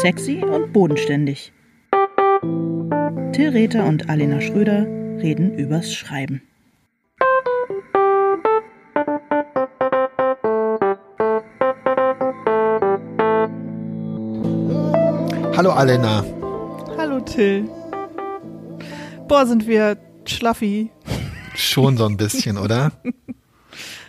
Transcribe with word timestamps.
Sexy 0.00 0.44
und 0.44 0.72
bodenständig. 0.72 1.52
Till 3.32 3.48
Rether 3.48 3.84
und 3.84 4.08
Alena 4.08 4.40
Schröder 4.40 4.86
reden 5.20 5.58
übers 5.58 5.92
Schreiben. 5.92 6.40
Hallo 15.56 15.72
Alena. 15.72 16.24
Hallo 16.96 17.18
Till. 17.18 17.68
Boah, 19.26 19.46
sind 19.46 19.66
wir 19.66 19.98
schlaffi. 20.26 20.92
Schon 21.56 21.96
so 21.96 22.06
ein 22.06 22.16
bisschen, 22.16 22.56
oder? 22.64 22.92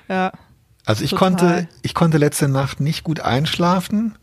ja. 0.08 0.32
Also 0.86 1.04
ich 1.04 1.10
total. 1.10 1.30
konnte, 1.32 1.70
ich 1.82 1.96
konnte 1.96 2.20
letzte 2.20 2.48
Nacht 2.48 2.80
nicht 2.80 3.04
gut 3.04 3.22
einschlafen, 3.22 4.19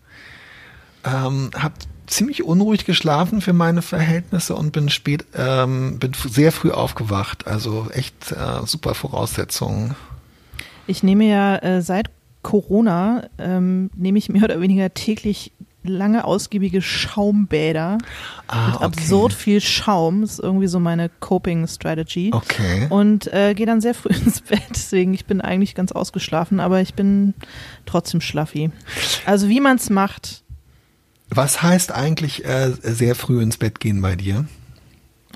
ähm, 1.06 1.50
habe 1.56 1.74
ziemlich 2.06 2.44
unruhig 2.44 2.84
geschlafen 2.84 3.40
für 3.40 3.52
meine 3.52 3.82
Verhältnisse 3.82 4.54
und 4.54 4.72
bin 4.72 4.88
spät, 4.88 5.24
ähm, 5.34 5.98
bin 5.98 6.12
sehr 6.14 6.52
früh 6.52 6.70
aufgewacht. 6.70 7.46
Also 7.46 7.88
echt 7.92 8.32
äh, 8.32 8.64
super 8.64 8.94
Voraussetzungen. 8.94 9.94
Ich 10.86 11.02
nehme 11.02 11.24
ja 11.24 11.56
äh, 11.56 11.82
seit 11.82 12.10
Corona, 12.42 13.24
ähm, 13.38 13.90
nehme 13.96 14.18
ich 14.18 14.28
mehr 14.28 14.44
oder 14.44 14.60
weniger 14.60 14.94
täglich 14.94 15.52
lange 15.82 16.24
ausgiebige 16.24 16.82
Schaumbäder 16.82 17.98
Ah, 18.48 18.70
mit 18.70 18.80
absurd 18.80 19.32
viel 19.32 19.60
Schaum. 19.60 20.20
Das 20.20 20.32
ist 20.32 20.38
irgendwie 20.40 20.66
so 20.66 20.78
meine 20.78 21.08
Coping 21.20 21.66
Strategy. 21.66 22.30
Okay. 22.32 22.86
Und 22.88 23.32
äh, 23.32 23.54
gehe 23.54 23.66
dann 23.66 23.80
sehr 23.80 23.94
früh 23.94 24.10
ins 24.24 24.40
Bett. 24.40 24.62
Deswegen, 24.70 25.14
ich 25.14 25.26
bin 25.26 25.40
eigentlich 25.40 25.74
ganz 25.74 25.92
ausgeschlafen, 25.92 26.60
aber 26.60 26.80
ich 26.80 26.94
bin 26.94 27.34
trotzdem 27.84 28.20
schlaffi. 28.20 28.70
Also 29.24 29.48
wie 29.48 29.60
man 29.60 29.76
es 29.76 29.90
macht, 29.90 30.44
Was 31.28 31.62
heißt 31.62 31.92
eigentlich 31.92 32.44
äh, 32.44 32.72
sehr 32.82 33.14
früh 33.14 33.42
ins 33.42 33.56
Bett 33.56 33.80
gehen 33.80 34.00
bei 34.00 34.16
dir? 34.16 34.46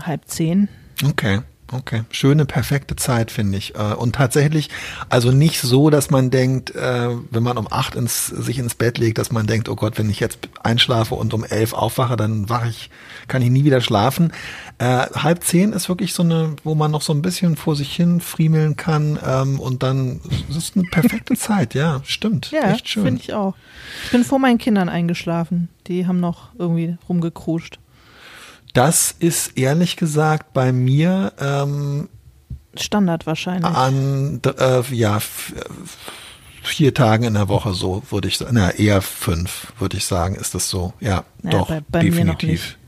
halb 0.02 0.22
zehn. 0.28 0.68
Okay, 1.04 1.40
okay. 1.72 2.04
Schöne, 2.10 2.46
perfekte 2.46 2.96
Zeit, 2.96 3.30
finde 3.30 3.58
ich. 3.58 3.74
Äh, 3.74 3.94
Und 3.94 4.14
tatsächlich, 4.14 4.70
also 5.10 5.30
nicht 5.30 5.60
so, 5.60 5.90
dass 5.90 6.10
man 6.10 6.30
denkt, 6.30 6.74
äh, 6.74 7.08
wenn 7.30 7.42
man 7.42 7.58
um 7.58 7.68
acht 7.70 7.96
ins, 7.96 8.28
sich 8.28 8.58
ins 8.58 8.74
Bett 8.74 8.96
legt, 8.98 9.18
dass 9.18 9.30
man 9.30 9.46
denkt, 9.46 9.68
oh 9.68 9.76
Gott, 9.76 9.98
wenn 9.98 10.08
ich 10.08 10.20
jetzt 10.20 10.38
einschlafe 10.62 11.14
und 11.16 11.34
um 11.34 11.44
elf 11.44 11.74
aufwache, 11.74 12.16
dann 12.16 12.48
wache 12.48 12.68
ich, 12.68 12.88
kann 13.28 13.42
ich 13.42 13.50
nie 13.50 13.64
wieder 13.64 13.80
schlafen. 13.82 14.32
Äh, 14.80 15.10
halb 15.12 15.44
zehn 15.44 15.74
ist 15.74 15.90
wirklich 15.90 16.14
so 16.14 16.22
eine, 16.22 16.56
wo 16.64 16.74
man 16.74 16.90
noch 16.90 17.02
so 17.02 17.12
ein 17.12 17.20
bisschen 17.20 17.56
vor 17.56 17.76
sich 17.76 17.94
hin 17.94 18.22
friemeln 18.22 18.76
kann 18.76 19.18
ähm, 19.22 19.60
und 19.60 19.82
dann 19.82 20.22
das 20.48 20.56
ist 20.56 20.74
eine 20.74 20.86
perfekte 20.86 21.34
Zeit, 21.36 21.74
ja, 21.74 22.00
stimmt. 22.02 22.50
Ja, 22.50 22.72
Echt 22.72 22.88
schön. 22.88 23.04
finde 23.04 23.20
ich 23.20 23.34
auch. 23.34 23.54
Ich 24.06 24.12
bin 24.12 24.24
vor 24.24 24.38
meinen 24.38 24.56
Kindern 24.56 24.88
eingeschlafen. 24.88 25.68
Die 25.86 26.06
haben 26.06 26.18
noch 26.18 26.48
irgendwie 26.58 26.96
rumgekruscht. 27.10 27.78
Das 28.72 29.14
ist 29.18 29.58
ehrlich 29.58 29.96
gesagt 29.96 30.54
bei 30.54 30.72
mir 30.72 31.34
ähm, 31.38 32.08
Standard 32.74 33.26
wahrscheinlich. 33.26 33.66
an 33.66 34.40
äh, 34.46 34.82
ja 34.94 35.18
vier 36.62 36.94
Tagen 36.94 37.24
in 37.24 37.34
der 37.34 37.48
Woche 37.48 37.74
so 37.74 38.02
würde 38.08 38.28
ich 38.28 38.38
sagen, 38.38 38.52
na 38.54 38.70
eher 38.70 39.02
fünf 39.02 39.74
würde 39.78 39.98
ich 39.98 40.06
sagen, 40.06 40.36
ist 40.36 40.54
das 40.54 40.70
so? 40.70 40.94
Ja, 41.00 41.24
Naja, 41.42 41.58
doch 41.58 41.68
bei, 41.68 41.82
bei 41.86 42.00
definitiv. 42.00 42.78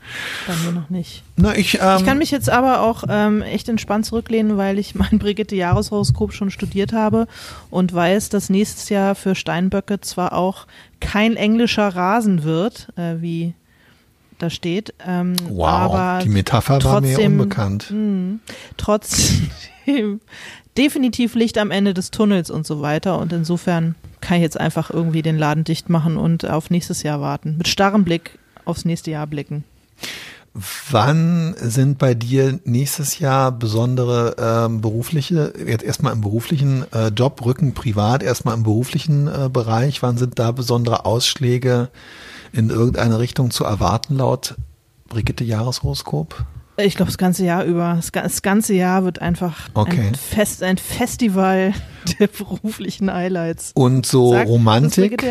Bei 0.47 0.53
mir 0.65 0.71
noch 0.71 0.89
nicht. 0.89 1.23
Na 1.35 1.55
ich 1.55 1.79
ähm, 1.81 1.97
Ich 1.97 2.05
kann 2.05 2.17
mich 2.17 2.31
jetzt 2.31 2.49
aber 2.49 2.81
auch 2.81 3.03
ähm, 3.09 3.41
echt 3.41 3.69
entspannt 3.69 4.05
zurücklehnen, 4.05 4.57
weil 4.57 4.79
ich 4.79 4.95
mein 4.95 5.19
Brigitte-Jahreshoroskop 5.19 6.33
schon 6.33 6.51
studiert 6.51 6.93
habe 6.93 7.27
und 7.69 7.93
weiß, 7.93 8.29
dass 8.29 8.49
nächstes 8.49 8.89
Jahr 8.89 9.15
für 9.15 9.35
Steinböcke 9.35 9.99
zwar 10.01 10.33
auch 10.33 10.67
kein 10.99 11.35
englischer 11.35 11.87
Rasen 11.89 12.43
wird, 12.43 12.87
äh, 12.97 13.15
wie 13.21 13.53
da 14.39 14.49
steht, 14.49 14.93
ähm, 15.07 15.35
wow, 15.47 15.67
aber 15.93 16.19
die 16.23 16.29
Metapher 16.29 16.83
war 16.83 16.99
mir 17.01 17.07
trotzdem- 17.13 17.33
unbekannt. 17.39 17.91
mh, 17.91 18.39
trotzdem 18.77 19.49
definitiv 20.77 21.35
Licht 21.35 21.57
am 21.57 21.71
Ende 21.71 21.93
des 21.93 22.11
Tunnels 22.11 22.49
und 22.49 22.65
so 22.65 22.81
weiter. 22.81 23.19
Und 23.19 23.31
insofern 23.31 23.95
kann 24.21 24.37
ich 24.37 24.43
jetzt 24.43 24.59
einfach 24.59 24.89
irgendwie 24.89 25.21
den 25.21 25.37
Laden 25.37 25.63
dicht 25.63 25.89
machen 25.89 26.17
und 26.17 26.49
auf 26.49 26.69
nächstes 26.69 27.03
Jahr 27.03 27.21
warten. 27.21 27.57
Mit 27.57 27.67
starrem 27.67 28.03
Blick 28.03 28.39
aufs 28.65 28.85
nächste 28.85 29.11
Jahr 29.11 29.27
blicken. 29.27 29.63
Wann 30.91 31.55
sind 31.59 31.97
bei 31.97 32.13
dir 32.13 32.59
nächstes 32.63 33.17
Jahr 33.17 33.51
besondere 33.51 34.35
ähm, 34.37 34.81
berufliche, 34.81 35.51
jetzt 35.65 35.83
erstmal 35.83 36.13
im 36.13 36.21
beruflichen 36.21 36.85
äh, 36.93 37.07
Job, 37.07 37.43
Rücken 37.43 37.73
privat, 37.73 38.21
erstmal 38.21 38.53
im 38.55 38.61
beruflichen 38.61 39.27
äh, 39.27 39.49
Bereich, 39.51 40.03
wann 40.03 40.17
sind 40.17 40.37
da 40.37 40.51
besondere 40.51 41.05
Ausschläge 41.05 41.89
in 42.51 42.69
irgendeine 42.69 43.17
Richtung 43.17 43.49
zu 43.49 43.63
erwarten 43.63 44.15
laut 44.17 44.53
Brigitte 45.09 45.43
Jahreshoroskop? 45.43 46.45
Ich 46.77 46.95
glaube, 46.95 47.09
das 47.11 47.17
ganze 47.17 47.45
Jahr 47.45 47.63
über. 47.65 47.93
Das, 47.95 48.11
ga- 48.11 48.21
das 48.23 48.41
ganze 48.43 48.73
Jahr 48.75 49.03
wird 49.05 49.21
einfach 49.21 49.69
Okay. 49.73 50.07
ein, 50.09 50.15
Fest, 50.15 50.61
ein 50.61 50.77
Festival 50.77 51.73
der 52.19 52.27
beruflichen 52.27 53.11
Highlights. 53.11 53.71
Und 53.73 54.05
so 54.05 54.31
Sagt 54.33 54.49
Romantik? 54.49 55.23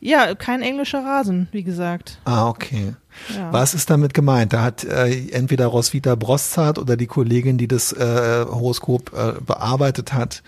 Ja, 0.00 0.34
kein 0.34 0.62
englischer 0.62 1.04
Rasen, 1.04 1.48
wie 1.52 1.62
gesagt. 1.62 2.18
Ah, 2.24 2.48
okay. 2.48 2.94
Ja. 3.34 3.52
Was 3.52 3.74
ist 3.74 3.90
damit 3.90 4.14
gemeint? 4.14 4.52
Da 4.52 4.62
hat 4.62 4.84
äh, 4.84 5.28
entweder 5.30 5.66
Roswitha 5.66 6.14
Broszart 6.14 6.78
oder 6.78 6.96
die 6.96 7.06
Kollegin, 7.06 7.58
die 7.58 7.68
das 7.68 7.92
äh, 7.92 8.44
Horoskop 8.48 9.12
äh, 9.12 9.40
bearbeitet 9.40 10.12
hat, 10.14 10.42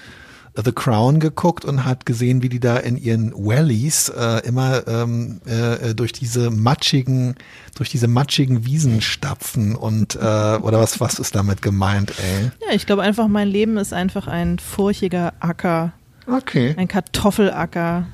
The 0.55 0.73
Crown 0.73 1.19
geguckt 1.19 1.65
und 1.65 1.87
hat 1.87 2.05
gesehen, 2.05 2.43
wie 2.43 2.51
die 2.51 2.61
da 2.61 2.77
in 2.77 2.99
ihren 2.99 3.33
Wellies 3.33 4.11
äh, 4.11 4.47
immer 4.47 4.87
ähm, 4.87 5.41
äh, 5.47 5.95
durch 5.95 6.13
diese 6.13 6.51
matschigen, 6.51 7.37
durch 7.75 7.89
diese 7.89 8.07
matschigen 8.07 8.67
Wiesen 8.67 9.01
stapfen 9.01 9.75
und 9.75 10.15
äh, 10.17 10.19
oder 10.19 10.79
was 10.81 11.01
was 11.01 11.19
ist 11.19 11.35
damit 11.35 11.63
gemeint, 11.63 12.13
ey? 12.19 12.51
Ja, 12.67 12.75
ich 12.75 12.85
glaube 12.85 13.03
einfach, 13.03 13.29
mein 13.29 13.49
Leben 13.49 13.79
ist 13.79 13.95
einfach 13.95 14.27
ein 14.27 14.59
furchiger 14.59 15.33
Acker, 15.41 15.93
Okay, 16.27 16.75
ein 16.77 16.87
Kartoffelacker, 16.87 18.07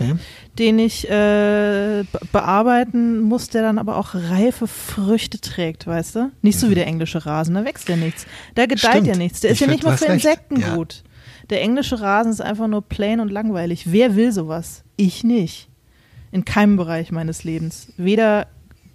okay. 0.00 0.14
den 0.58 0.78
ich 0.78 1.08
äh, 1.08 2.04
be- 2.10 2.20
bearbeiten 2.32 3.20
muss, 3.20 3.48
der 3.48 3.62
dann 3.62 3.78
aber 3.78 3.96
auch 3.96 4.14
reife 4.14 4.66
Früchte 4.66 5.40
trägt, 5.40 5.86
weißt 5.86 6.16
du? 6.16 6.30
Nicht 6.42 6.58
so 6.58 6.70
wie 6.70 6.74
der 6.74 6.86
englische 6.86 7.24
Rasen, 7.26 7.54
da 7.54 7.64
wächst 7.64 7.88
ja 7.88 7.96
nichts. 7.96 8.26
Da 8.54 8.66
gedeiht 8.66 8.80
Stimmt. 8.80 9.06
ja 9.06 9.16
nichts. 9.16 9.40
Der 9.40 9.50
ist 9.50 9.56
Ich 9.56 9.60
ja 9.66 9.72
nicht 9.72 9.84
mal 9.84 9.96
für. 9.96 10.06
Insekten 10.06 10.60
Ja. 10.60 10.74
gut. 10.74 11.02
Der 11.50 11.62
englische 11.62 12.00
Rasen 12.00 12.30
ist 12.32 12.40
einfach 12.40 12.68
nur 12.68 12.82
plain 12.82 13.20
und 13.20 13.30
langweilig. 13.30 13.84
Wer 13.92 14.14
will 14.16 14.32
sowas? 14.32 14.82
Ich 14.96 15.24
nicht. 15.24 15.68
In 16.32 16.44
keinem 16.44 16.76
Bereich 16.76 17.10
meines 17.10 17.42
Lebens. 17.42 17.88
Weder 17.96 18.46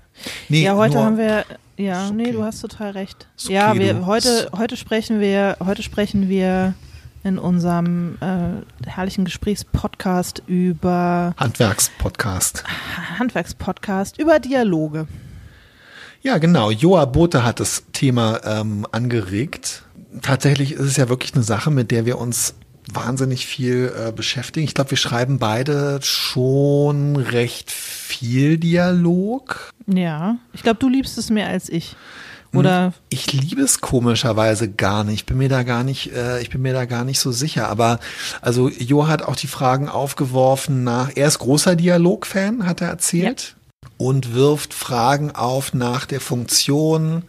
Nee, 0.48 0.64
ja, 0.64 0.76
heute 0.76 0.96
nur- 0.96 1.04
haben 1.06 1.18
wir, 1.18 1.44
ja, 1.76 2.06
Ist 2.06 2.14
nee, 2.14 2.24
okay. 2.24 2.32
du 2.34 2.44
hast 2.44 2.62
total 2.62 2.92
recht. 2.92 3.28
Okay, 3.44 3.54
ja, 3.54 3.74
wir, 3.78 4.06
heute, 4.06 4.50
heute 4.56 4.78
sprechen 4.78 5.20
wir, 5.20 5.58
heute 5.66 5.84
sprechen 5.84 6.30
wir 6.30 6.76
in 7.24 7.38
unserem 7.38 8.18
äh, 8.22 8.88
herrlichen 8.88 9.26
Gesprächspodcast 9.26 10.44
über 10.48 11.34
Handwerkspodcast. 11.38 12.64
Handwerkspodcast, 13.18 14.20
über 14.20 14.40
Dialoge. 14.40 15.08
Ja, 16.22 16.38
genau. 16.38 16.72
Joa 16.72 17.06
Bote 17.06 17.44
hat 17.44 17.60
das 17.60 17.84
Thema 17.94 18.42
ähm, 18.44 18.86
angeregt. 18.92 19.84
Tatsächlich 20.22 20.74
ist 20.74 20.82
es 20.82 20.98
ja 20.98 21.10
wirklich 21.10 21.34
eine 21.34 21.44
Sache, 21.44 21.72
mit 21.72 21.92
der 21.92 22.06
wir 22.06 22.18
uns 22.18 22.56
wahnsinnig 22.94 23.46
viel 23.46 23.94
äh, 23.96 24.12
beschäftigen. 24.12 24.66
Ich 24.66 24.74
glaube, 24.74 24.92
wir 24.92 24.98
schreiben 24.98 25.40
beide 25.40 26.00
schon 26.02 27.16
recht 27.16 27.72
viel 27.72 28.58
Dialog. 28.58 29.72
Ja, 29.88 30.38
ich 30.54 30.64
glaube, 30.64 30.80
du 30.80 30.90
liebst 30.90 31.18
es 31.18 31.30
mehr 31.30 31.48
als 31.48 31.70
ich. 31.70 31.96
Oder 32.54 32.94
Ich 33.10 33.32
liebe 33.32 33.62
es 33.62 33.80
komischerweise 33.82 34.70
gar 34.70 35.04
nicht. 35.04 35.16
Ich 35.16 35.26
bin 35.26 35.38
mir 35.38 35.50
da 35.50 35.64
gar 35.64 35.84
nicht, 35.84 36.12
äh, 36.14 36.42
ich 36.42 36.50
bin 36.50 36.62
mir 36.62 36.74
da 36.74 36.86
gar 36.86 37.04
nicht 37.04 37.20
so 37.20 37.32
sicher. 37.32 37.68
Aber 37.70 38.00
also 38.42 38.70
Jo 38.70 39.08
hat 39.08 39.22
auch 39.22 39.36
die 39.36 39.48
Fragen 39.48 39.88
aufgeworfen 39.88 40.84
nach. 40.84 41.12
Er 41.16 41.28
ist 41.28 41.40
großer 41.40 41.76
Dialog-Fan, 41.76 42.66
hat 42.66 42.82
er 42.82 42.88
erzählt, 42.90 43.56
und 43.98 44.34
wirft 44.34 44.74
Fragen 44.74 45.32
auf 45.32 45.74
nach 45.74 46.06
der 46.06 46.22
Funktion 46.22 47.24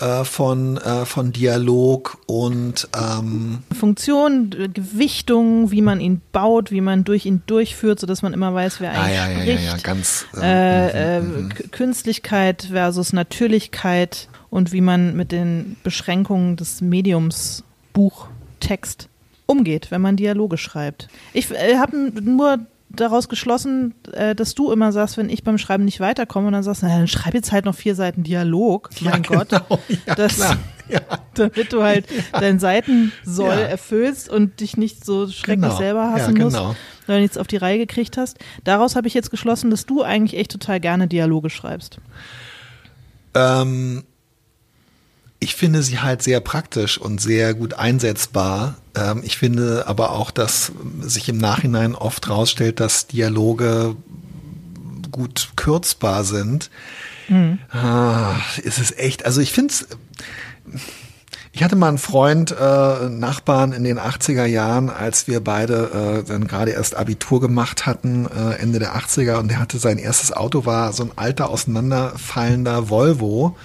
äh, 0.00 0.24
von 0.24 0.78
äh, 0.78 1.04
von 1.04 1.30
Dialog 1.32 2.16
und 2.26 2.88
ähm, 2.98 3.58
Funktion, 3.78 4.50
äh, 4.58 4.68
Gewichtung, 4.68 5.70
wie 5.70 5.82
man 5.82 6.00
ihn 6.00 6.22
baut, 6.32 6.70
wie 6.70 6.80
man 6.80 7.04
durch 7.04 7.26
ihn 7.26 7.42
durchführt, 7.46 8.00
sodass 8.00 8.22
man 8.22 8.32
immer 8.32 8.54
weiß, 8.54 8.80
wer 8.80 8.92
ah, 8.92 9.02
eigentlich 9.02 9.14
ja, 9.16 9.28
ja, 9.28 9.38
ja, 9.38 9.42
spricht. 9.42 9.64
ja, 9.64 9.76
ganz. 9.82 10.26
äh, 10.40 11.16
äh, 11.18 11.20
mhm, 11.20 11.42
mhm. 11.44 11.48
K- 11.50 11.64
Künstlichkeit 11.70 12.68
versus 12.70 13.12
Natürlichkeit 13.12 14.28
und 14.50 14.72
wie 14.72 14.80
man 14.80 15.16
mit 15.16 15.32
den 15.32 15.76
Beschränkungen 15.82 16.56
des 16.56 16.80
Mediums 16.80 17.64
Buch, 17.92 18.26
Text 18.60 19.08
umgeht, 19.46 19.90
wenn 19.90 20.00
man 20.00 20.16
Dialoge 20.16 20.58
schreibt. 20.58 21.08
Ich 21.32 21.50
äh, 21.50 21.76
habe 21.78 21.96
nur 21.96 22.58
daraus 22.88 23.28
geschlossen, 23.28 23.94
äh, 24.12 24.34
dass 24.34 24.54
du 24.54 24.70
immer 24.72 24.92
sagst, 24.92 25.16
wenn 25.16 25.28
ich 25.30 25.44
beim 25.44 25.58
Schreiben 25.58 25.84
nicht 25.84 26.00
weiterkomme 26.00 26.48
und 26.48 26.52
dann 26.52 26.62
sagst, 26.62 26.82
na, 26.82 26.88
dann 26.88 27.08
schreib 27.08 27.34
jetzt 27.34 27.52
halt 27.52 27.64
noch 27.64 27.74
vier 27.74 27.94
Seiten 27.94 28.22
Dialog, 28.24 28.90
mein 29.00 29.22
ja, 29.30 29.36
Gott, 29.38 29.48
genau. 29.50 29.78
ja, 30.06 30.14
das- 30.14 30.34
klar. 30.36 30.58
Ja. 30.88 31.00
damit 31.34 31.72
du 31.72 31.84
halt 31.84 32.04
dein 32.32 32.58
Seitensoll 32.58 33.46
Ja. 33.54 33.60
erfüllst 33.60 34.28
und 34.28 34.58
dich 34.58 34.76
nicht 34.76 35.04
so 35.04 35.28
schrecklich 35.28 35.68
Genau. 35.68 35.76
selber 35.76 36.00
Ja, 36.00 36.10
hassen 36.14 36.36
musst, 36.36 36.56
genau. 36.56 36.74
weil 37.06 37.16
du 37.18 37.22
nichts 37.22 37.38
auf 37.38 37.46
die 37.46 37.58
Reihe 37.58 37.78
gekriegt 37.78 38.16
hast. 38.16 38.38
Daraus 38.64 38.96
habe 38.96 39.06
ich 39.06 39.14
jetzt 39.14 39.30
geschlossen, 39.30 39.70
dass 39.70 39.86
du 39.86 40.02
eigentlich 40.02 40.38
echt 40.38 40.50
total 40.50 40.80
gerne 40.80 41.06
Dialoge 41.06 41.48
schreibst. 41.48 41.98
Ähm, 43.34 44.02
ich 45.40 45.56
finde 45.56 45.82
sie 45.82 46.00
halt 46.00 46.22
sehr 46.22 46.40
praktisch 46.40 46.98
und 46.98 47.20
sehr 47.20 47.54
gut 47.54 47.74
einsetzbar. 47.74 48.76
Ähm, 48.94 49.22
ich 49.24 49.38
finde 49.38 49.84
aber 49.86 50.12
auch, 50.12 50.30
dass 50.30 50.70
sich 51.00 51.28
im 51.30 51.38
Nachhinein 51.38 51.94
oft 51.94 52.28
rausstellt, 52.28 52.78
dass 52.78 53.06
Dialoge 53.06 53.96
gut 55.10 55.50
kürzbar 55.56 56.24
sind. 56.24 56.70
Ah, 57.72 58.36
es 58.64 58.78
ist 58.78 58.98
echt, 58.98 59.24
also 59.24 59.40
ich 59.40 59.52
finde 59.52 59.72
es, 59.72 59.86
ich 61.52 61.64
hatte 61.64 61.74
mal 61.74 61.88
einen 61.88 61.98
Freund, 61.98 62.52
äh, 62.52 63.08
Nachbarn 63.08 63.72
in 63.72 63.82
den 63.82 63.98
80er 63.98 64.44
Jahren, 64.44 64.90
als 64.90 65.26
wir 65.26 65.40
beide 65.40 66.22
äh, 66.22 66.28
dann 66.28 66.46
gerade 66.46 66.72
erst 66.72 66.96
Abitur 66.96 67.40
gemacht 67.40 67.86
hatten, 67.86 68.26
äh, 68.26 68.54
Ende 68.60 68.78
der 68.78 68.96
80er, 68.96 69.36
und 69.36 69.48
der 69.48 69.58
hatte 69.58 69.78
sein 69.78 69.98
erstes 69.98 70.32
Auto, 70.32 70.64
war 70.64 70.92
so 70.92 71.04
ein 71.04 71.12
alter, 71.16 71.48
auseinanderfallender 71.50 72.88
Volvo. 72.88 73.56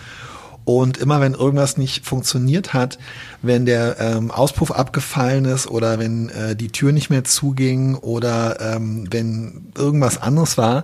Und 0.66 0.98
immer 0.98 1.22
wenn 1.22 1.36
irgendwas 1.36 1.78
nicht 1.78 2.06
funktioniert 2.06 2.74
hat, 2.74 2.98
wenn 3.44 3.66
der 3.68 3.98
ähm, 4.00 4.32
Auspuff 4.32 4.72
abgefallen 4.72 5.46
ist 5.46 5.68
oder 5.68 6.00
wenn 6.00 6.30
äh, 6.30 6.56
die 6.56 6.70
Tür 6.70 6.92
nicht 6.92 7.12
mehr 7.12 7.24
zuging 7.24 7.96
oder 7.96 8.60
ähm, 8.60 9.08
wenn 9.12 9.68
irgendwas 9.78 10.20
anderes 10.20 10.58
war, 10.58 10.84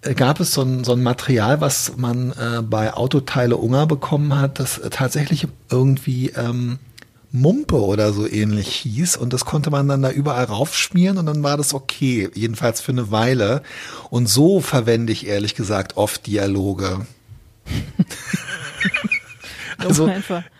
äh, 0.00 0.14
gab 0.14 0.40
es 0.40 0.54
so 0.54 0.62
ein, 0.62 0.82
so 0.82 0.92
ein 0.92 1.02
Material, 1.02 1.60
was 1.60 1.92
man 1.96 2.32
äh, 2.32 2.62
bei 2.62 2.94
Autoteile 2.94 3.58
Unger 3.58 3.86
bekommen 3.86 4.38
hat, 4.38 4.58
das 4.58 4.80
tatsächlich 4.90 5.46
irgendwie 5.70 6.30
ähm, 6.30 6.78
Mumpe 7.32 7.80
oder 7.80 8.12
so 8.12 8.28
ähnlich 8.28 8.68
hieß 8.68 9.16
und 9.16 9.32
das 9.32 9.46
konnte 9.46 9.70
man 9.70 9.88
dann 9.88 10.02
da 10.02 10.10
überall 10.10 10.44
raufschmieren 10.44 11.16
und 11.16 11.26
dann 11.26 11.42
war 11.42 11.56
das 11.56 11.72
okay, 11.72 12.30
jedenfalls 12.34 12.82
für 12.82 12.92
eine 12.92 13.10
Weile. 13.10 13.62
Und 14.10 14.28
so 14.28 14.60
verwende 14.60 15.12
ich 15.12 15.26
ehrlich 15.26 15.54
gesagt 15.54 15.96
oft 15.96 16.26
Dialoge. 16.26 17.06
also, 19.86 20.10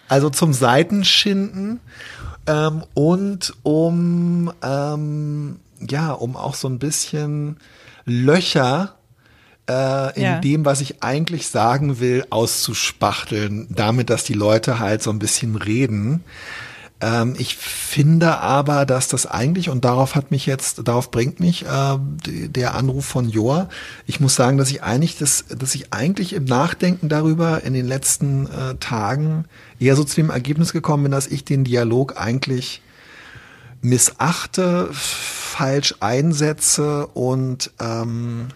also 0.09 0.31
zum 0.31 0.53
Seitenschinden 0.53 1.81
ähm, 2.47 2.85
und 2.95 3.55
um 3.63 4.53
ähm, 4.63 5.57
ja, 5.89 6.13
um 6.13 6.37
auch 6.37 6.55
so 6.55 6.69
ein 6.69 6.79
bisschen 6.79 7.57
Löcher 8.05 8.95
äh, 9.69 10.15
in 10.17 10.23
Ja. 10.23 10.39
dem, 10.41 10.65
was 10.65 10.81
ich 10.81 11.03
eigentlich 11.03 11.49
sagen 11.49 12.01
will, 12.01 12.25
auszuspachteln, 12.31 13.69
damit, 13.71 14.11
dass 14.11 14.25
die 14.25 14.35
Leute 14.35 14.79
halt 14.79 15.03
so 15.03 15.11
ein 15.11 15.19
bisschen 15.19 15.57
reden. 15.57 16.25
Ähm, 17.03 17.35
ich 17.37 17.57
finde 17.57 18.39
aber, 18.39 18.87
dass 18.87 19.09
das 19.09 19.27
eigentlich, 19.27 19.69
und 19.69 19.85
darauf 19.85 20.15
hat 20.15 20.31
mich 20.31 20.47
jetzt, 20.47 20.87
darauf 20.87 21.11
bringt 21.11 21.41
mich 21.41 21.67
äh, 21.67 21.99
der 22.29 22.75
Anruf 22.77 23.05
von 23.05 23.29
Joa. 23.29 23.69
Ich 24.07 24.21
muss 24.21 24.37
sagen, 24.37 24.57
dass 24.57 24.71
ich 24.71 24.85
eigentlich 24.85 25.19
das, 25.19 25.45
dass 25.49 25.75
ich 25.75 25.93
eigentlich 25.93 26.33
im 26.33 26.45
Nachdenken 26.45 27.09
darüber 27.09 27.65
in 27.65 27.75
den 27.75 27.87
letzten 27.87 28.47
äh, 28.47 28.77
Tagen 28.79 29.47
eher 29.81 29.97
so 29.97 30.05
zu 30.05 30.15
dem 30.15 30.31
Ergebnis 30.31 30.73
gekommen 30.73 31.03
bin, 31.03 31.13
dass 31.13 31.27
ich 31.27 31.45
den 31.45 31.65
Dialog 31.65 32.21
eigentlich 32.21 32.83
missachte, 33.81 34.89
falsch 34.93 35.97
einsetze 35.99 37.09
und 37.09 37.73
ähm, 37.81 38.47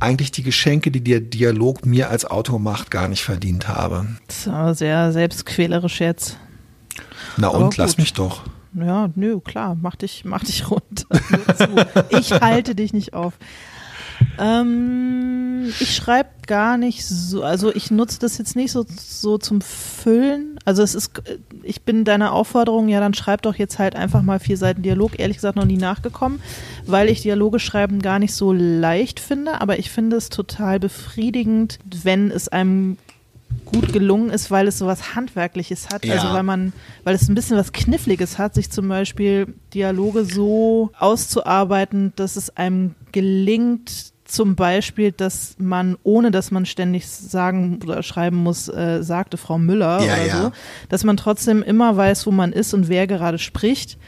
eigentlich 0.00 0.32
die 0.32 0.42
Geschenke, 0.42 0.90
die 0.90 1.04
der 1.04 1.20
Dialog 1.20 1.84
mir 1.84 2.08
als 2.08 2.24
Autor 2.24 2.58
macht, 2.58 2.90
gar 2.90 3.08
nicht 3.08 3.22
verdient 3.22 3.68
habe. 3.68 4.06
Das 4.26 4.38
ist 4.38 4.48
aber 4.48 4.74
sehr 4.74 5.12
selbstquälerisch 5.12 6.00
jetzt. 6.00 6.38
Na 7.36 7.48
Aber 7.48 7.66
und, 7.66 7.76
lass 7.76 7.92
gut. 7.92 7.98
mich 7.98 8.12
doch. 8.12 8.42
Ja, 8.74 9.10
nö, 9.14 9.40
klar, 9.40 9.76
mach 9.80 9.96
dich, 9.96 10.24
mach 10.24 10.44
dich 10.44 10.70
runter. 10.70 11.06
Ich 12.10 12.32
halte 12.32 12.74
dich 12.74 12.92
nicht 12.92 13.12
auf. 13.14 13.34
Ähm, 14.38 15.72
ich 15.80 15.94
schreibe 15.94 16.30
gar 16.46 16.76
nicht 16.76 17.04
so, 17.06 17.42
also 17.42 17.74
ich 17.74 17.90
nutze 17.90 18.18
das 18.18 18.38
jetzt 18.38 18.56
nicht 18.56 18.72
so, 18.72 18.84
so 18.88 19.38
zum 19.38 19.60
Füllen. 19.60 20.58
Also 20.64 20.82
es 20.82 20.94
ist, 20.94 21.22
ich 21.62 21.82
bin 21.82 22.04
deiner 22.04 22.32
Aufforderung, 22.32 22.88
ja, 22.88 23.00
dann 23.00 23.14
schreib 23.14 23.42
doch 23.42 23.54
jetzt 23.56 23.78
halt 23.78 23.96
einfach 23.96 24.22
mal 24.22 24.38
vier 24.38 24.56
Seiten 24.56 24.82
Dialog, 24.82 25.18
ehrlich 25.18 25.38
gesagt 25.38 25.56
noch 25.56 25.64
nie 25.64 25.76
nachgekommen, 25.76 26.40
weil 26.86 27.08
ich 27.08 27.22
Dialoge 27.22 27.58
schreiben 27.58 28.00
gar 28.00 28.18
nicht 28.18 28.34
so 28.34 28.52
leicht 28.52 29.20
finde, 29.20 29.60
aber 29.60 29.78
ich 29.78 29.90
finde 29.90 30.16
es 30.16 30.28
total 30.28 30.78
befriedigend, 30.80 31.78
wenn 31.84 32.30
es 32.30 32.48
einem 32.48 32.96
gut 33.64 33.92
gelungen 33.92 34.30
ist, 34.30 34.50
weil 34.50 34.68
es 34.68 34.78
so 34.78 34.86
was 34.86 35.14
Handwerkliches 35.14 35.88
hat. 35.88 36.04
Ja. 36.04 36.14
Also 36.14 36.32
weil 36.32 36.42
man, 36.42 36.72
weil 37.04 37.14
es 37.14 37.28
ein 37.28 37.34
bisschen 37.34 37.56
was 37.56 37.72
Kniffliges 37.72 38.38
hat, 38.38 38.54
sich 38.54 38.70
zum 38.70 38.88
Beispiel 38.88 39.54
Dialoge 39.74 40.24
so 40.24 40.90
auszuarbeiten, 40.98 42.12
dass 42.16 42.36
es 42.36 42.56
einem 42.56 42.94
gelingt, 43.12 44.12
zum 44.24 44.56
Beispiel, 44.56 45.12
dass 45.12 45.56
man, 45.58 45.96
ohne 46.04 46.30
dass 46.30 46.50
man 46.50 46.64
ständig 46.64 47.06
sagen 47.06 47.80
oder 47.84 48.02
schreiben 48.02 48.38
muss, 48.38 48.66
äh, 48.68 49.02
sagte 49.02 49.36
Frau 49.36 49.58
Müller 49.58 50.02
Ja, 50.02 50.14
oder 50.14 50.26
ja. 50.26 50.42
so, 50.42 50.52
dass 50.88 51.04
man 51.04 51.18
trotzdem 51.18 51.62
immer 51.62 51.96
weiß, 51.96 52.26
wo 52.26 52.30
man 52.30 52.52
ist 52.52 52.72
und 52.72 52.88
wer 52.88 53.06
gerade 53.06 53.38
spricht. 53.38 53.98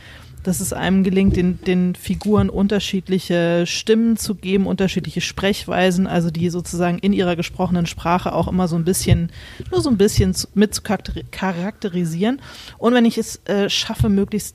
Dass 0.45 0.61
es 0.61 0.73
einem 0.73 1.03
gelingt, 1.03 1.37
den, 1.37 1.59
den 1.65 1.95
Figuren 1.95 2.51
unterschiedliche 2.51 3.65
Stimmen 3.67 4.17
zu 4.17 4.35
geben, 4.35 4.67
unterschiedliche 4.67 5.21
Sprechweisen, 5.21 6.07
also 6.07 6.31
die 6.31 6.51
sozusagen 6.51 6.99
in 6.99 7.13
ihrer 7.13 7.35
gesprochenen 7.35 7.87
Sprache 7.87 8.33
auch 8.33 8.47
immer 8.47 8.69
so 8.69 8.77
ein 8.77 8.85
bisschen, 8.85 9.33
nur 9.71 9.81
so 9.81 9.91
ein 9.91 9.97
bisschen 9.97 10.37
mit 10.55 10.75
zu 10.75 10.83
charakteri- 10.83 11.25
charakterisieren. 11.31 12.41
Und 12.79 12.95
wenn 12.95 13.07
ich 13.07 13.19
es 13.19 13.41
äh, 13.47 13.69
schaffe, 13.71 14.09
möglichst 14.09 14.55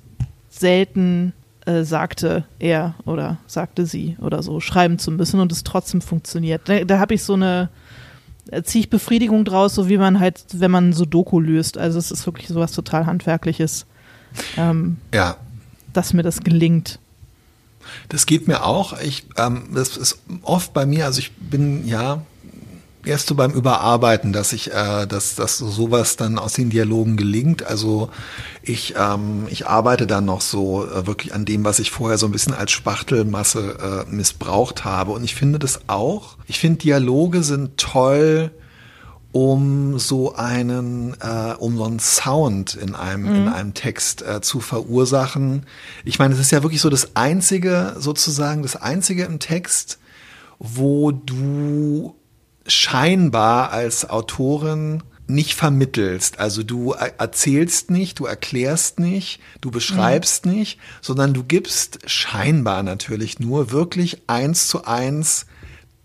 selten 0.50 1.34
äh, 1.66 1.84
sagte 1.84 2.46
er 2.60 2.96
oder 3.06 3.38
sagte 3.48 3.86
sie 3.86 4.16
oder 4.22 4.44
so 4.44 4.60
schreiben 4.60 5.00
zu 5.00 5.12
müssen 5.12 5.40
und 5.40 5.52
es 5.52 5.64
trotzdem 5.64 6.02
funktioniert. 6.02 6.62
Da, 6.66 6.84
da 6.84 7.00
habe 7.00 7.14
ich 7.16 7.24
so 7.24 7.34
eine, 7.34 7.70
da 8.46 8.64
ziehe 8.64 8.84
ich 8.84 8.90
Befriedigung 8.90 9.44
draus, 9.46 9.76
so 9.76 9.90
wie 9.90 9.98
man 9.98 10.20
halt, 10.20 10.44
wenn 10.54 10.72
man 10.72 10.94
so 10.94 11.06
Doku 11.06 11.40
löst. 11.40 11.78
Also 11.78 12.00
es 12.00 12.12
ist 12.12 12.26
wirklich 12.26 12.48
sowas 12.48 12.72
total 12.72 13.06
Handwerkliches. 13.06 13.86
Ähm, 14.58 14.98
Ja, 15.14 15.38
dass 16.00 16.14
mir 16.14 16.24
das 16.24 16.40
gelingt. 16.40 16.98
Das 18.08 18.26
geht 18.26 18.48
mir 18.48 18.64
auch. 18.64 18.98
Ich, 19.02 19.26
ähm, 19.36 19.64
das 19.74 19.98
ist 19.98 20.20
oft 20.44 20.74
bei 20.74 20.86
mir, 20.86 21.06
also 21.06 21.20
ich 21.20 21.34
bin 21.34 21.86
ja 21.86 22.22
erst 23.04 23.28
so 23.28 23.36
beim 23.36 23.52
Überarbeiten, 23.52 24.32
dass 24.32 24.54
ich, 24.54 24.72
äh, 24.72 25.06
dass, 25.08 25.36
dass 25.36 25.58
so 25.58 25.68
sowas 25.68 26.16
dann 26.16 26.40
aus 26.40 26.54
den 26.54 26.70
Dialogen 26.70 27.18
gelingt. 27.18 27.66
Also 27.66 28.10
ich, 28.62 28.96
ähm, 28.98 29.48
ich 29.50 29.68
arbeite 29.68 30.08
dann 30.08 30.24
noch 30.24 30.40
so 30.40 30.86
äh, 30.86 31.06
wirklich 31.06 31.34
an 31.34 31.44
dem, 31.44 31.66
was 31.66 31.80
ich 31.80 31.92
vorher 31.92 32.18
so 32.18 32.28
ein 32.28 32.32
bisschen 32.32 32.54
als 32.54 32.72
Spachtelmasse 32.72 34.06
äh, 34.10 34.10
missbraucht 34.10 34.86
habe. 34.86 35.12
Und 35.12 35.26
ich 35.26 35.36
finde 35.36 35.60
das 35.60 35.82
auch. 35.88 36.38
Ich 36.48 36.60
finde 36.60 36.80
Dialoge 36.80 37.44
sind 37.44 37.76
toll 37.76 38.52
um 39.32 40.00
so 40.00 40.34
einen, 40.36 41.16
äh, 41.22 41.54
um 41.60 41.78
so 41.78 41.84
einen 41.86 42.00
Sound 42.00 42.74
in 42.74 42.96
einem, 42.96 43.26
in 43.28 43.48
einem 43.48 43.74
Text 43.76 44.22
äh, 44.24 44.42
zu 44.42 44.60
verursachen. 44.60 45.66
Ich 46.04 46.18
meine, 46.18 46.34
es 46.34 46.40
ist 46.40 46.52
ja 46.52 46.64
wirklich 46.64 46.82
so 46.82 46.90
das 46.90 47.16
einzige, 47.16 47.96
sozusagen, 48.00 48.64
das 48.64 48.76
einzige 48.76 49.26
im 49.26 49.40
Text, 49.40 50.00
wo 50.58 51.12
du 51.12 52.16
scheinbar 52.66 53.72
als 53.72 54.10
Autorin 54.10 55.04
nicht 55.28 55.54
vermittelst. 55.54 56.40
Also 56.40 56.64
du 56.64 56.94
er- 56.94 57.20
erzählst 57.20 57.92
nicht, 57.92 58.20
du 58.20 58.26
erklärst 58.26 59.00
nicht, 59.00 59.40
du 59.62 59.70
beschreibst 59.70 60.46
nicht, 60.48 60.80
sondern 61.02 61.34
du 61.36 61.44
gibst 61.44 62.00
scheinbar 62.10 62.82
natürlich 62.82 63.40
nur 63.40 63.72
wirklich 63.72 64.24
eins 64.28 64.68
zu 64.68 64.86
eins 64.86 65.46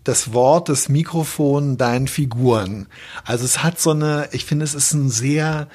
das 0.05 0.33
Wort, 0.33 0.69
das 0.69 0.87
Mikrofon 0.87 1.77
deinen 1.77 2.07
Figuren. 2.07 2.87
Also 3.25 3.43
es 3.43 3.63
hat 3.63 3.79
so 3.79 3.91
eine, 3.91 4.29
ich 4.31 4.45
finde, 4.45 4.63
es 4.63 4.75
ist 4.75 4.93
ein 4.93 5.09
sehr, 5.09 5.67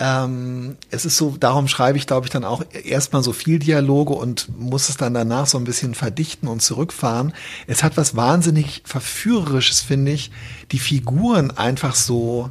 ähm, 0.00 0.76
es 0.90 1.04
ist 1.04 1.16
so, 1.16 1.36
darum 1.38 1.68
schreibe 1.68 1.96
ich, 1.96 2.06
glaube 2.06 2.26
ich, 2.26 2.30
dann 2.30 2.44
auch 2.44 2.62
erstmal 2.84 3.22
so 3.22 3.32
viel 3.32 3.60
Dialoge 3.60 4.14
und 4.14 4.48
muss 4.58 4.88
es 4.88 4.96
dann 4.96 5.14
danach 5.14 5.46
so 5.46 5.58
ein 5.58 5.64
bisschen 5.64 5.94
verdichten 5.94 6.48
und 6.48 6.60
zurückfahren. 6.60 7.32
Es 7.68 7.84
hat 7.84 7.96
was 7.96 8.16
wahnsinnig 8.16 8.82
Verführerisches, 8.84 9.80
finde 9.80 10.10
ich, 10.12 10.32
die 10.72 10.80
Figuren 10.80 11.52
einfach 11.52 11.94
so 11.94 12.50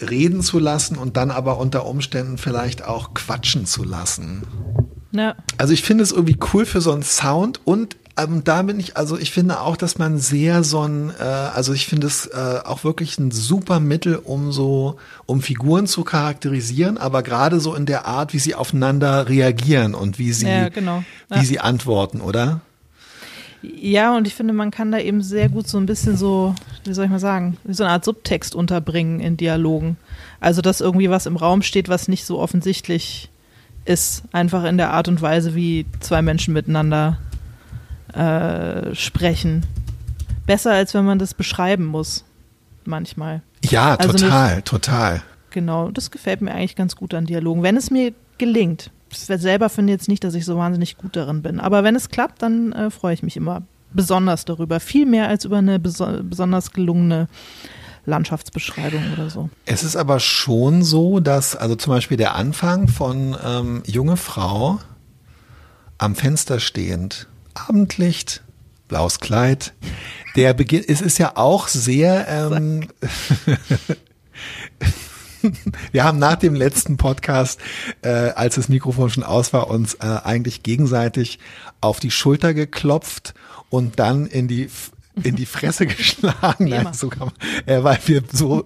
reden 0.00 0.42
zu 0.42 0.58
lassen 0.58 0.98
und 0.98 1.16
dann 1.16 1.30
aber 1.30 1.58
unter 1.58 1.86
Umständen 1.86 2.36
vielleicht 2.36 2.84
auch 2.84 3.14
quatschen 3.14 3.64
zu 3.64 3.84
lassen. 3.84 4.42
Ja. 5.12 5.34
Also 5.56 5.72
ich 5.72 5.82
finde 5.82 6.02
es 6.02 6.12
irgendwie 6.12 6.38
cool 6.52 6.66
für 6.66 6.80
so 6.80 6.92
einen 6.92 7.02
Sound 7.02 7.60
und 7.64 7.96
ähm, 8.16 8.44
da 8.44 8.62
bin 8.62 8.78
ich, 8.78 8.96
also 8.96 9.18
ich 9.18 9.30
finde 9.32 9.60
auch, 9.60 9.76
dass 9.76 9.98
man 9.98 10.18
sehr 10.18 10.64
so 10.64 10.80
ein, 10.86 11.10
äh, 11.18 11.22
also 11.22 11.72
ich 11.72 11.86
finde 11.86 12.06
es 12.06 12.26
äh, 12.26 12.58
auch 12.64 12.84
wirklich 12.84 13.18
ein 13.18 13.30
super 13.30 13.80
Mittel, 13.80 14.16
um 14.16 14.52
so, 14.52 14.96
um 15.26 15.40
Figuren 15.42 15.86
zu 15.86 16.04
charakterisieren, 16.04 16.98
aber 16.98 17.22
gerade 17.22 17.58
so 17.60 17.74
in 17.74 17.86
der 17.86 18.06
Art, 18.06 18.32
wie 18.34 18.38
sie 18.38 18.54
aufeinander 18.54 19.28
reagieren 19.28 19.94
und 19.94 20.18
wie 20.18 20.32
sie, 20.32 20.46
Ja, 20.46 20.68
genau. 20.68 21.04
wie 21.30 21.36
Ja. 21.36 21.44
sie 21.44 21.60
antworten, 21.60 22.20
oder? 22.20 22.60
Ja, 23.62 24.16
und 24.16 24.26
ich 24.26 24.34
finde, 24.34 24.52
man 24.52 24.72
kann 24.72 24.90
da 24.90 24.98
eben 24.98 25.22
sehr 25.22 25.48
gut 25.48 25.68
so 25.68 25.78
ein 25.78 25.86
bisschen 25.86 26.16
so, 26.16 26.54
wie 26.84 26.92
soll 26.94 27.04
ich 27.04 27.10
mal 27.12 27.20
sagen, 27.20 27.58
wie 27.62 27.74
so 27.74 27.84
eine 27.84 27.92
Art 27.92 28.04
Subtext 28.04 28.56
unterbringen 28.56 29.20
in 29.20 29.36
Dialogen. 29.36 29.96
Also, 30.40 30.62
dass 30.62 30.80
irgendwie 30.80 31.10
was 31.10 31.26
im 31.26 31.36
Raum 31.36 31.62
steht, 31.62 31.88
was 31.88 32.08
nicht 32.08 32.24
so 32.26 32.40
offensichtlich 32.40 33.30
ist, 33.84 34.24
einfach 34.32 34.64
in 34.64 34.78
der 34.78 34.90
Art 34.90 35.06
und 35.06 35.22
Weise, 35.22 35.54
wie 35.54 35.86
zwei 36.00 36.22
Menschen 36.22 36.52
miteinander 36.54 37.18
äh, 38.14 38.94
sprechen. 38.94 39.64
Besser, 40.46 40.72
als 40.72 40.94
wenn 40.94 41.04
man 41.04 41.18
das 41.18 41.34
beschreiben 41.34 41.86
muss, 41.86 42.24
manchmal. 42.84 43.42
Ja, 43.64 43.94
Also 43.94 44.12
total, 44.12 44.62
total. 44.62 45.22
Genau, 45.50 45.90
das 45.90 46.10
gefällt 46.10 46.40
mir 46.40 46.52
eigentlich 46.52 46.76
ganz 46.76 46.96
gut 46.96 47.14
an 47.14 47.26
Dialogen. 47.26 47.62
Wenn 47.62 47.76
es 47.76 47.90
mir 47.90 48.12
gelingt. 48.38 48.90
Ich 49.10 49.18
selber 49.18 49.68
finde 49.68 49.92
jetzt 49.92 50.08
nicht, 50.08 50.24
dass 50.24 50.34
ich 50.34 50.46
so 50.46 50.56
wahnsinnig 50.56 50.96
gut 50.96 51.16
darin 51.16 51.42
bin. 51.42 51.60
Aber 51.60 51.84
wenn 51.84 51.94
es 51.94 52.08
klappt, 52.08 52.40
dann 52.40 52.72
äh, 52.72 52.90
freue 52.90 53.12
ich 53.12 53.22
mich 53.22 53.36
immer 53.36 53.62
besonders 53.92 54.46
darüber. 54.46 54.80
Viel 54.80 55.04
mehr 55.06 55.28
als 55.28 55.44
über 55.44 55.58
eine 55.58 55.78
beso 55.78 56.06
besonders 56.22 56.72
gelungene 56.72 57.28
Landschaftsbeschreibung 58.04 59.12
oder 59.12 59.30
so. 59.30 59.50
Es 59.66 59.84
ist 59.84 59.96
aber 59.96 60.18
schon 60.18 60.82
so, 60.82 61.20
dass, 61.20 61.54
also 61.54 61.76
zum 61.76 61.92
Beispiel 61.92 62.16
der 62.16 62.34
Anfang 62.34 62.88
von 62.88 63.36
ähm, 63.44 63.82
junge 63.86 64.16
Frau 64.16 64.80
am 65.98 66.16
Fenster 66.16 66.58
stehend, 66.58 67.28
Abendlicht, 67.54 68.42
blaues 68.88 69.20
Kleid, 69.20 69.74
der 70.36 70.54
Beginn, 70.54 70.84
es 70.86 71.00
ist 71.00 71.18
ja 71.18 71.36
auch 71.36 71.68
sehr, 71.68 72.26
ähm, 72.28 72.88
wir 75.92 76.04
haben 76.04 76.18
nach 76.18 76.36
dem 76.36 76.54
letzten 76.54 76.96
Podcast, 76.96 77.60
äh, 78.02 78.08
als 78.08 78.54
das 78.54 78.68
Mikrofon 78.68 79.10
schon 79.10 79.24
aus 79.24 79.52
war, 79.52 79.68
uns 79.68 79.94
äh, 79.94 80.06
eigentlich 80.24 80.62
gegenseitig 80.62 81.38
auf 81.80 82.00
die 82.00 82.10
Schulter 82.10 82.54
geklopft 82.54 83.34
und 83.70 83.98
dann 83.98 84.26
in 84.26 84.48
die 84.48 84.68
in 85.22 85.36
die 85.36 85.46
Fresse 85.46 85.86
geschlagen, 85.88 86.70
Nein, 86.70 86.88
so 86.94 87.10
man, 87.18 87.32
äh, 87.66 87.82
weil 87.84 87.98
wir 88.06 88.22
so, 88.32 88.64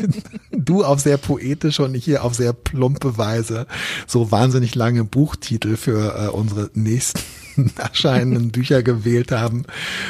du 0.50 0.84
auf 0.84 1.00
sehr 1.00 1.18
poetische 1.18 1.84
und 1.84 1.94
ich 1.94 2.04
hier 2.04 2.24
auf 2.24 2.34
sehr 2.34 2.54
plumpe 2.54 3.18
Weise 3.18 3.66
so 4.06 4.30
wahnsinnig 4.30 4.74
lange 4.74 5.04
Buchtitel 5.04 5.76
für 5.76 6.16
äh, 6.16 6.28
unsere 6.28 6.70
nächsten 6.72 7.20
erscheinenden 7.76 8.50
Bücher 8.50 8.82
gewählt 8.82 9.32
haben. 9.32 9.64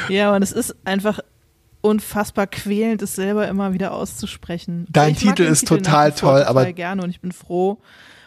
Ja, 0.09 0.35
und 0.35 0.41
es 0.41 0.51
ist 0.51 0.75
einfach 0.85 1.19
unfassbar 1.81 2.47
quälend, 2.47 3.01
es 3.01 3.15
selber 3.15 3.47
immer 3.47 3.73
wieder 3.73 3.93
auszusprechen. 3.93 4.87
Dein 4.89 5.15
Titel 5.15 5.43
ist 5.43 5.67
total 5.67 6.11
wie 6.13 6.17
vor 6.17 6.31
toll, 6.31 6.39
total 6.39 6.49
aber- 6.63 6.73
gerne 6.73 7.03
und 7.03 7.09
ich 7.09 7.21
bin 7.21 7.31
froh. 7.31 7.79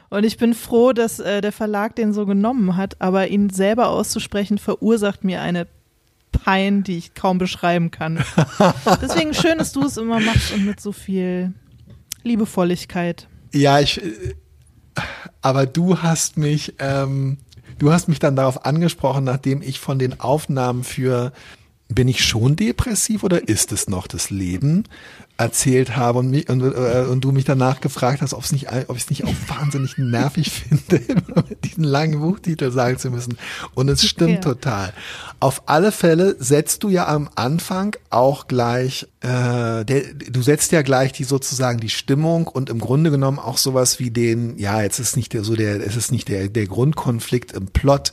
Und 0.09 0.25
ich 0.25 0.37
bin 0.37 0.55
froh, 0.55 0.93
dass 0.93 1.19
äh, 1.19 1.41
der 1.41 1.51
Verlag 1.51 1.97
den 1.97 2.13
so 2.13 2.27
genommen 2.27 2.77
hat, 2.77 3.01
aber 3.01 3.27
ihn 3.29 3.51
selber 3.51 3.89
auszusprechen 3.89 4.59
verursacht 4.59 5.25
mir 5.25 5.41
eine 5.41 5.67
Pein, 6.31 6.85
die 6.85 6.99
ich 6.99 7.15
kaum 7.15 7.39
beschreiben 7.39 7.91
kann. 7.91 8.23
Deswegen 9.03 9.35
schön, 9.35 9.59
dass 9.59 9.73
du 9.73 9.85
es 9.85 9.97
immer 9.97 10.21
machst 10.21 10.53
und 10.53 10.65
mit 10.65 10.81
so 10.81 10.93
viel 10.93 11.55
Liebevolligkeit. 12.23 13.27
Ja, 13.53 13.81
ich, 13.81 14.03
äh, 14.03 14.35
aber 15.41 15.67
du 15.67 16.03
hast 16.03 16.37
mich, 16.37 16.75
ähm, 16.79 17.39
du 17.79 17.93
hast 17.93 18.09
mich 18.09 18.19
dann 18.19 18.37
darauf 18.37 18.65
angesprochen, 18.65 19.25
nachdem 19.25 19.63
ich 19.63 19.81
von 19.81 19.99
den 19.99 20.21
Aufnahmen 20.21 20.85
für 20.85 21.33
bin 21.89 22.09
ich 22.09 22.25
schon 22.25 22.57
depressiv 22.57 23.23
oder 23.23 23.49
ist 23.49 23.71
es 23.71 23.89
noch 23.89 24.07
das 24.07 24.31
Leben 24.31 24.85
erzählt 25.39 25.97
habe 25.97 26.21
und, 26.21 26.31
mich, 26.31 26.49
und, 26.49 26.63
äh, 26.63 27.05
und 27.11 27.21
du 27.23 27.31
mich 27.31 27.45
danach 27.45 27.81
gefragt 27.81 28.23
hast, 28.23 28.33
ob 28.33 28.43
es 28.43 28.53
nicht, 28.53 28.69
ob 28.89 28.97
ich 28.97 29.03
es 29.03 29.11
nicht 29.11 29.25
auch 29.25 29.35
wahnsinnig 29.49 29.99
nervig 29.99 30.51
finde, 30.51 31.03
diesen 31.65 31.85
langen 31.85 32.21
Buchtitel 32.21 32.73
sagen 32.73 32.99
zu 32.99 33.11
müssen. 33.11 33.37
Und 33.75 33.89
es 33.89 34.07
stimmt 34.07 34.45
Ja. 34.45 34.53
total. 34.53 34.93
Auf 35.39 35.65
alle 35.67 35.93
Fälle 35.93 36.37
setzt 36.39 36.83
du 36.85 36.89
ja 36.89 37.07
am 37.07 37.29
Anfang 37.35 37.97
auch 38.09 38.49
gleich, 38.49 39.07
äh, 39.21 39.85
der, 39.85 40.03
du 40.15 40.41
setzt 40.41 40.73
ja 40.73 40.81
gleich 40.81 41.13
die 41.13 41.25
sozusagen 41.25 41.81
die 41.81 41.91
Stimmung 41.91 42.47
und 42.47 42.71
im 42.71 42.79
Grunde 42.79 43.11
genommen 43.11 43.39
auch 43.39 43.59
sowas 43.59 43.99
wie 43.99 44.11
den, 44.11 44.59
ja, 44.59 44.81
jetzt 44.81 44.99
ist 44.99 45.17
nicht 45.17 45.35
der 45.35 45.45
so 45.45 45.55
der, 45.55 45.87
es 45.87 45.97
ist 45.97 46.13
nicht 46.13 46.29
der 46.29 46.49
der 46.49 46.67
Grundkonflikt 46.67 47.53
im 47.53 47.67
Plot, 47.67 48.13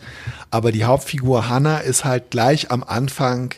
aber 0.51 0.73
die 0.73 0.83
Hauptfigur 0.83 1.47
Hannah 1.47 1.77
ist 1.77 2.03
halt 2.03 2.31
gleich 2.31 2.69
am 2.69 2.83
Anfang 2.83 3.53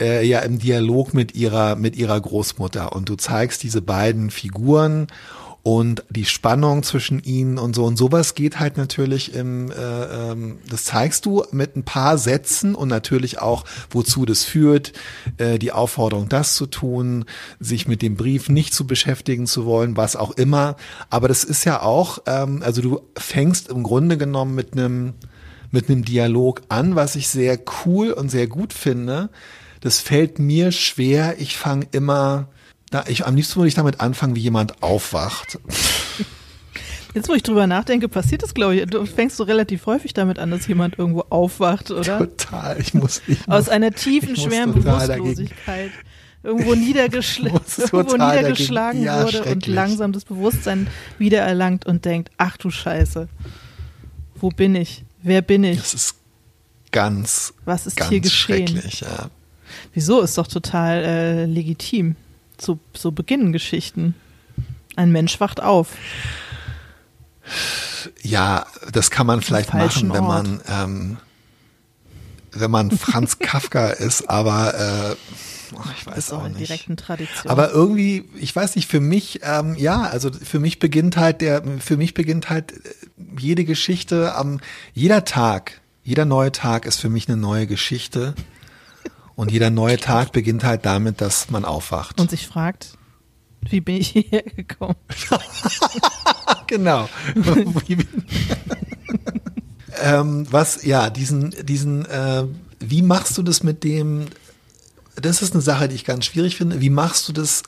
äh, 0.00 0.26
ja 0.26 0.40
im 0.40 0.58
Dialog 0.58 1.14
mit 1.14 1.34
ihrer 1.34 1.76
mit 1.76 1.96
ihrer 1.96 2.20
Großmutter. 2.20 2.92
Und 2.92 3.08
du 3.08 3.16
zeigst 3.16 3.62
diese 3.62 3.82
beiden 3.82 4.30
Figuren 4.30 5.08
und 5.66 6.04
die 6.10 6.26
Spannung 6.26 6.84
zwischen 6.84 7.20
ihnen 7.24 7.58
und 7.58 7.74
so. 7.74 7.84
Und 7.86 7.96
sowas 7.96 8.36
geht 8.36 8.60
halt 8.60 8.76
natürlich 8.76 9.34
im 9.34 9.72
äh, 9.72 9.74
ähm, 9.74 10.58
das 10.70 10.84
zeigst 10.84 11.26
du 11.26 11.42
mit 11.50 11.74
ein 11.74 11.82
paar 11.82 12.18
Sätzen 12.18 12.76
und 12.76 12.86
natürlich 12.86 13.40
auch 13.40 13.64
wozu 13.90 14.24
das 14.26 14.44
führt 14.44 14.92
äh, 15.38 15.58
die 15.58 15.72
Aufforderung 15.72 16.28
das 16.28 16.54
zu 16.54 16.66
tun 16.66 17.24
sich 17.58 17.88
mit 17.88 18.00
dem 18.00 18.14
Brief 18.14 18.48
nicht 18.48 18.74
zu 18.74 18.86
beschäftigen 18.86 19.48
zu 19.48 19.66
wollen 19.66 19.96
was 19.96 20.14
auch 20.14 20.30
immer. 20.30 20.76
Aber 21.10 21.26
das 21.26 21.42
ist 21.42 21.64
ja 21.64 21.82
auch 21.82 22.20
ähm, 22.26 22.62
also 22.64 22.80
du 22.80 23.00
fängst 23.18 23.68
im 23.68 23.82
Grunde 23.82 24.16
genommen 24.16 24.54
mit 24.54 24.74
einem 24.74 25.14
mit 25.72 25.90
einem 25.90 26.04
Dialog 26.04 26.62
an 26.68 26.94
was 26.94 27.16
ich 27.16 27.26
sehr 27.26 27.58
cool 27.84 28.12
und 28.12 28.30
sehr 28.30 28.46
gut 28.46 28.72
finde 28.72 29.30
das 29.86 30.00
fällt 30.00 30.38
mir 30.38 30.72
schwer 30.72 31.36
ich 31.38 31.56
fange 31.56 31.86
immer 31.92 32.48
da, 32.90 33.04
ich, 33.08 33.26
am 33.26 33.34
liebsten 33.34 33.56
würde 33.56 33.68
ich 33.68 33.74
damit 33.74 34.00
anfangen, 34.00 34.36
wie 34.36 34.40
jemand 34.40 34.82
aufwacht. 34.82 35.58
Jetzt, 37.14 37.28
wo 37.28 37.34
ich 37.34 37.42
drüber 37.42 37.66
nachdenke, 37.66 38.08
passiert 38.08 38.42
das, 38.42 38.54
glaube 38.54 38.76
ich. 38.76 38.86
Du 38.86 39.04
fängst 39.06 39.38
so 39.38 39.44
relativ 39.44 39.86
häufig 39.86 40.12
damit 40.12 40.38
an, 40.38 40.50
dass 40.50 40.66
jemand 40.66 40.98
irgendwo 40.98 41.24
aufwacht, 41.30 41.90
oder? 41.90 42.18
Total. 42.18 42.78
Ich 42.78 42.94
muss, 42.94 43.22
ich 43.26 43.38
Aus 43.48 43.68
einer 43.68 43.90
tiefen, 43.90 44.36
schweren 44.36 44.74
Bewusstlosigkeit. 44.74 45.90
Irgendwo, 46.42 46.74
niedergeschl 46.74 47.46
irgendwo 47.92 48.12
niedergeschlagen 48.12 49.02
ja, 49.02 49.24
wurde 49.24 49.42
und 49.44 49.66
langsam 49.66 50.12
das 50.12 50.24
Bewusstsein 50.24 50.86
wiedererlangt 51.18 51.86
und 51.86 52.04
denkt, 52.04 52.30
ach 52.36 52.56
du 52.56 52.70
Scheiße, 52.70 53.28
wo 54.36 54.50
bin 54.50 54.76
ich? 54.76 55.04
Wer 55.22 55.42
bin 55.42 55.64
ich? 55.64 55.78
das 55.78 55.94
ist 55.94 56.14
ganz, 56.92 57.52
Was 57.64 57.86
ist 57.86 57.96
ganz 57.96 58.10
hier 58.10 58.20
geschehen? 58.20 58.68
schrecklich. 58.68 59.00
Ja. 59.00 59.30
Wieso? 59.92 60.20
Ist 60.20 60.38
doch 60.38 60.46
total 60.46 61.04
äh, 61.04 61.44
legitim. 61.46 62.16
So, 62.60 62.78
so 62.94 63.12
beginnen 63.12 63.52
Geschichten. 63.52 64.14
Ein 64.96 65.12
Mensch 65.12 65.40
wacht 65.40 65.62
auf. 65.62 65.90
Ja, 68.22 68.66
das 68.92 69.10
kann 69.10 69.26
man 69.26 69.42
vielleicht 69.42 69.72
machen, 69.72 70.12
wenn 70.12 70.24
man 70.24 70.60
ähm, 70.68 71.16
wenn 72.60 72.70
man 72.70 72.90
Franz 72.90 73.38
Kafka 73.38 73.88
ist, 73.88 74.28
aber 74.28 75.14
äh, 75.14 75.16
ich 75.98 76.06
weiß 76.06 76.32
auch 76.32 76.44
auch 76.44 76.48
nicht. 76.48 76.88
Aber 77.44 77.70
irgendwie, 77.70 78.28
ich 78.38 78.54
weiß 78.54 78.76
nicht, 78.76 78.88
für 78.88 79.00
mich, 79.00 79.40
ähm, 79.42 79.74
ja, 79.76 80.02
also 80.02 80.30
für 80.32 80.58
mich 80.58 80.78
beginnt 80.78 81.16
halt 81.16 81.40
der, 81.40 81.62
für 81.80 81.96
mich 81.96 82.14
beginnt 82.14 82.48
halt 82.48 82.72
äh, 82.72 82.94
jede 83.38 83.64
Geschichte 83.64 84.34
am, 84.34 84.60
jeder 84.94 85.24
Tag, 85.24 85.80
jeder 86.02 86.24
neue 86.24 86.52
Tag 86.52 86.86
ist 86.86 87.00
für 87.00 87.10
mich 87.10 87.28
eine 87.28 87.36
neue 87.36 87.66
Geschichte. 87.66 88.34
Und 89.36 89.52
jeder 89.52 89.70
neue 89.70 89.98
Tag 89.98 90.32
beginnt 90.32 90.64
halt 90.64 90.86
damit, 90.86 91.20
dass 91.20 91.50
man 91.50 91.64
aufwacht. 91.64 92.20
und 92.20 92.30
sich 92.30 92.46
fragt, 92.46 92.96
wie 93.60 93.80
bin 93.80 93.96
ich 93.96 94.08
hierher 94.08 94.42
gekommen? 94.42 94.96
genau. 96.66 97.08
ähm, 100.02 100.46
was, 100.50 100.84
ja, 100.84 101.10
diesen, 101.10 101.54
diesen, 101.64 102.06
äh, 102.06 102.44
wie 102.80 103.02
machst 103.02 103.36
du 103.38 103.42
das 103.42 103.62
mit 103.62 103.84
dem, 103.84 104.26
das 105.16 105.42
ist 105.42 105.52
eine 105.52 105.62
Sache, 105.62 105.88
die 105.88 105.94
ich 105.94 106.04
ganz 106.04 106.24
schwierig 106.24 106.56
finde, 106.56 106.80
wie 106.80 106.90
machst 106.90 107.28
du 107.28 107.32
das 107.32 107.62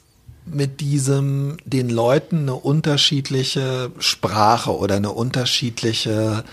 mit 0.46 0.80
diesem, 0.80 1.58
den 1.64 1.90
Leuten 1.90 2.38
eine 2.40 2.54
unterschiedliche 2.54 3.92
Sprache 3.98 4.76
oder 4.76 4.96
eine 4.96 5.10
unterschiedliche, 5.10 6.44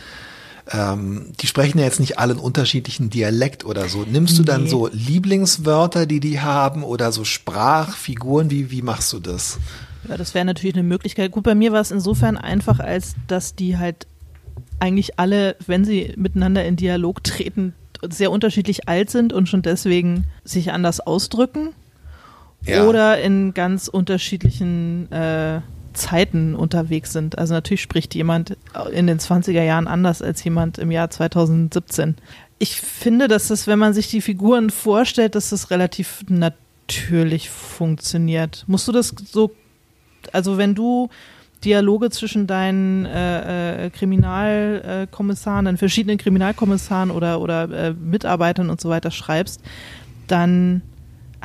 ähm, 0.71 1.31
die 1.41 1.47
sprechen 1.47 1.77
ja 1.79 1.85
jetzt 1.85 1.99
nicht 1.99 2.17
alle 2.19 2.33
einen 2.33 2.39
unterschiedlichen 2.41 3.09
Dialekt 3.09 3.65
oder 3.65 3.87
so. 3.89 4.03
Nimmst 4.03 4.37
du 4.39 4.43
dann 4.43 4.63
Nee. 4.63 4.69
so 4.69 4.87
Lieblingswörter, 4.91 6.05
die 6.05 6.19
die 6.19 6.39
haben 6.41 6.83
oder 6.83 7.11
so 7.11 7.23
Sprachfiguren? 7.23 8.49
Wie, 8.51 8.71
wie 8.71 8.81
machst 8.81 9.13
du 9.13 9.19
das? 9.19 9.59
Ja, 10.09 10.17
das 10.17 10.33
wäre 10.33 10.45
natürlich 10.45 10.75
eine 10.75 10.83
Möglichkeit. 10.83 11.31
Gut, 11.31 11.43
bei 11.43 11.55
mir 11.55 11.71
war 11.71 11.81
es 11.81 11.91
insofern 11.91 12.37
einfach, 12.37 12.79
als 12.79 13.15
dass 13.27 13.55
die 13.55 13.77
halt 13.77 14.07
eigentlich 14.79 15.19
alle, 15.19 15.55
wenn 15.65 15.85
sie 15.85 16.13
miteinander 16.17 16.65
in 16.65 16.75
Dialog 16.75 17.23
treten, 17.23 17.73
sehr 18.07 18.29
unterschiedlich 18.31 18.87
alt 18.87 19.09
sind 19.09 19.33
und 19.33 19.47
schon 19.49 19.61
deswegen 19.61 20.25
sich 20.43 20.71
anders 20.71 20.99
ausdrücken 20.99 21.69
Ja. 22.63 22.85
oder 22.87 23.19
in 23.21 23.53
ganz 23.53 23.87
unterschiedlichen 23.87 25.11
äh, 25.11 25.61
Zeiten 25.95 26.55
unterwegs 26.55 27.11
sind. 27.11 27.37
Also 27.37 27.53
natürlich 27.53 27.81
spricht 27.81 28.15
jemand 28.15 28.57
in 28.91 29.07
den 29.07 29.19
20er 29.19 29.63
Jahren 29.63 29.87
anders 29.87 30.21
als 30.21 30.43
jemand 30.43 30.77
im 30.77 30.91
Jahr 30.91 31.09
2017. 31.09 32.15
Ich 32.59 32.79
finde, 32.79 33.27
dass 33.27 33.47
das, 33.47 33.67
wenn 33.67 33.79
man 33.79 33.93
sich 33.93 34.09
die 34.09 34.21
Figuren 34.21 34.69
vorstellt, 34.69 35.35
dass 35.35 35.49
das 35.49 35.71
relativ 35.71 36.23
natürlich 36.29 37.49
funktioniert. 37.49 38.63
Musst 38.67 38.87
du 38.87 38.91
das 38.91 39.13
so, 39.25 39.51
also 40.31 40.57
wenn 40.57 40.75
du 40.75 41.09
Dialoge 41.63 42.11
zwischen 42.11 42.47
deinen 42.47 43.05
äh, 43.05 43.85
äh, 43.85 43.89
Kriminalkommissaren, 43.89 45.65
deinen 45.65 45.77
verschiedenen 45.77 46.17
Kriminalkommissaren 46.17 47.11
oder, 47.11 47.41
oder 47.41 47.69
äh, 47.71 47.93
Mitarbeitern 47.93 48.69
und 48.69 48.79
so 48.79 48.89
weiter 48.89 49.11
schreibst, 49.11 49.61
dann 50.27 50.81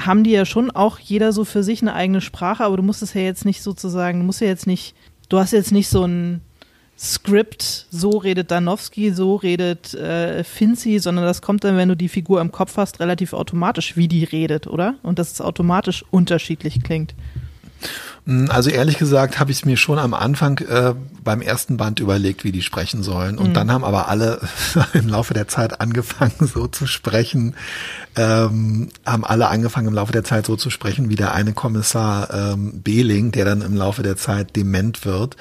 haben 0.06 0.24
die 0.24 0.30
ja 0.30 0.44
schon 0.44 0.70
auch 0.70 0.98
jeder 0.98 1.32
so 1.32 1.44
für 1.44 1.62
sich 1.62 1.82
eine 1.82 1.94
eigene 1.94 2.20
Sprache, 2.20 2.64
aber 2.64 2.76
du 2.76 2.82
musst 2.82 3.02
es 3.02 3.14
ja 3.14 3.20
jetzt 3.22 3.44
nicht 3.44 3.62
sozusagen, 3.62 4.20
du 4.20 4.26
musst 4.26 4.40
ja 4.40 4.46
jetzt 4.46 4.66
nicht, 4.66 4.94
du 5.28 5.38
hast 5.38 5.52
jetzt 5.52 5.72
nicht 5.72 5.88
so 5.88 6.04
ein 6.04 6.40
Skript, 6.98 7.86
so 7.90 8.10
redet 8.10 8.50
Danowski, 8.50 9.12
so 9.12 9.36
redet 9.36 9.94
äh, 9.94 10.44
Finzi, 10.44 10.98
sondern 10.98 11.24
das 11.24 11.40
kommt 11.40 11.64
dann, 11.64 11.78
wenn 11.78 11.88
du 11.88 11.96
die 11.96 12.10
Figur 12.10 12.42
im 12.42 12.52
Kopf 12.52 12.76
hast, 12.76 13.00
relativ 13.00 13.32
automatisch, 13.32 13.96
wie 13.96 14.06
die 14.06 14.24
redet, 14.24 14.66
oder? 14.66 14.96
Und 15.02 15.18
dass 15.18 15.32
es 15.32 15.40
automatisch 15.40 16.04
unterschiedlich 16.10 16.82
klingt. 16.82 17.14
Also 18.48 18.70
ehrlich 18.70 18.98
gesagt 18.98 19.40
habe 19.40 19.50
ich 19.50 19.58
es 19.58 19.64
mir 19.64 19.76
schon 19.76 19.98
am 19.98 20.14
Anfang 20.14 20.58
äh, 20.58 20.94
beim 21.24 21.40
ersten 21.40 21.76
Band 21.76 22.00
überlegt, 22.00 22.44
wie 22.44 22.52
die 22.52 22.62
sprechen 22.62 23.02
sollen. 23.02 23.38
Und 23.38 23.54
dann 23.54 23.72
haben 23.72 23.82
aber 23.82 24.08
alle 24.08 24.40
im 24.92 25.08
Laufe 25.08 25.34
der 25.34 25.48
Zeit 25.48 25.80
angefangen, 25.80 26.32
so 26.52 26.66
zu 26.66 26.86
sprechen, 26.86 27.54
ähm, 28.16 28.90
haben 29.06 29.24
alle 29.24 29.48
angefangen 29.48 29.88
im 29.88 29.94
Laufe 29.94 30.12
der 30.12 30.24
Zeit 30.24 30.46
so 30.46 30.56
zu 30.56 30.70
sprechen, 30.70 31.08
wie 31.08 31.16
der 31.16 31.32
eine 31.34 31.52
Kommissar 31.52 32.32
ähm, 32.32 32.82
Behling, 32.82 33.32
der 33.32 33.44
dann 33.44 33.62
im 33.62 33.74
Laufe 33.76 34.02
der 34.02 34.16
Zeit 34.16 34.54
dement 34.54 35.04
wird. 35.04 35.36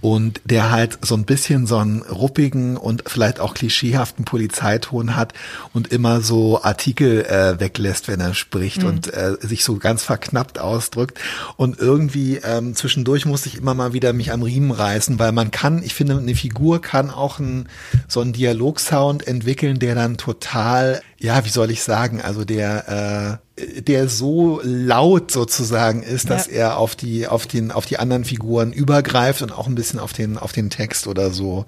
Und 0.00 0.40
der 0.44 0.70
halt 0.70 0.98
so 1.02 1.14
ein 1.14 1.24
bisschen 1.24 1.66
so 1.66 1.78
einen 1.78 2.02
ruppigen 2.02 2.76
und 2.76 3.04
vielleicht 3.06 3.40
auch 3.40 3.54
klischeehaften 3.54 4.24
Polizeiton 4.24 5.16
hat 5.16 5.32
und 5.72 5.88
immer 5.88 6.20
so 6.20 6.62
Artikel 6.62 7.24
äh, 7.24 7.58
weglässt, 7.60 8.08
wenn 8.08 8.20
er 8.20 8.34
spricht 8.34 8.84
und 8.84 9.12
äh, 9.12 9.36
sich 9.40 9.64
so 9.64 9.76
ganz 9.76 10.02
verknappt 10.02 10.58
ausdrückt. 10.58 11.18
Und 11.56 11.78
irgendwie 11.78 12.15
ähm, 12.44 12.74
zwischendurch 12.74 13.26
musste 13.26 13.48
ich 13.48 13.56
immer 13.56 13.74
mal 13.74 13.92
wieder 13.92 14.12
mich 14.12 14.32
am 14.32 14.42
Riemen 14.42 14.70
reißen, 14.70 15.18
weil 15.18 15.32
man 15.32 15.50
kann, 15.50 15.82
ich 15.82 15.94
finde, 15.94 16.16
eine 16.18 16.34
Figur 16.34 16.80
kann 16.80 17.10
auch 17.10 17.38
ein, 17.38 17.68
so 18.08 18.20
einen 18.20 18.32
Dialogsound 18.32 19.26
entwickeln, 19.26 19.78
der 19.78 19.94
dann 19.94 20.16
total, 20.16 21.02
ja, 21.18 21.44
wie 21.44 21.48
soll 21.50 21.70
ich 21.70 21.82
sagen, 21.82 22.20
also 22.20 22.44
der, 22.44 23.40
äh, 23.58 23.82
der 23.82 24.08
so 24.08 24.60
laut 24.62 25.30
sozusagen 25.30 26.02
ist, 26.02 26.28
dass 26.30 26.46
Ja. 26.46 26.52
er 26.52 26.76
auf 26.78 26.94
die, 26.96 27.26
auf 27.26 27.46
den, 27.46 27.70
auf 27.72 27.86
die 27.86 27.98
anderen 27.98 28.24
Figuren 28.24 28.72
übergreift 28.72 29.42
und 29.42 29.52
auch 29.52 29.66
ein 29.66 29.74
bisschen 29.74 29.98
auf 29.98 30.12
den, 30.12 30.38
auf 30.38 30.52
den 30.52 30.70
Text 30.70 31.06
oder 31.06 31.30
so 31.30 31.64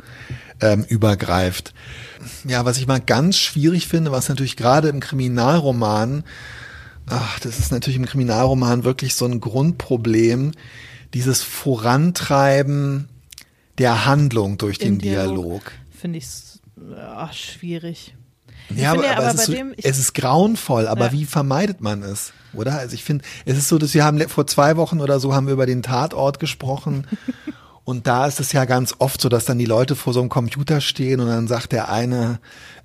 ähm, 0.60 0.84
übergreift. 0.88 1.72
Ja, 2.44 2.64
was 2.64 2.78
ich 2.78 2.86
mal 2.86 3.00
ganz 3.00 3.38
schwierig 3.38 3.86
finde, 3.88 4.10
was 4.12 4.28
natürlich 4.28 4.56
gerade 4.56 4.88
im 4.88 5.00
Kriminalroman 5.00 6.24
ach, 7.10 7.40
das 7.40 7.58
ist 7.58 7.72
natürlich 7.72 7.96
im 7.98 8.06
Kriminalroman 8.06 8.84
wirklich 8.84 9.14
so 9.14 9.24
ein 9.26 9.40
Grundproblem, 9.40 10.52
dieses 11.14 11.42
Vorantreiben 11.42 13.08
der 13.78 14.06
Handlung 14.06 14.58
durch 14.58 14.78
den 14.78 14.94
Im 14.94 14.98
Dialog. 15.00 15.34
Dialog. 15.36 15.72
Finde 15.98 16.18
ich 16.18 16.26
ach, 17.16 17.32
schwierig. 17.32 18.14
Ja, 18.74 18.92
aber, 18.92 19.04
ja, 19.04 19.16
aber 19.16 19.28
es, 19.28 19.34
ist 19.34 19.46
so, 19.46 19.52
dem- 19.52 19.74
es 19.82 19.98
ist 19.98 20.14
grauenvoll, 20.14 20.86
aber 20.88 21.06
Ja. 21.06 21.12
wie 21.12 21.24
vermeidet 21.24 21.80
man 21.80 22.02
es? 22.02 22.32
Oder? 22.52 22.78
Also 22.78 22.94
ich 22.94 23.04
finde, 23.04 23.24
es 23.46 23.56
ist 23.56 23.68
so, 23.68 23.78
dass 23.78 23.94
wir 23.94 24.04
haben 24.04 24.20
vor 24.28 24.46
zwei 24.46 24.76
Wochen 24.76 25.00
oder 25.00 25.20
so 25.20 25.34
haben 25.34 25.46
wir 25.46 25.54
über 25.54 25.66
den 25.66 25.82
Tatort 25.82 26.38
gesprochen. 26.40 27.06
Und 27.88 28.06
da 28.06 28.26
ist 28.26 28.38
es 28.38 28.52
ja 28.52 28.66
ganz 28.66 28.96
oft 28.98 29.18
so, 29.18 29.30
dass 29.30 29.46
dann 29.46 29.56
die 29.56 29.64
Leute 29.64 29.96
vor 29.96 30.12
so 30.12 30.20
einem 30.20 30.28
Computer 30.28 30.82
stehen 30.82 31.20
und 31.20 31.26
dann 31.28 31.48
sagt 31.48 31.72
der 31.72 31.90
eine, 31.90 32.38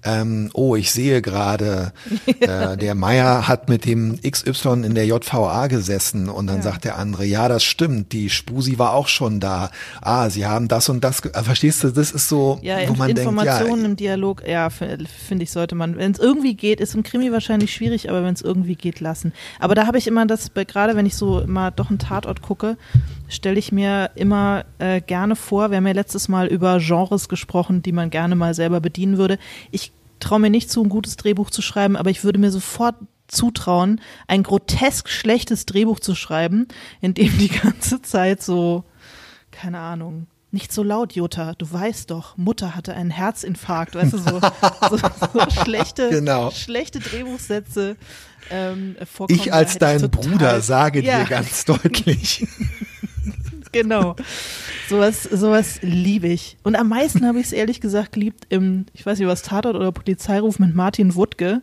ähm, 0.06 0.50
oh, 0.54 0.78
ich 0.78 0.94
sehe 0.94 1.22
gerade, 1.22 1.92
äh, 2.40 2.78
der 2.78 2.96
Meier 2.96 3.50
hat 3.50 3.68
mit 3.68 3.84
dem 3.84 4.18
XY 4.22 4.86
in 4.86 4.96
der 4.96 5.06
JVA 5.06 5.68
gesessen 5.68 6.30
und 6.30 6.48
dann 6.48 6.62
sagt 6.62 6.86
der 6.86 6.98
andere, 6.98 7.26
ja, 7.26 7.50
das 7.50 7.66
stimmt, 7.66 8.14
die 8.14 8.30
Spusi 8.30 8.80
war 8.80 8.94
auch 8.94 9.10
schon 9.10 9.42
da. 9.42 9.72
Ah, 10.02 10.30
sie 10.30 10.46
haben 10.46 10.70
das 10.70 10.88
und 10.88 11.04
das, 11.04 11.20
äh, 11.26 11.44
verstehst 11.44 11.84
du, 11.84 11.90
das 11.90 12.12
ist 12.12 12.30
so, 12.30 12.60
Ja, 12.62 12.78
wo 12.88 12.94
man 12.94 13.08
denkt, 13.08 13.20
Informationen 13.20 13.82
ja, 13.82 13.88
im 13.88 13.96
Dialog, 13.98 14.48
ja, 14.48 14.70
finde 14.70 15.44
ich, 15.44 15.52
sollte 15.52 15.76
man, 15.76 15.98
wenn 15.98 16.14
es 16.14 16.20
irgendwie 16.20 16.54
geht, 16.54 16.80
ist 16.80 16.96
im 16.96 17.04
Krimi 17.04 17.30
wahrscheinlich 17.34 17.74
schwierig, 17.74 18.10
aber 18.10 18.24
wenn 18.24 18.34
es 18.36 18.42
irgendwie 18.42 18.76
geht, 18.76 19.02
lassen. 19.02 19.34
Aber 19.60 19.76
da 19.76 19.86
habe 19.86 19.98
ich 19.98 20.08
immer 20.08 20.26
das, 20.26 20.52
gerade 20.54 20.96
wenn 20.96 21.06
ich 21.06 21.18
so 21.18 21.44
mal 21.46 21.72
doch 21.72 21.90
einen 21.90 22.00
Tatort 22.00 22.42
gucke, 22.42 22.78
stelle 23.34 23.60
ich 23.60 23.72
mir 23.72 24.12
immer 24.16 24.66
äh, 24.80 25.02
gerne 25.02 25.36
vor, 25.36 25.70
wir 25.72 25.78
haben 25.78 25.88
ja 25.88 25.94
letztes 25.94 26.28
Mal 26.28 26.48
über 26.48 26.80
Genres 26.80 27.28
gesprochen, 27.30 27.82
die 27.82 27.92
man 27.92 28.10
gerne 28.10 28.36
mal 28.36 28.54
selber 28.54 28.80
bedienen 28.82 29.18
würde. 29.18 29.38
Ich 29.72 29.92
traue 30.20 30.40
mir 30.40 30.50
nicht 30.50 30.70
zu, 30.72 30.82
ein 30.84 30.90
gutes 30.90 31.18
Drehbuch 31.18 31.50
zu 31.50 31.62
schreiben, 31.62 31.96
aber 31.98 32.10
ich 32.10 32.24
würde 32.24 32.40
mir 32.40 32.52
sofort 32.52 32.96
zutrauen, 33.28 34.00
ein 34.28 34.44
grotesk 34.44 35.10
schlechtes 35.10 35.66
Drehbuch 35.66 36.00
zu 36.00 36.14
schreiben, 36.16 36.68
in 37.02 37.14
dem 37.14 37.38
die 37.38 37.48
ganze 37.64 38.02
Zeit 38.02 38.42
so, 38.44 38.84
keine 39.52 39.80
Ahnung, 39.80 40.28
nicht 40.52 40.72
so 40.72 40.84
laut, 40.84 41.14
Jutta, 41.14 41.54
du 41.58 41.72
weißt 41.72 42.12
doch, 42.12 42.38
Mutter 42.38 42.76
hatte 42.76 42.94
einen 42.94 43.10
Herzinfarkt, 43.10 43.96
weißt 43.96 44.14
du, 44.14 44.18
so, 44.20 44.40
so, 44.92 44.98
so 44.98 45.50
schlechte, 45.64 46.10
Genau. 46.12 46.52
schlechte 46.52 47.00
Drehbuchsätze 47.00 47.96
ähm, 48.52 48.96
vorkommen. 49.12 49.40
ich 49.40 49.52
als 49.52 49.80
dein 49.80 50.12
Bruder 50.12 50.62
sage 50.62 51.02
Ja. 51.02 51.24
dir 51.24 51.26
ganz 51.30 51.66
deutlich. 51.66 52.46
Genau. 53.74 54.16
Sowas, 54.90 55.24
sowas 55.24 55.80
liebe 55.82 56.28
ich. 56.28 56.58
Und 56.64 56.76
am 56.76 56.90
meisten 56.90 57.26
habe 57.28 57.40
ich 57.40 57.48
es 57.48 57.52
ehrlich 57.52 57.82
gesagt 57.82 58.14
geliebt 58.14 58.46
im, 58.50 58.86
ich 58.94 59.06
weiß 59.06 59.20
nicht, 59.20 59.28
was 59.28 59.42
Tatort 59.42 59.76
oder 59.76 59.92
Polizeiruf 59.92 60.60
mit 60.60 60.74
Martin 60.76 61.16
Wuttke. 61.16 61.62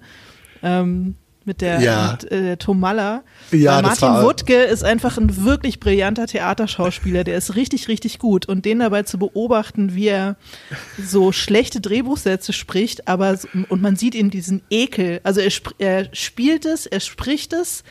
Ähm, 0.63 1.15
mit 1.47 1.63
der, 1.63 1.81
Ja. 1.81 2.13
mit, 2.21 2.31
äh, 2.31 2.43
der 2.43 2.59
Tomalla. 2.59 3.23
Ja, 3.51 3.81
Martin 3.81 4.03
war- 4.09 4.23
Wuttke 4.25 4.55
ist 4.63 4.85
einfach 4.85 5.17
ein 5.17 5.43
wirklich 5.45 5.81
brillanter 5.81 6.27
Theaterschauspieler. 6.27 7.25
Der 7.25 7.39
ist 7.39 7.57
richtig, 7.57 7.89
richtig 7.89 8.19
gut. 8.19 8.47
Und 8.47 8.67
den 8.67 8.81
dabei 8.81 9.05
zu 9.05 9.19
beobachten, 9.19 9.95
wie 9.95 10.09
er 10.09 10.37
so 11.03 11.33
schlechte 11.33 11.81
Drehbuchsätze 11.81 12.53
spricht, 12.53 13.09
aber 13.09 13.39
und 13.71 13.81
man 13.81 13.97
sieht 13.97 14.15
ihm 14.15 14.31
diesen 14.31 14.61
Ekel. 14.69 15.21
Also 15.23 15.41
er, 15.41 15.51
er 15.79 16.09
spielt 16.13 16.67
es, 16.67 16.85
er 16.87 17.01
spricht 17.01 17.55
es, 17.55 17.85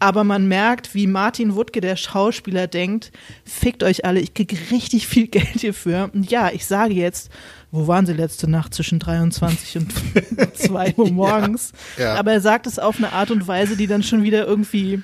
aber 0.00 0.24
man 0.24 0.48
merkt, 0.48 0.94
wie 0.94 1.06
Martin 1.06 1.54
Wuttke, 1.54 1.80
der 1.80 1.96
Schauspieler, 1.96 2.66
denkt, 2.66 3.12
fickt 3.44 3.82
euch 3.82 4.04
alle, 4.04 4.20
ich 4.20 4.34
kriege 4.34 4.56
richtig 4.70 5.06
viel 5.06 5.26
Geld 5.28 5.60
hierfür. 5.60 6.10
Und 6.12 6.30
ja, 6.30 6.50
ich 6.50 6.66
sage 6.66 6.94
jetzt 6.94 7.30
wo 7.72 7.86
waren 7.86 8.04
sie 8.04 8.12
letzte 8.12 8.50
Nacht 8.50 8.74
zwischen 8.74 8.98
23 8.98 9.76
und 9.78 9.92
2 10.56 10.94
Uhr 10.96 11.10
morgens? 11.10 11.72
Ja, 11.96 12.04
ja. 12.04 12.14
Aber 12.16 12.32
er 12.32 12.40
sagt 12.40 12.66
es 12.66 12.78
auf 12.78 12.96
eine 12.96 13.12
Art 13.12 13.30
und 13.30 13.46
Weise, 13.46 13.76
die 13.76 13.86
dann 13.86 14.02
schon 14.02 14.22
wieder 14.22 14.46
irgendwie 14.46 15.02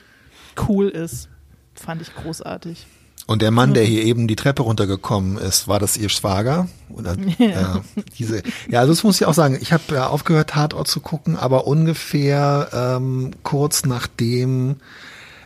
cool 0.68 0.88
ist. 0.88 1.28
Fand 1.74 2.02
ich 2.02 2.12
großartig. 2.14 2.86
Und 3.26 3.42
der 3.42 3.50
Mann, 3.50 3.74
der 3.74 3.82
hier 3.84 4.04
eben 4.04 4.28
die 4.28 4.36
Treppe 4.36 4.62
runtergekommen 4.62 5.36
ist, 5.36 5.66
war 5.66 5.80
das 5.80 5.96
ihr 5.96 6.08
Schwager? 6.08 6.68
Oder, 6.90 7.16
ja. 7.38 7.82
diese, 8.18 8.42
ja, 8.70 8.80
also 8.80 8.92
das 8.92 9.02
muss 9.02 9.20
ich 9.20 9.26
auch 9.26 9.34
sagen. 9.34 9.58
Ich 9.60 9.72
habe 9.72 9.82
ja 9.92 10.06
aufgehört, 10.06 10.50
Tatort 10.50 10.86
zu 10.86 11.00
gucken, 11.00 11.36
aber 11.36 11.66
ungefähr 11.66 12.68
ähm, 12.72 13.32
kurz 13.42 13.84
nachdem 13.84 14.76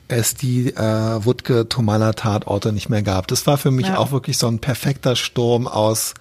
es 0.08 0.34
die 0.34 0.74
äh, 0.74 1.24
Wutke-Tomala-Tatorte 1.24 2.72
nicht 2.72 2.88
mehr 2.90 3.02
gab. 3.02 3.28
Das 3.28 3.46
war 3.46 3.56
für 3.58 3.70
mich 3.70 3.86
Ja. 3.88 3.98
auch 3.98 4.12
wirklich 4.12 4.36
so 4.38 4.48
ein 4.48 4.58
perfekter 4.58 5.16
Sturm 5.16 5.66
aus 5.66 6.14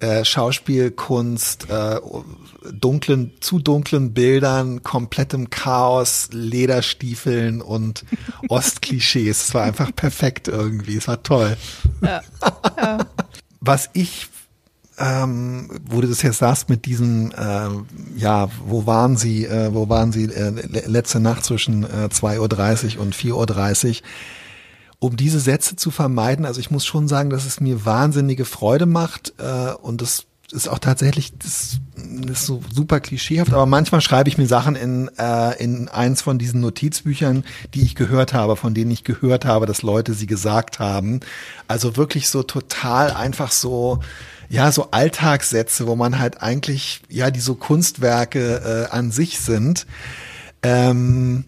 äh, 0.00 0.24
Schauspielkunst, 0.24 1.68
äh, 1.70 2.00
dunklen, 2.72 3.32
zu 3.40 3.58
dunklen 3.58 4.12
Bildern, 4.14 4.82
komplettem 4.82 5.50
Chaos, 5.50 6.28
Lederstiefeln 6.32 7.60
und 7.60 8.04
Ostklischees. 8.48 9.48
Es 9.48 9.54
war 9.54 9.62
einfach 9.64 9.94
perfekt 9.94 10.48
irgendwie. 10.48 10.96
Es 10.96 11.08
war 11.08 11.22
toll. 11.22 11.56
Ja. 12.02 12.20
Was 13.60 13.90
ich, 13.92 14.28
ähm, 14.98 15.68
wo 15.88 16.00
du 16.00 16.08
das 16.08 16.22
jetzt 16.22 16.38
sagst 16.38 16.68
mit 16.68 16.84
diesem, 16.86 17.32
ähm, 17.36 17.86
ja, 18.16 18.48
wo 18.66 18.86
waren 18.86 19.16
sie, 19.16 19.46
äh, 19.46 19.72
wo 19.74 19.88
waren 19.88 20.12
sie 20.12 20.24
äh, 20.24 20.50
le- 20.50 20.84
letzte 20.86 21.18
Nacht 21.20 21.44
zwischen 21.44 21.82
äh, 21.84 22.08
2.30 22.12 22.96
Uhr 22.96 23.02
und 23.02 23.14
4.30 23.16 23.88
Uhr, 23.88 23.96
um 25.00 25.16
diese 25.16 25.40
Sätze 25.40 25.76
zu 25.76 25.90
vermeiden, 25.90 26.44
also 26.44 26.60
ich 26.60 26.70
muss 26.70 26.84
schon 26.84 27.08
sagen, 27.08 27.30
dass 27.30 27.46
es 27.46 27.60
mir 27.60 27.84
wahnsinnige 27.84 28.44
Freude 28.44 28.86
macht 28.86 29.34
äh, 29.38 29.72
und 29.74 30.02
das 30.02 30.24
ist 30.50 30.68
auch 30.68 30.78
tatsächlich, 30.78 31.36
das 31.38 31.78
ist 32.30 32.46
so 32.46 32.62
super 32.72 33.00
klischeehaft, 33.00 33.52
aber 33.52 33.66
manchmal 33.66 34.00
schreibe 34.00 34.30
ich 34.30 34.38
mir 34.38 34.46
Sachen 34.46 34.76
in, 34.76 35.10
äh, 35.18 35.62
in 35.62 35.88
eins 35.88 36.22
von 36.22 36.38
diesen 36.38 36.62
Notizbüchern, 36.62 37.44
die 37.74 37.82
ich 37.82 37.94
gehört 37.94 38.32
habe, 38.32 38.56
von 38.56 38.72
denen 38.72 38.90
ich 38.90 39.04
gehört 39.04 39.44
habe, 39.44 39.66
dass 39.66 39.82
Leute 39.82 40.14
sie 40.14 40.26
gesagt 40.26 40.78
haben. 40.78 41.20
Also 41.66 41.96
wirklich 41.96 42.30
so 42.30 42.42
total 42.42 43.10
einfach 43.10 43.52
so, 43.52 44.00
ja, 44.48 44.72
so 44.72 44.90
Alltagssätze, 44.90 45.86
wo 45.86 45.96
man 45.96 46.18
halt 46.18 46.42
eigentlich, 46.42 47.02
ja, 47.10 47.30
die 47.30 47.40
so 47.40 47.54
Kunstwerke 47.54 48.88
äh, 48.90 48.94
an 48.94 49.10
sich 49.10 49.40
sind. 49.40 49.86
Ähm, 50.62 51.44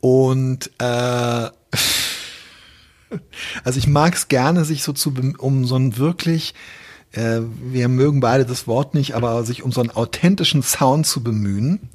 und 0.00 0.70
äh, 0.78 1.50
also 3.64 3.78
ich 3.78 3.86
mag 3.86 4.14
es 4.14 4.28
gerne, 4.28 4.64
sich 4.64 4.82
so 4.82 4.92
zu, 4.92 5.14
um 5.38 5.64
so 5.64 5.76
einen 5.76 5.96
wirklich, 5.96 6.54
äh, 7.12 7.40
wir 7.62 7.88
mögen 7.88 8.20
beide 8.20 8.44
das 8.44 8.66
Wort 8.66 8.94
nicht, 8.94 9.14
aber 9.14 9.44
sich 9.44 9.62
um 9.62 9.72
so 9.72 9.80
einen 9.80 9.90
authentischen 9.90 10.62
Sound 10.62 11.06
zu 11.06 11.22
bemühen. 11.22 11.88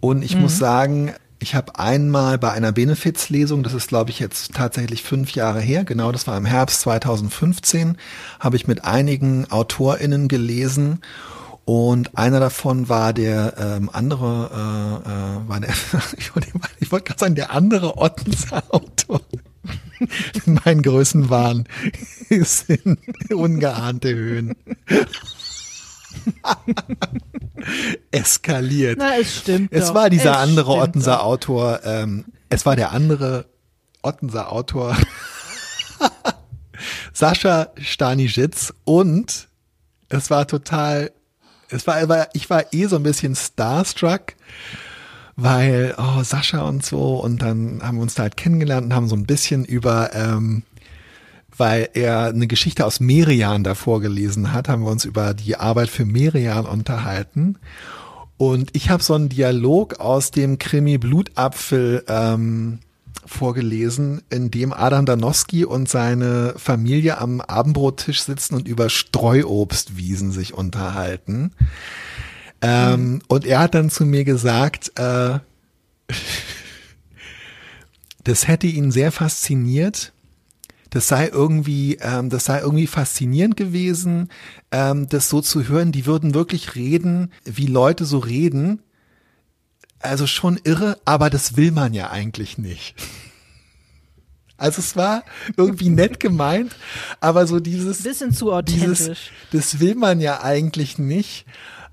Und 0.00 0.22
ich 0.22 0.36
muss 0.36 0.58
sagen, 0.58 1.12
ich 1.40 1.54
habe 1.54 1.78
einmal 1.78 2.38
bei 2.38 2.52
einer 2.52 2.72
Benefizlesung, 2.72 3.62
das 3.62 3.74
ist 3.74 3.88
glaube 3.88 4.10
ich 4.10 4.18
jetzt 4.18 4.54
tatsächlich 4.54 5.02
fünf 5.02 5.32
Jahre 5.32 5.60
her, 5.60 5.84
genau 5.84 6.12
das 6.12 6.26
war 6.26 6.36
im 6.36 6.44
Herbst 6.44 6.80
2015, 6.82 7.96
habe 8.40 8.56
ich 8.56 8.66
mit 8.66 8.84
einigen 8.84 9.50
AutorInnen 9.50 10.28
gelesen 10.28 11.00
und 11.64 12.16
einer 12.16 12.40
davon 12.40 12.88
war 12.88 13.12
der 13.12 13.54
ähm, 13.58 13.90
andere, 13.92 15.02
äh, 15.04 15.10
äh, 15.10 15.48
war 15.48 15.60
der, 15.60 15.70
ich 16.16 16.34
wollte 16.34 16.48
ich 16.80 16.90
wollte 16.90 17.04
gerade 17.04 17.20
sagen, 17.20 17.34
der 17.34 17.52
andere 17.52 17.98
Ottenser 17.98 18.62
Autor. 18.70 19.20
Mein 20.64 20.82
Größenwahn 20.82 21.64
ist 22.28 22.70
in 22.70 22.98
ungeahnte 23.30 24.14
Höhen. 24.14 24.54
Eskaliert. 28.10 28.98
Na, 28.98 29.18
es 29.18 29.38
stimmt. 29.38 29.72
Es 29.72 29.88
doch. 29.88 29.94
war 29.94 30.10
dieser 30.10 30.32
Es 30.32 30.38
andere 30.38 30.72
Ottenser 30.72 31.16
doch. 31.16 31.24
Autor, 31.24 31.80
ähm, 31.84 32.24
es 32.48 32.66
war 32.66 32.76
der 32.76 32.92
andere 32.92 33.46
Ottenser 34.02 34.52
Autor 34.52 34.96
Sascha 37.12 37.72
Stanisic 37.76 38.72
und 38.84 39.48
es 40.08 40.30
war 40.30 40.46
total, 40.46 41.10
es 41.68 41.86
war, 41.86 42.28
ich 42.32 42.48
war 42.48 42.72
eh 42.72 42.86
so 42.86 42.96
ein 42.96 43.02
bisschen 43.02 43.34
starstruck, 43.34 44.34
weil, 45.40 45.94
oh, 45.98 46.24
Sascha 46.24 46.62
und 46.62 46.84
so 46.84 47.22
und 47.22 47.42
dann 47.42 47.80
haben 47.80 47.98
wir 47.98 48.02
uns 48.02 48.14
da 48.14 48.24
halt 48.24 48.36
kennengelernt 48.36 48.86
und 48.86 48.94
haben 48.94 49.08
so 49.08 49.14
ein 49.14 49.24
bisschen 49.24 49.64
über, 49.64 50.10
ähm, 50.12 50.64
weil 51.56 51.88
er 51.94 52.26
eine 52.26 52.48
Geschichte 52.48 52.84
aus 52.84 52.98
Merian 52.98 53.62
davor 53.62 54.00
gelesen 54.00 54.52
hat, 54.52 54.68
haben 54.68 54.82
wir 54.82 54.90
uns 54.90 55.04
über 55.04 55.34
die 55.34 55.54
Arbeit 55.54 55.90
für 55.90 56.04
Merian 56.04 56.66
unterhalten. 56.66 57.56
Und 58.36 58.70
ich 58.74 58.90
habe 58.90 59.00
so 59.00 59.14
einen 59.14 59.28
Dialog 59.28 60.00
aus 60.00 60.32
dem 60.32 60.58
Krimi 60.58 60.98
Blutapfel 60.98 62.04
ähm, 62.08 62.80
vorgelesen, 63.24 64.22
in 64.30 64.50
dem 64.50 64.72
Adam 64.72 65.06
Danowski 65.06 65.64
und 65.64 65.88
seine 65.88 66.54
Familie 66.56 67.18
am 67.18 67.40
Abendbrottisch 67.40 68.22
sitzen 68.22 68.56
und 68.56 68.66
über 68.66 68.90
Streuobstwiesen 68.90 70.32
sich 70.32 70.52
unterhalten. 70.52 71.52
Ähm, 72.60 73.20
Und 73.28 73.44
er 73.46 73.60
hat 73.60 73.74
dann 73.74 73.90
zu 73.90 74.04
mir 74.04 74.24
gesagt, 74.24 74.92
äh, 74.98 75.38
das 78.24 78.48
hätte 78.48 78.66
ihn 78.66 78.90
sehr 78.90 79.12
fasziniert. 79.12 80.12
Das 80.90 81.08
sei 81.08 81.28
irgendwie, 81.28 81.96
ähm, 82.00 82.30
das 82.30 82.46
sei 82.46 82.60
irgendwie 82.60 82.86
faszinierend 82.86 83.56
gewesen, 83.56 84.30
ähm, 84.72 85.08
das 85.08 85.28
so 85.28 85.40
zu 85.42 85.68
hören. 85.68 85.92
Die 85.92 86.06
würden 86.06 86.34
wirklich 86.34 86.74
reden, 86.74 87.32
wie 87.44 87.66
Leute 87.66 88.04
so 88.06 88.18
reden. 88.18 88.82
Also 90.00 90.26
schon 90.26 90.58
irre, 90.64 90.98
aber 91.04 91.28
das 91.28 91.56
will 91.56 91.72
man 91.72 91.92
ja 91.94 92.10
eigentlich 92.10 92.58
nicht. 92.58 92.94
Also 94.60 94.80
es 94.80 94.96
war 94.96 95.22
irgendwie 95.56 95.88
nett 95.88 96.18
gemeint, 96.18 96.74
aber 97.20 97.46
so 97.46 97.60
dieses, 97.60 98.02
Bisschen 98.02 98.32
zu 98.32 98.60
dieses, 98.62 99.02
authentisch. 99.02 99.30
das 99.52 99.78
will 99.78 99.94
man 99.94 100.20
ja 100.20 100.42
eigentlich 100.42 100.98
nicht. 100.98 101.46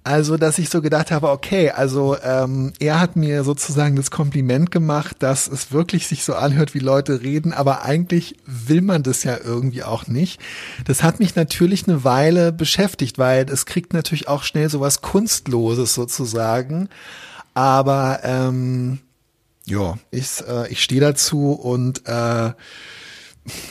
Also, 0.05 0.37
dass 0.37 0.59
ich 0.59 0.69
so 0.69 0.83
gedacht 0.83 1.09
habe, 1.09 1.31
okay, 1.31 1.71
also 1.71 2.15
ähm, 2.23 2.73
er 2.77 2.99
hat 2.99 3.15
mir 3.15 3.43
sozusagen 3.43 3.95
das 3.95 4.11
Kompliment 4.11 4.69
gemacht, 4.69 5.15
dass 5.17 5.47
es 5.47 5.71
wirklich 5.71 6.05
sich 6.05 6.23
so 6.23 6.35
anhört, 6.35 6.75
wie 6.75 6.79
Leute 6.79 7.23
reden, 7.23 7.53
aber 7.53 7.81
eigentlich 7.81 8.35
will 8.45 8.83
man 8.83 9.01
das 9.01 9.23
ja 9.23 9.35
irgendwie 9.43 9.81
auch 9.81 10.05
nicht. 10.05 10.39
Das 10.85 11.01
hat 11.01 11.19
mich 11.19 11.35
natürlich 11.35 11.87
eine 11.87 12.03
Weile 12.03 12.51
beschäftigt, 12.51 13.17
weil 13.17 13.49
es 13.49 13.65
kriegt 13.65 13.93
natürlich 13.93 14.27
auch 14.27 14.43
schnell 14.43 14.69
so 14.69 14.79
was 14.79 15.01
Kunstloses 15.01 15.95
sozusagen. 15.95 16.87
Aber 17.55 18.19
ähm, 18.21 18.99
ja, 19.65 19.97
ich, 20.11 20.43
äh, 20.47 20.71
ich 20.71 20.83
stehe 20.83 21.01
dazu 21.01 21.53
und 21.53 22.07
äh, 22.07 22.51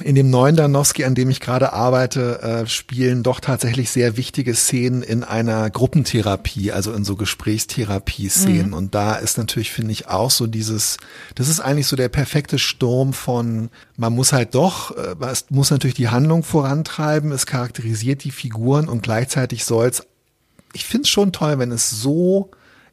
in 0.04 0.14
dem 0.14 0.30
neuen 0.30 0.54
Danowski, 0.54 1.04
an 1.04 1.16
dem 1.16 1.30
ich 1.30 1.40
gerade 1.40 1.72
arbeite, 1.72 2.40
äh, 2.42 2.66
spielen 2.66 3.24
doch 3.24 3.40
tatsächlich 3.40 3.90
sehr 3.90 4.16
wichtige 4.16 4.54
Szenen 4.54 5.02
in 5.02 5.24
einer 5.24 5.68
Gruppentherapie, 5.68 6.70
also 6.70 6.92
in 6.92 7.04
so 7.04 7.16
Gesprächstherapie-Szenen. 7.16 8.72
Und 8.72 8.94
da 8.94 9.16
ist 9.16 9.36
natürlich, 9.36 9.72
finde 9.72 9.90
ich, 9.90 10.06
auch 10.06 10.30
so 10.30 10.46
dieses, 10.46 10.96
das 11.34 11.48
ist 11.48 11.58
eigentlich 11.58 11.88
so 11.88 11.96
der 11.96 12.08
perfekte 12.08 12.60
Sturm 12.60 13.12
von, 13.12 13.70
man 13.96 14.12
muss 14.12 14.32
halt 14.32 14.54
doch, 14.54 14.96
äh, 14.96 15.16
es 15.30 15.46
muss 15.50 15.72
natürlich 15.72 15.96
die 15.96 16.08
Handlung 16.08 16.44
vorantreiben, 16.44 17.32
es 17.32 17.46
charakterisiert 17.46 18.22
die 18.22 18.30
Figuren 18.30 18.88
und 18.88 19.02
gleichzeitig 19.02 19.64
soll 19.64 19.88
es, 19.88 20.06
ich 20.72 20.84
finde 20.84 21.02
es 21.02 21.08
schon 21.08 21.32
toll, 21.32 21.58
wenn 21.58 21.72
es 21.72 21.90
so 21.90 22.50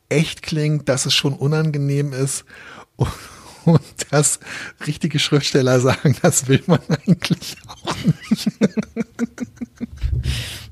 echt 0.09 0.41
klingt, 0.41 0.89
dass 0.89 1.05
es 1.05 1.13
schon 1.13 1.33
unangenehm 1.33 2.11
ist. 2.11 2.43
Und 2.95 3.09
dass 4.11 4.39
richtige 4.85 5.19
Schriftsteller 5.19 5.79
sagen, 5.79 6.15
das 6.21 6.47
will 6.47 6.63
man 6.67 6.79
eigentlich 6.89 7.55
auch 7.67 7.95
nicht. 8.29 8.47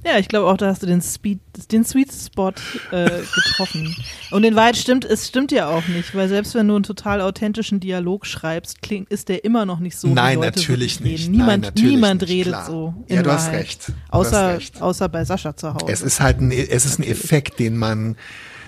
Ja, 0.06 0.18
ich 0.18 0.30
glaube 0.30 0.48
auch, 0.50 0.56
da 0.56 0.68
hast 0.68 0.82
du 0.82 0.88
den, 0.88 1.02
Speed, 1.02 1.40
den 1.72 1.84
Sweet 1.84 2.10
Spot 2.14 2.54
äh, 2.92 3.10
getroffen. 3.36 3.94
Und 4.32 4.46
in 4.46 4.56
Wahrheit 4.56 4.78
stimmt, 4.78 5.04
es 5.04 5.28
stimmt 5.28 5.52
ja 5.52 5.68
auch 5.68 5.86
nicht, 5.90 6.16
weil 6.16 6.30
selbst 6.30 6.56
wenn 6.56 6.70
du 6.70 6.76
einen 6.76 6.84
total 6.84 7.20
authentischen 7.20 7.82
Dialog 7.82 8.26
schreibst, 8.26 8.82
klingt, 8.82 9.10
ist 9.12 9.28
der 9.28 9.44
immer 9.44 9.66
noch 9.66 9.80
nicht 9.80 9.98
so, 9.98 10.08
Nein, 10.08 10.40
natürlich 10.40 11.02
nicht. 11.02 11.24
reden. 11.24 11.32
Niemand, 11.34 11.50
Nein, 11.50 11.60
natürlich 11.62 11.92
niemand 11.92 12.22
nicht, 12.22 12.30
redet 12.32 12.54
klar. 12.54 12.66
so. 12.66 12.94
In 13.08 13.18
Ja, 13.18 13.24
du 13.24 13.32
hast 13.32 13.52
recht. 13.52 13.90
Du 13.90 13.94
hast 13.94 14.28
Außer, 14.28 14.54
recht. 14.56 14.82
außer 14.82 15.10
bei 15.10 15.26
Sascha 15.26 15.56
zu 15.58 15.74
Hause. 15.74 15.86
Es 15.90 16.02
ist 16.02 16.22
halt 16.22 16.40
ein, 16.40 16.52
es 16.52 16.86
ist 16.86 16.98
ein 17.00 17.04
Effekt, 17.04 17.60
den 17.60 17.76
man, 17.78 18.16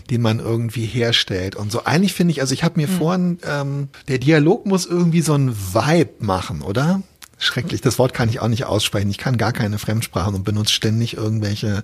den 0.09 0.21
man 0.21 0.39
irgendwie 0.39 0.85
herstellt. 0.85 1.55
Und 1.55 1.71
so 1.71 1.85
eigentlich 1.85 2.13
finde 2.13 2.31
ich, 2.31 2.41
also 2.41 2.53
ich 2.53 2.63
habe 2.63 2.79
mir 2.79 2.87
vorhin, 2.87 3.39
ähm, 3.45 3.89
der 4.07 4.17
Dialog 4.17 4.65
muss 4.65 4.85
irgendwie 4.85 5.21
so 5.21 5.33
ein 5.33 5.55
Vibe 5.55 6.13
machen, 6.19 6.61
oder? 6.61 7.01
Schrecklich, 7.37 7.81
das 7.81 7.97
Wort 7.97 8.13
kann 8.13 8.29
ich 8.29 8.39
auch 8.39 8.47
nicht 8.47 8.65
aussprechen. 8.65 9.09
Ich 9.09 9.17
kann 9.17 9.37
gar 9.37 9.51
keine 9.51 9.79
Fremdsprachen 9.79 10.35
und 10.35 10.43
benutze 10.43 10.73
ständig 10.73 11.17
irgendwelche. 11.17 11.83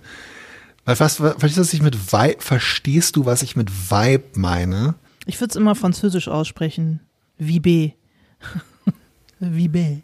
Was, 0.86 1.00
was, 1.00 1.16
verstehst 1.16 1.58
du, 1.58 1.62
was 1.62 1.74
ich 1.74 1.82
mit 1.82 2.14
Vibe, 2.14 2.38
verstehst 2.40 3.16
du, 3.16 3.26
was 3.26 3.42
ich 3.42 3.56
mit 3.56 3.92
Vibe 3.92 4.26
meine? 4.36 4.96
Ich 5.26 5.40
würde 5.42 5.52
es 5.52 5.56
immer 5.56 5.76
französisch 5.76 6.28
aussprechen. 6.28 7.02
Vibe. 7.38 7.94
Vibe. 9.40 10.04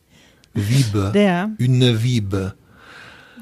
Vibe. 0.54 1.12
Der. 1.14 1.52
Une 1.60 2.04
Vibe. 2.04 2.54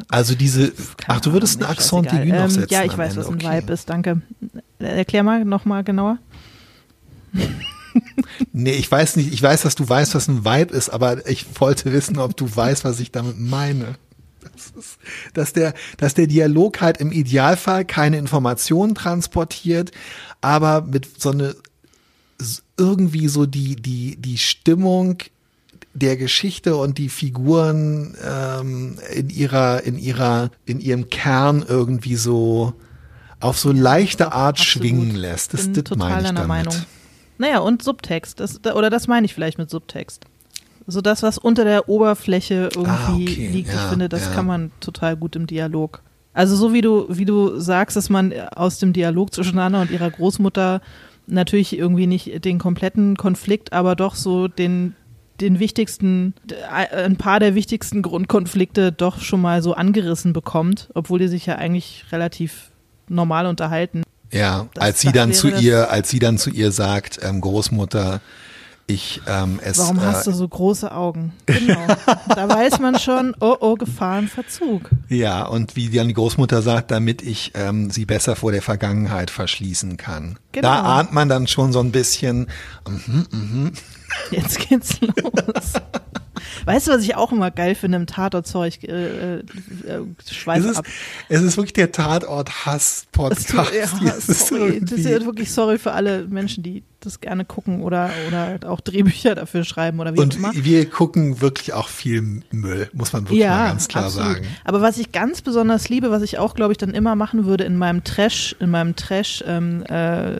Also 0.07 0.35
diese, 0.35 0.71
ach, 1.07 1.21
du 1.21 1.33
würdest 1.33 1.61
einen 1.61 1.71
Accent 1.71 2.11
aigu 2.11 2.29
noch 2.29 2.43
ähm, 2.43 2.49
setzen 2.49 2.73
Ja, 2.73 2.83
ich 2.83 2.97
weiß, 2.97 3.17
was 3.17 3.27
ein 3.27 3.35
okay. 3.35 3.61
Vibe 3.61 3.73
ist, 3.73 3.89
danke. 3.89 4.21
Erklär 4.83 5.23
mal 5.23 5.45
nochmal 5.45 5.83
genauer. 5.83 6.17
Nee, 8.53 8.73
ich 8.73 8.91
weiß 8.91 9.17
nicht, 9.17 9.33
ich 9.33 9.41
weiß, 9.41 9.61
dass 9.63 9.75
du 9.75 9.87
weißt, 9.87 10.15
was 10.15 10.27
ein 10.27 10.45
Vibe 10.45 10.73
ist, 10.73 10.89
aber 10.89 11.27
ich 11.27 11.45
wollte 11.59 11.91
wissen, 11.91 12.17
ob 12.17 12.35
du 12.35 12.53
weißt, 12.53 12.83
was 12.83 12.99
ich 12.99 13.11
damit 13.11 13.39
meine. 13.39 13.95
Das 14.41 14.73
ist, 14.77 14.97
dass 15.33 15.53
der, 15.53 15.73
dass 15.97 16.13
der 16.13 16.27
Dialog 16.27 16.81
halt 16.81 16.97
im 16.97 17.11
Idealfall 17.11 17.85
keine 17.85 18.17
Informationen 18.17 18.95
transportiert, 18.95 19.91
aber 20.41 20.81
mit 20.81 21.21
so 21.21 21.31
eine, 21.31 21.55
irgendwie 22.77 23.27
so 23.27 23.45
die, 23.45 23.75
die, 23.75 24.15
die 24.17 24.37
Stimmung 24.37 25.17
der 25.93 26.17
Geschichte 26.17 26.75
und 26.75 26.97
die 26.97 27.09
Figuren 27.09 28.15
ähm, 28.23 28.97
in 29.13 29.29
ihrer, 29.29 29.83
in 29.83 29.97
ihrer, 29.97 30.49
in 30.65 30.79
ihrem 30.79 31.09
Kern 31.09 31.63
irgendwie 31.67 32.15
so 32.15 32.73
auf 33.41 33.59
so 33.59 33.71
leichte 33.71 34.31
Art 34.31 34.59
absolut. 34.59 34.87
schwingen 34.87 35.15
lässt. 35.15 35.53
Das, 35.53 35.65
Bin 35.65 35.73
das 35.73 35.83
total 35.83 36.09
meine 36.09 36.21
ich 36.21 36.27
deiner 36.27 36.47
damit. 36.47 36.47
Meinung. 36.47 36.75
Naja, 37.37 37.59
und 37.59 37.83
Subtext. 37.83 38.39
Das, 38.39 38.63
oder 38.65 38.89
das 38.89 39.07
meine 39.07 39.25
ich 39.25 39.33
vielleicht 39.33 39.57
mit 39.57 39.69
Subtext. 39.69 40.25
So 40.87 41.01
das, 41.01 41.23
was 41.23 41.37
unter 41.37 41.63
der 41.63 41.89
Oberfläche 41.89 42.69
irgendwie 42.75 42.89
Ah, 42.89 43.13
okay, 43.13 43.49
liegt, 43.51 43.69
ich 43.69 43.75
ja, 43.75 43.87
finde, 43.89 44.09
das 44.09 44.25
ja. 44.25 44.31
kann 44.33 44.45
man 44.45 44.71
total 44.79 45.15
gut 45.15 45.35
im 45.35 45.47
Dialog. 45.47 46.01
Also 46.33 46.55
so 46.55 46.73
wie 46.73 46.81
du, 46.81 47.05
wie 47.09 47.25
du 47.25 47.59
sagst, 47.59 47.97
dass 47.97 48.09
man 48.09 48.33
aus 48.55 48.79
dem 48.79 48.93
Dialog 48.93 49.33
zwischen 49.33 49.59
Anna 49.59 49.81
und 49.81 49.91
ihrer 49.91 50.09
Großmutter 50.09 50.81
natürlich 51.27 51.77
irgendwie 51.77 52.07
nicht 52.07 52.45
den 52.45 52.57
kompletten 52.57 53.17
Konflikt, 53.17 53.73
aber 53.73 53.95
doch 53.95 54.15
so 54.15 54.47
den 54.47 54.95
den 55.39 55.59
wichtigsten, 55.59 56.35
ein 56.69 57.17
paar 57.17 57.39
der 57.39 57.55
wichtigsten 57.55 58.03
Grundkonflikte 58.03 58.91
doch 58.91 59.19
schon 59.21 59.41
mal 59.41 59.63
so 59.63 59.73
angerissen 59.73 60.33
bekommt, 60.33 60.89
obwohl 60.93 61.19
die 61.19 61.27
sich 61.27 61.47
ja 61.47 61.55
eigentlich 61.55 62.05
relativ 62.11 62.70
normal 63.11 63.45
unterhalten. 63.45 64.03
Ja, 64.31 64.67
Das- 64.73 64.83
als 64.83 65.01
sie 65.01 65.11
dann 65.11 65.33
zu 65.33 65.49
ihr, 65.49 65.91
als 65.91 66.09
sie 66.09 66.19
dann 66.19 66.37
zu 66.37 66.49
ihr 66.49 66.71
sagt, 66.71 67.19
ähm, 67.21 67.41
Großmutter, 67.41 68.21
ich 68.87 69.21
ähm, 69.27 69.59
es. 69.63 69.77
Warum 69.77 69.99
äh, 69.99 70.01
hast 70.01 70.27
du 70.27 70.31
so 70.31 70.47
große 70.47 70.91
Augen? 70.91 71.31
Genau. 71.45 71.85
da 72.35 72.49
weiß 72.49 72.79
man 72.79 72.97
schon, 72.99 73.35
oh 73.39 73.55
oh, 73.59 73.75
Gefahrenverzug. 73.75 74.89
Ja, 75.07 75.43
und 75.45 75.75
wie 75.75 75.89
dann 75.89 76.07
die 76.07 76.13
Großmutter 76.13 76.61
sagt, 76.61 76.91
damit 76.91 77.21
ich 77.21 77.51
ähm, 77.55 77.89
sie 77.91 78.05
besser 78.05 78.35
vor 78.35 78.51
der 78.51 78.61
Vergangenheit 78.61 79.29
verschließen 79.31 79.97
kann. 79.97 80.37
Genau. 80.51 80.67
Da 80.67 80.81
ahnt 80.81 81.13
man 81.13 81.29
dann 81.29 81.47
schon 81.47 81.71
so 81.71 81.79
ein 81.79 81.91
bisschen, 81.91 82.47
mhm, 82.87 83.71
Jetzt 84.31 84.59
geht's 84.59 84.99
los. 85.01 85.73
Weißt 86.65 86.87
du, 86.87 86.91
was 86.91 87.03
ich 87.03 87.15
auch 87.15 87.31
immer 87.31 87.51
geil 87.51 87.75
finde 87.75 87.97
im 87.97 88.07
Tatortzeug? 88.07 88.83
Äh, 88.83 88.87
äh, 88.89 89.39
äh, 89.39 89.43
Schweiß 90.29 90.63
es 90.63 90.71
ist, 90.71 90.77
ab. 90.77 90.85
es 91.29 91.41
ist 91.41 91.57
wirklich 91.57 91.73
der 91.73 91.91
Tatort-Hass-Podcast. 91.91 93.73
Ja, 94.01 94.11
ist. 94.17 94.29
Das 94.29 94.51
ist 94.51 95.05
ja 95.05 95.25
wirklich 95.25 95.51
sorry 95.51 95.77
für 95.77 95.91
alle 95.91 96.27
Menschen, 96.27 96.63
die 96.63 96.83
das 96.99 97.19
gerne 97.19 97.45
gucken 97.45 97.81
oder, 97.81 98.11
oder 98.27 98.59
auch 98.69 98.79
Drehbücher 98.79 99.33
dafür 99.35 99.63
schreiben 99.63 99.99
oder 99.99 100.13
wie 100.13 100.19
auch 100.19 100.23
und 100.23 100.35
immer. 100.35 100.51
wir 100.53 100.87
gucken 100.89 101.41
wirklich 101.41 101.73
auch 101.73 101.87
viel 101.89 102.43
Müll, 102.51 102.89
muss 102.93 103.11
man 103.11 103.23
wirklich 103.23 103.41
mal 103.47 103.69
ganz 103.69 103.87
klar 103.87 104.05
absolut. 104.05 104.33
sagen. 104.35 104.47
Aber 104.63 104.81
was 104.81 104.97
ich 104.99 105.11
ganz 105.11 105.41
besonders 105.41 105.89
liebe, 105.89 106.11
was 106.11 106.21
ich 106.21 106.37
auch, 106.37 106.53
glaube 106.53 106.73
ich, 106.73 106.77
dann 106.77 106.93
immer 106.93 107.15
machen 107.15 107.45
würde 107.45 107.63
in 107.63 107.75
meinem 107.77 108.03
Trash, 108.03 108.55
in 108.59 108.69
meinem 108.69 108.95
Trash 108.95 109.43
ähm, 109.47 109.83
äh, 109.85 110.35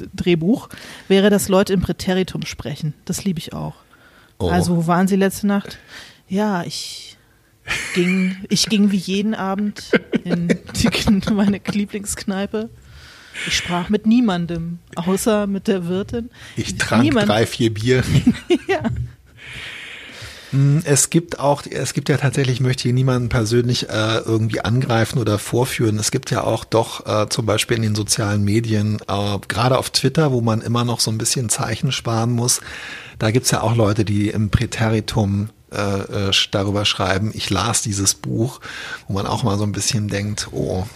D- 0.00 0.06
Drehbuch, 0.14 0.70
wäre, 1.08 1.28
dass 1.28 1.48
Leute 1.48 1.72
im 1.74 1.82
Präteritum 1.82 2.46
sprechen. 2.46 2.94
Das 3.04 3.24
liebe 3.24 3.38
ich 3.38 3.52
auch. 3.52 3.74
Oh. 4.38 4.48
Also, 4.50 4.76
wo 4.76 4.86
waren 4.86 5.08
Sie 5.08 5.16
letzte 5.16 5.46
Nacht? 5.46 5.78
Ja, 6.28 6.64
ich 6.64 7.16
ging, 7.94 8.36
ich 8.48 8.66
ging 8.66 8.90
wie 8.90 8.96
jeden 8.96 9.34
Abend 9.34 9.90
in 10.24 10.48
die, 10.48 10.90
meine 11.32 11.60
Lieblingskneipe. 11.66 12.68
Ich 13.46 13.56
sprach 13.56 13.88
mit 13.88 14.06
niemandem, 14.06 14.78
außer 14.96 15.46
mit 15.46 15.66
der 15.66 15.86
Wirtin. 15.88 16.30
Ich 16.56 16.76
trank 16.76 17.02
Niemand- 17.02 17.28
drei, 17.28 17.46
vier 17.46 17.72
Bier. 17.74 18.02
Ja. 18.68 18.82
Mm, 20.52 20.78
Es 20.84 21.10
gibt 21.10 21.40
auch, 21.40 21.62
es 21.68 21.94
gibt 21.94 22.08
ja 22.08 22.16
tatsächlich, 22.16 22.56
ich 22.56 22.60
möchte 22.60 22.84
hier 22.84 22.92
niemanden 22.92 23.28
persönlich 23.28 23.88
äh, 23.88 24.18
irgendwie 24.18 24.60
angreifen 24.60 25.18
oder 25.18 25.38
vorführen. 25.38 25.98
Es 25.98 26.10
gibt 26.10 26.30
ja 26.30 26.44
auch 26.44 26.64
doch 26.64 27.06
äh, 27.06 27.28
zum 27.28 27.46
Beispiel 27.46 27.76
in 27.76 27.82
den 27.82 27.94
sozialen 27.94 28.44
Medien, 28.44 28.98
äh, 29.08 29.38
gerade 29.48 29.78
auf 29.78 29.90
Twitter, 29.90 30.30
wo 30.32 30.40
man 30.40 30.60
immer 30.60 30.84
noch 30.84 31.00
so 31.00 31.10
ein 31.10 31.18
bisschen 31.18 31.48
Zeichen 31.48 31.90
sparen 31.92 32.30
muss, 32.30 32.60
da 33.18 33.30
gibt's 33.30 33.50
ja 33.50 33.62
auch 33.62 33.74
Leute, 33.74 34.04
die 34.04 34.28
im 34.28 34.50
Präteritum 34.50 35.50
äh, 35.72 36.28
äh, 36.28 36.32
darüber 36.50 36.84
schreiben, 36.84 37.32
ich 37.34 37.50
las 37.50 37.82
dieses 37.82 38.14
Buch, 38.14 38.60
wo 39.08 39.14
man 39.14 39.26
auch 39.26 39.42
mal 39.42 39.58
so 39.58 39.64
ein 39.64 39.72
bisschen 39.72 40.08
denkt, 40.08 40.48
oh, 40.52 40.86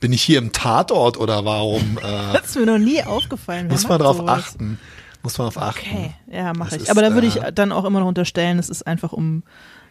bin 0.00 0.12
ich 0.12 0.22
hier 0.22 0.38
im 0.38 0.52
Tatort 0.52 1.16
oder 1.16 1.44
warum 1.44 1.98
äh, 2.02 2.32
Das 2.32 2.46
ist 2.46 2.56
mir 2.56 2.66
noch 2.66 2.78
nie 2.78 3.02
aufgefallen. 3.02 3.68
Muss 3.68 3.88
man 3.88 3.98
darauf 3.98 4.28
achten? 4.28 4.78
Muss 5.22 5.38
man 5.38 5.48
darauf 5.48 5.62
achten. 5.62 5.86
Okay, 5.86 6.14
ja, 6.30 6.52
mache 6.52 6.76
ich. 6.76 6.82
ist, 6.82 6.90
Aber 6.90 7.02
da 7.02 7.14
würde 7.14 7.26
ich 7.26 7.40
äh, 7.40 7.52
dann 7.52 7.72
auch 7.72 7.84
immer 7.84 8.00
noch 8.00 8.08
unterstellen, 8.08 8.58
es 8.58 8.68
ist 8.68 8.86
einfach, 8.86 9.12
um 9.12 9.44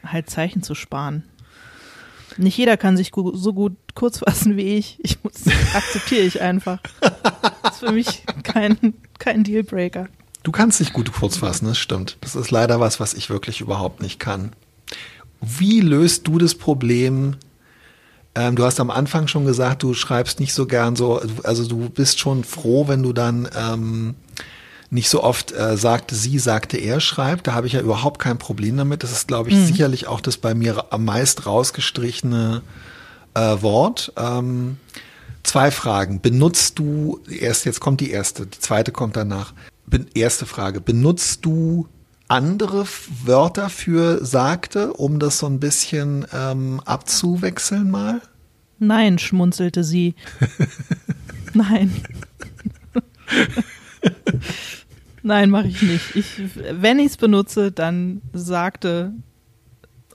halt 0.05 0.29
Zeichen 0.29 0.63
zu 0.63 0.75
sparen. 0.75 1.23
Nicht 2.37 2.57
jeder 2.57 2.77
kann 2.77 2.97
sich 2.97 3.11
so 3.33 3.53
gut 3.53 3.77
kurz 3.95 4.19
fassen 4.19 4.57
wie 4.57 4.77
ich. 4.77 4.99
Ich 5.01 5.23
muss, 5.23 5.33
akzeptiere 5.73 6.23
ich 6.23 6.41
einfach. 6.41 6.79
Das 6.99 7.73
ist 7.73 7.79
für 7.79 7.91
mich 7.91 8.23
kein, 8.43 8.95
kein 9.19 9.43
Dealbreaker. 9.43 10.07
Du 10.43 10.51
kannst 10.51 10.79
dich 10.79 10.91
gut 10.91 11.11
kurz 11.13 11.37
fassen, 11.37 11.67
das 11.67 11.77
stimmt. 11.77 12.17
Das 12.21 12.35
ist 12.35 12.51
leider 12.51 12.79
was, 12.79 12.99
was 12.99 13.13
ich 13.13 13.29
wirklich 13.29 13.61
überhaupt 13.61 14.01
nicht 14.01 14.19
kann. 14.19 14.51
Wie 15.41 15.79
löst 15.79 16.27
du 16.27 16.37
das 16.37 16.55
Problem? 16.55 17.37
Ähm, 18.35 18.55
du 18.55 18.63
hast 18.63 18.79
am 18.79 18.91
Anfang 18.91 19.27
schon 19.27 19.45
gesagt, 19.45 19.83
du 19.83 19.93
schreibst 19.93 20.39
nicht 20.39 20.53
so 20.53 20.65
gern 20.65 20.95
so, 20.95 21.21
also 21.43 21.65
du 21.65 21.89
bist 21.89 22.19
schon 22.19 22.43
froh, 22.43 22.87
wenn 22.87 23.03
du 23.03 23.13
dann 23.13 23.47
ähm, 23.55 24.15
nicht 24.89 25.09
so 25.09 25.23
oft 25.23 25.51
äh, 25.53 25.77
sagte 25.77 26.13
sie, 26.15 26.39
sagte 26.39 26.77
er 26.77 26.99
schreibt. 26.99 27.47
Da 27.47 27.53
habe 27.53 27.67
ich 27.67 27.73
ja 27.73 27.81
überhaupt 27.81 28.19
kein 28.19 28.37
Problem 28.37 28.77
damit. 28.77 29.03
Das 29.03 29.11
ist, 29.11 29.27
glaube 29.27 29.49
ich, 29.49 29.57
sicherlich 29.57 30.07
auch 30.07 30.21
das 30.21 30.37
bei 30.37 30.53
mir 30.53 30.85
am 30.91 31.05
meist 31.05 31.45
rausgestrichene 31.45 32.61
äh, 33.33 33.61
Wort. 33.61 34.13
Ähm, 34.17 34.77
zwei 35.43 35.71
Fragen. 35.71 36.21
Benutzt 36.21 36.79
du, 36.79 37.21
erst 37.27 37.65
jetzt 37.65 37.79
kommt 37.79 38.01
die 38.01 38.11
erste, 38.11 38.45
die 38.45 38.59
zweite 38.59 38.91
kommt 38.91 39.15
danach. 39.15 39.53
Erste 40.15 40.45
Frage. 40.45 40.81
Benutzt 40.81 41.45
du 41.45 41.87
andere 42.27 42.85
Wörter 43.25 43.69
für 43.69 44.23
sagte, 44.25 44.93
um 44.93 45.19
das 45.19 45.39
so 45.39 45.45
ein 45.45 45.59
bisschen 45.59 46.25
ähm, 46.33 46.81
abzuwechseln 46.85 47.91
mal? 47.91 48.21
Nein, 48.79 49.19
schmunzelte 49.19 49.83
sie. 49.83 50.15
Nein. 51.53 51.91
Nein, 55.21 55.49
mache 55.49 55.67
ich 55.67 55.81
nicht. 55.81 56.15
Ich, 56.15 56.27
wenn 56.71 56.99
ich 56.99 57.07
es 57.07 57.17
benutze, 57.17 57.71
dann 57.71 58.21
sagte 58.33 59.13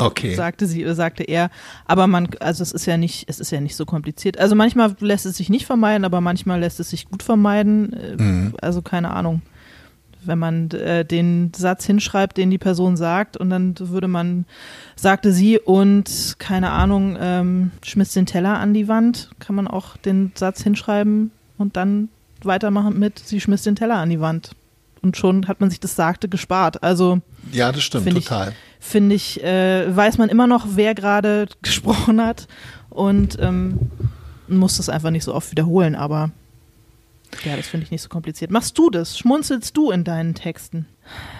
Okay. 0.00 0.34
sagte 0.36 0.66
sie 0.68 0.84
oder 0.84 0.94
sagte 0.94 1.24
er. 1.24 1.50
Aber 1.86 2.06
man, 2.06 2.28
also 2.38 2.62
es 2.62 2.70
ist 2.70 2.86
ja 2.86 2.96
nicht, 2.96 3.24
es 3.28 3.40
ist 3.40 3.50
ja 3.50 3.60
nicht 3.60 3.74
so 3.74 3.84
kompliziert. 3.84 4.38
Also 4.38 4.54
manchmal 4.54 4.94
lässt 5.00 5.26
es 5.26 5.36
sich 5.36 5.48
nicht 5.50 5.66
vermeiden, 5.66 6.04
aber 6.04 6.20
manchmal 6.20 6.60
lässt 6.60 6.78
es 6.78 6.90
sich 6.90 7.08
gut 7.10 7.22
vermeiden. 7.22 7.92
Äh, 7.94 8.16
Mhm. 8.16 8.54
Also 8.62 8.80
keine 8.82 9.10
Ahnung. 9.10 9.42
Wenn 10.24 10.38
man 10.38 10.70
äh, 10.72 11.04
den 11.04 11.52
Satz 11.54 11.84
hinschreibt, 11.86 12.36
den 12.36 12.50
die 12.50 12.58
Person 12.58 12.96
sagt, 12.96 13.36
und 13.36 13.50
dann 13.50 13.74
würde 13.78 14.08
man, 14.08 14.44
sagte 14.96 15.32
sie 15.32 15.58
und 15.58 16.36
keine 16.38 16.70
Ahnung, 16.70 17.16
ähm, 17.20 17.70
schmiss 17.84 18.12
den 18.12 18.26
Teller 18.26 18.58
an 18.58 18.74
die 18.74 18.88
Wand, 18.88 19.30
kann 19.38 19.54
man 19.56 19.68
auch 19.68 19.96
den 19.96 20.32
Satz 20.34 20.62
hinschreiben 20.62 21.30
und 21.56 21.76
dann 21.76 22.08
weitermachen 22.42 22.98
mit, 22.98 23.18
sie 23.18 23.40
schmiss 23.40 23.62
den 23.62 23.76
Teller 23.76 23.96
an 23.96 24.10
die 24.10 24.20
Wand. 24.20 24.52
Und 25.00 25.16
schon 25.16 25.46
hat 25.46 25.60
man 25.60 25.70
sich 25.70 25.78
das 25.80 25.94
Sagte 25.94 26.28
gespart. 26.28 26.82
Also 26.82 27.20
Ja, 27.52 27.70
das 27.70 27.82
stimmt, 27.84 28.04
Finde 28.04 28.18
ich- 28.18 28.26
total. 28.26 28.52
finde 28.80 29.14
ich, 29.14 29.42
äh, 29.44 29.94
weiß 29.94 30.18
man 30.18 30.28
immer 30.28 30.46
noch, 30.48 30.66
wer 30.74 30.94
gerade 30.94 31.46
gesprochen 31.62 32.20
hat 32.20 32.48
und 32.90 33.38
ähm, 33.40 33.78
muss 34.48 34.76
das 34.78 34.88
einfach 34.88 35.10
nicht 35.10 35.24
so 35.24 35.34
oft 35.34 35.50
wiederholen, 35.52 35.94
aber 35.94 36.30
ja, 37.44 37.56
das 37.56 37.66
finde 37.66 37.84
ich 37.84 37.90
nicht 37.90 38.02
so 38.02 38.08
kompliziert. 38.08 38.50
Machst 38.50 38.76
du 38.78 38.90
das? 38.90 39.18
Schmunzelst 39.18 39.76
du 39.76 39.90
in 39.90 40.04
deinen 40.04 40.34
Texten? 40.34 40.86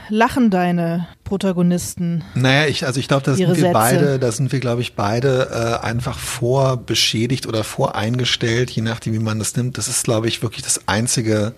Lachen 0.09 0.51
deine 0.51 1.07
Protagonisten? 1.25 2.25
Naja, 2.35 2.67
ich, 2.67 2.87
also 2.87 3.01
ich 3.01 3.09
glaube, 3.09 3.25
da 3.25 3.35
sind 3.35 3.49
wir 3.49 3.55
Sätze. 3.55 3.73
beide, 3.73 4.19
da 4.19 4.33
sind 4.33 4.53
wir, 4.53 4.61
glaube 4.61 4.81
ich, 4.81 4.95
beide 4.95 5.81
äh, 5.83 5.85
einfach 5.85 6.19
vorbeschädigt 6.19 7.47
oder 7.47 7.65
voreingestellt, 7.65 8.71
je 8.71 8.83
nachdem, 8.83 9.13
wie 9.13 9.19
man 9.19 9.39
das 9.39 9.57
nimmt. 9.57 9.77
Das 9.77 9.89
ist, 9.89 10.05
glaube 10.05 10.29
ich, 10.29 10.43
wirklich 10.43 10.63
das 10.63 10.89
einzige 10.89 11.55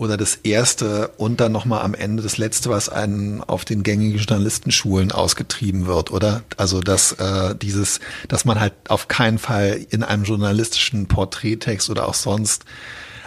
oder 0.00 0.16
das 0.16 0.36
erste 0.36 1.08
und 1.18 1.40
dann 1.40 1.52
nochmal 1.52 1.82
am 1.82 1.92
Ende 1.92 2.22
das 2.22 2.38
letzte, 2.38 2.70
was 2.70 2.88
einen 2.88 3.42
auf 3.42 3.66
den 3.66 3.82
gängigen 3.82 4.18
Journalistenschulen 4.18 5.12
ausgetrieben 5.12 5.86
wird, 5.86 6.10
oder? 6.10 6.42
Also 6.56 6.80
dass 6.80 7.12
äh, 7.12 7.54
dieses, 7.54 8.00
dass 8.26 8.46
man 8.46 8.60
halt 8.60 8.72
auf 8.88 9.08
keinen 9.08 9.38
Fall 9.38 9.84
in 9.90 10.02
einem 10.02 10.24
journalistischen 10.24 11.06
Porträttext 11.06 11.90
oder 11.90 12.08
auch 12.08 12.14
sonst 12.14 12.64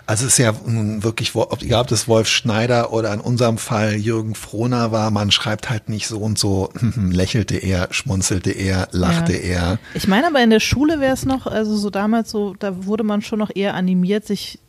Also 0.06 0.26
es 0.26 0.34
ist 0.34 0.38
ja 0.38 0.54
nun 0.66 1.04
wirklich, 1.04 1.34
egal 1.62 1.82
ob 1.82 1.88
das 1.88 2.08
Wolf 2.08 2.28
Schneider 2.28 2.92
oder 2.92 3.14
in 3.14 3.22
unserem 3.22 3.58
Fall 3.58 3.96
Jürgen 3.96 4.36
Frohner 4.36 4.92
war, 4.92 5.12
man 5.12 5.32
schreibt 5.32 5.70
halt 5.70 5.88
nicht 5.88 6.08
so 6.08 6.20
und 6.20 6.38
so, 6.38 6.70
lächelte 6.96 7.56
er, 7.56 7.88
schmunzelte 7.92 8.52
er, 8.52 8.90
lachte 8.92 9.34
ja. 9.34 9.40
er. 9.72 9.80
Ich 9.94 10.08
meine 10.08 10.28
aber 10.28 10.44
in 10.44 10.50
der 10.50 10.60
Schule 10.60 11.00
wäre 11.00 11.14
es 11.14 11.26
noch, 11.26 11.48
also 11.48 11.78
so 11.78 11.90
damals 11.90 12.32
so, 12.32 12.54
da 12.60 12.86
wurde 12.86 13.04
man 13.04 13.22
schon 13.22 13.40
noch 13.40 13.52
eher 13.54 13.76
animiert, 13.76 14.28
sich 14.28 14.60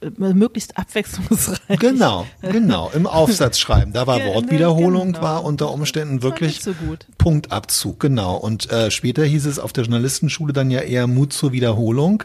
äh, 0.00 0.10
möglichst 0.16 0.78
abwechslungsreich. 0.78 1.78
Genau, 1.78 2.26
genau. 2.42 2.90
Im 2.94 3.06
Aufsatz 3.06 3.58
schreiben. 3.58 3.92
Da 3.92 4.06
war 4.06 4.20
ja, 4.20 4.26
Wortwiederholung, 4.34 5.12
genau. 5.12 5.22
war 5.22 5.44
unter 5.44 5.70
Umständen 5.70 6.22
wirklich 6.22 6.62
so 6.62 6.72
Punktabzug, 7.18 8.00
genau. 8.00 8.36
Und 8.36 8.70
äh, 8.70 8.90
später 8.90 9.24
hieß 9.24 9.44
es 9.44 9.58
auf 9.58 9.74
der 9.74 9.84
Journalistenschule 9.84 10.54
dann 10.54 10.70
ja 10.70 10.80
eher 10.80 11.06
Mut 11.06 11.32
zur 11.32 11.52
Wiederholung. 11.52 12.22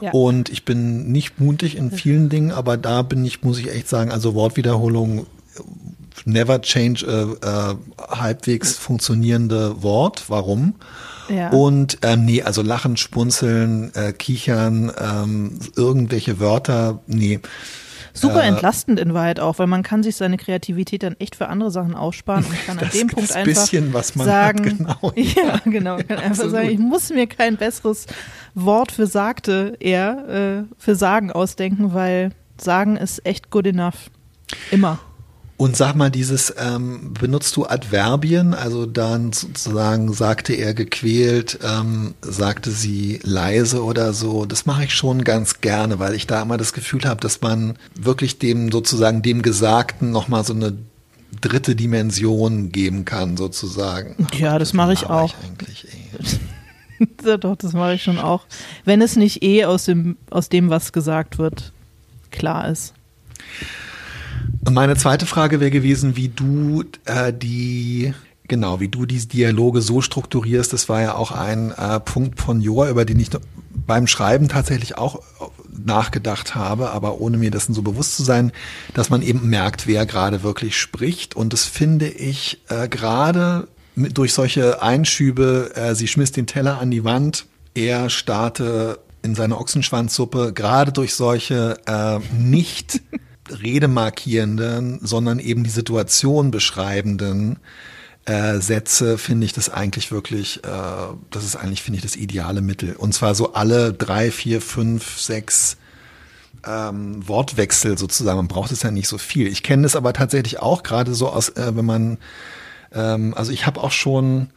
Ja. 0.00 0.12
Und 0.12 0.48
ich 0.48 0.64
bin 0.64 1.10
nicht 1.10 1.40
mutig 1.40 1.76
in 1.76 1.90
vielen 1.90 2.28
Dingen, 2.28 2.52
aber 2.52 2.76
da 2.76 3.02
bin 3.02 3.24
ich, 3.24 3.42
muss 3.42 3.58
ich 3.58 3.70
echt 3.72 3.88
sagen, 3.88 4.10
also 4.10 4.34
Wortwiederholung 4.34 5.26
never 6.24 6.60
change 6.60 7.06
a, 7.06 7.76
a 8.06 8.20
halbwegs 8.20 8.76
funktionierende 8.76 9.82
Wort. 9.82 10.24
Warum? 10.28 10.74
Ja. 11.28 11.50
Und 11.50 11.98
ähm, 12.02 12.24
nee, 12.24 12.42
also 12.42 12.62
lachen, 12.62 12.96
spunzeln, 12.96 13.94
äh, 13.94 14.12
kichern, 14.12 14.92
ähm, 14.98 15.58
irgendwelche 15.76 16.40
Wörter, 16.40 17.00
nee. 17.06 17.40
Super 18.20 18.42
äh, 18.42 18.48
entlastend 18.48 19.00
in 19.00 19.14
Wahrheit 19.14 19.40
auch, 19.40 19.58
weil 19.58 19.66
man 19.66 19.82
kann 19.82 20.02
sich 20.02 20.16
seine 20.16 20.36
Kreativität 20.36 21.02
dann 21.02 21.16
echt 21.18 21.36
für 21.36 21.48
andere 21.48 21.70
Sachen 21.70 21.94
aussparen 21.94 22.44
und 22.44 22.66
kann 22.66 22.78
an 22.80 22.90
dem 22.92 23.08
Punkt 23.08 23.34
einfach 23.34 23.62
bisschen, 23.62 23.92
sagen, 24.14 24.62
genau, 24.62 25.12
ja, 25.16 25.60
genau, 25.64 25.96
kann 25.98 26.18
einfach 26.18 26.48
sagen, 26.48 26.68
ich 26.70 26.78
muss 26.78 27.10
mir 27.10 27.26
kein 27.26 27.56
besseres 27.56 28.06
Wort 28.54 28.92
für 28.92 29.06
sagte 29.06 29.76
eher 29.80 30.64
äh, 30.68 30.74
für 30.78 30.94
sagen 30.94 31.32
ausdenken, 31.32 31.94
weil 31.94 32.30
sagen 32.60 32.96
ist 32.96 33.24
echt 33.24 33.50
good 33.50 33.66
enough. 33.66 34.10
Immer. 34.70 34.98
Und 35.58 35.76
sag 35.76 35.96
mal, 35.96 36.08
dieses, 36.08 36.54
ähm, 36.56 37.12
benutzt 37.20 37.56
du 37.56 37.66
Adverbien? 37.66 38.54
Also 38.54 38.86
dann 38.86 39.32
sozusagen 39.32 40.12
sagte 40.12 40.52
er 40.52 40.72
gequält, 40.72 41.58
ähm, 41.64 42.14
sagte 42.20 42.70
sie 42.70 43.18
leise 43.24 43.82
oder 43.82 44.12
so. 44.12 44.46
Das 44.46 44.66
mache 44.66 44.84
ich 44.84 44.94
schon 44.94 45.24
ganz 45.24 45.60
gerne, 45.60 45.98
weil 45.98 46.14
ich 46.14 46.28
da 46.28 46.42
immer 46.42 46.58
das 46.58 46.72
Gefühl 46.72 47.02
habe, 47.06 47.20
dass 47.20 47.40
man 47.40 47.76
wirklich 48.00 48.38
dem 48.38 48.70
sozusagen 48.70 49.20
dem 49.20 49.42
Gesagten 49.42 50.12
nochmal 50.12 50.44
so 50.44 50.54
eine 50.54 50.78
dritte 51.40 51.74
Dimension 51.74 52.70
geben 52.70 53.04
kann, 53.04 53.36
sozusagen. 53.36 54.28
Ja, 54.38 54.60
das 54.60 54.74
mache 54.74 54.92
ich 54.92 55.06
auch. 55.06 55.34
Ich 55.34 55.44
eigentlich, 55.44 56.38
ja, 57.24 57.36
doch, 57.36 57.56
das 57.56 57.72
mache 57.72 57.94
ich 57.94 58.04
schon 58.04 58.20
auch. 58.20 58.46
Wenn 58.84 59.02
es 59.02 59.16
nicht 59.16 59.42
eh 59.42 59.64
aus 59.64 59.86
dem, 59.86 60.18
aus 60.30 60.48
dem, 60.48 60.70
was 60.70 60.92
gesagt 60.92 61.38
wird, 61.38 61.72
klar 62.30 62.68
ist. 62.68 62.94
Meine 64.70 64.96
zweite 64.96 65.26
Frage 65.26 65.60
wäre 65.60 65.70
gewesen, 65.70 66.16
wie 66.16 66.28
du 66.28 66.84
äh, 67.04 67.32
die 67.32 68.14
Genau, 68.48 68.80
wie 68.80 68.88
du 68.88 69.04
diese 69.04 69.28
Dialoge 69.28 69.82
so 69.82 70.00
strukturierst, 70.00 70.72
das 70.72 70.88
war 70.88 71.02
ja 71.02 71.14
auch 71.14 71.32
ein 71.32 71.70
äh, 71.70 72.00
Punkt 72.00 72.40
von 72.40 72.62
Joa, 72.62 72.88
über 72.88 73.04
den 73.04 73.20
ich 73.20 73.28
beim 73.86 74.06
Schreiben 74.06 74.48
tatsächlich 74.48 74.96
auch 74.96 75.22
nachgedacht 75.84 76.54
habe, 76.54 76.90
aber 76.90 77.20
ohne 77.20 77.36
mir 77.36 77.50
dessen 77.50 77.74
so 77.74 77.82
bewusst 77.82 78.16
zu 78.16 78.22
sein, 78.22 78.52
dass 78.94 79.10
man 79.10 79.20
eben 79.20 79.48
merkt, 79.50 79.86
wer 79.86 80.06
gerade 80.06 80.42
wirklich 80.42 80.78
spricht. 80.78 81.36
Und 81.36 81.52
das 81.52 81.64
finde 81.64 82.08
ich 82.08 82.62
äh, 82.68 82.88
gerade 82.88 83.68
durch 83.96 84.32
solche 84.32 84.82
Einschübe, 84.82 85.72
äh, 85.74 85.94
sie 85.94 86.08
schmiss 86.08 86.32
den 86.32 86.46
Teller 86.46 86.80
an 86.80 86.90
die 86.90 87.04
Wand, 87.04 87.46
er 87.74 88.08
starte 88.08 88.98
in 89.22 89.34
seine 89.34 89.58
Ochsenschwanzsuppe, 89.58 90.54
gerade 90.54 90.92
durch 90.92 91.14
solche 91.14 91.76
äh, 91.86 92.18
nicht 92.34 93.02
redemarkierenden, 93.50 95.00
sondern 95.02 95.38
eben 95.38 95.64
die 95.64 95.70
Situation 95.70 96.50
beschreibenden 96.50 97.58
äh, 98.28 98.60
Sätze 98.60 99.16
finde 99.16 99.46
ich 99.46 99.54
das 99.54 99.70
eigentlich 99.70 100.12
wirklich, 100.12 100.62
äh, 100.64 100.68
das 101.30 101.44
ist 101.44 101.56
eigentlich, 101.56 101.82
finde 101.82 101.96
ich, 101.96 102.02
das 102.02 102.14
ideale 102.14 102.60
Mittel. 102.60 102.94
Und 102.94 103.14
zwar 103.14 103.34
so 103.34 103.54
alle 103.54 103.92
drei, 103.92 104.30
vier, 104.30 104.60
fünf, 104.60 105.18
sechs 105.18 105.78
ähm, 106.66 107.26
Wortwechsel 107.26 107.96
sozusagen. 107.96 108.36
Man 108.36 108.48
braucht 108.48 108.70
es 108.70 108.82
ja 108.82 108.90
nicht 108.90 109.08
so 109.08 109.16
viel. 109.16 109.46
Ich 109.46 109.62
kenne 109.62 109.84
das 109.84 109.96
aber 109.96 110.12
tatsächlich 110.12 110.60
auch 110.60 110.82
gerade 110.82 111.14
so 111.14 111.28
aus, 111.30 111.48
äh, 111.50 111.74
wenn 111.74 111.86
man, 111.86 112.18
ähm, 112.92 113.32
also 113.34 113.50
ich 113.50 113.64
habe 113.66 113.82
auch 113.82 113.92
schon 113.92 114.50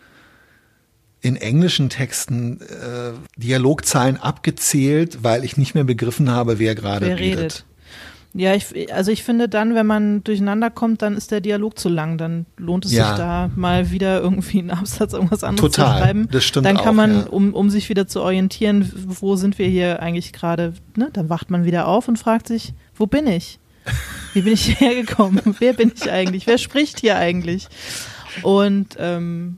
in 1.22 1.36
englischen 1.36 1.90
Texten 1.90 2.60
äh, 2.62 3.14
Dialogzeilen 3.38 4.18
abgezählt, 4.18 5.24
weil 5.24 5.46
ich 5.46 5.56
nicht 5.56 5.76
mehr 5.76 5.84
begriffen 5.84 6.30
habe, 6.30 6.60
wer 6.60 6.76
gerade 6.76 7.06
redet. 7.06 7.20
redet. 7.20 7.66
Ja, 8.34 8.56
ich, 8.56 8.94
also 8.94 9.12
ich 9.12 9.24
finde 9.24 9.50
dann, 9.50 9.76
wenn 9.76 9.86
man 9.86 10.24
durcheinander 10.24 10.70
kommt, 10.70 11.02
dann 11.02 11.18
ist 11.18 11.32
der 11.32 11.42
Dialog 11.42 11.78
zu 11.78 11.90
lang. 11.90 12.18
Dann 12.18 12.46
lohnt 12.58 12.86
es 12.86 12.94
ja. 12.94 13.10
sich 13.10 13.18
da 13.18 13.52
mal 13.56 13.92
wieder 13.92 14.22
irgendwie 14.22 14.60
einen 14.60 14.72
Absatz, 14.72 15.14
irgendwas 15.14 15.44
anderes 15.44 15.74
Total. 15.74 15.98
zu 15.98 16.04
schreiben. 16.04 16.28
Das 16.32 16.44
stimmt 16.46 16.66
dann 16.66 16.78
kann 16.78 16.90
auch, 16.90 16.94
man, 16.94 17.14
ja. 17.14 17.26
um, 17.28 17.54
um 17.54 17.70
sich 17.70 17.90
wieder 17.90 18.08
zu 18.08 18.22
orientieren, 18.22 18.90
wo 18.96 19.36
sind 19.36 19.60
wir 19.60 19.68
hier 19.68 20.02
eigentlich 20.02 20.32
gerade, 20.32 20.74
ne? 20.96 21.10
dann 21.12 21.30
wacht 21.30 21.52
man 21.52 21.66
wieder 21.66 21.88
auf 21.88 22.08
und 22.08 22.18
fragt 22.18 22.48
sich, 22.48 22.74
wo 22.96 23.06
bin 23.06 23.28
ich? 23.28 23.60
Wie 24.34 24.42
bin 24.42 24.54
ich 24.54 24.66
hierher 24.78 24.96
gekommen? 24.96 25.42
Wer 25.60 25.74
bin 25.74 25.92
ich 25.94 26.10
eigentlich? 26.10 26.48
Wer 26.48 26.58
spricht 26.58 27.02
hier 27.02 27.18
eigentlich? 27.18 27.68
Und 28.44 28.96
ähm, 28.98 29.58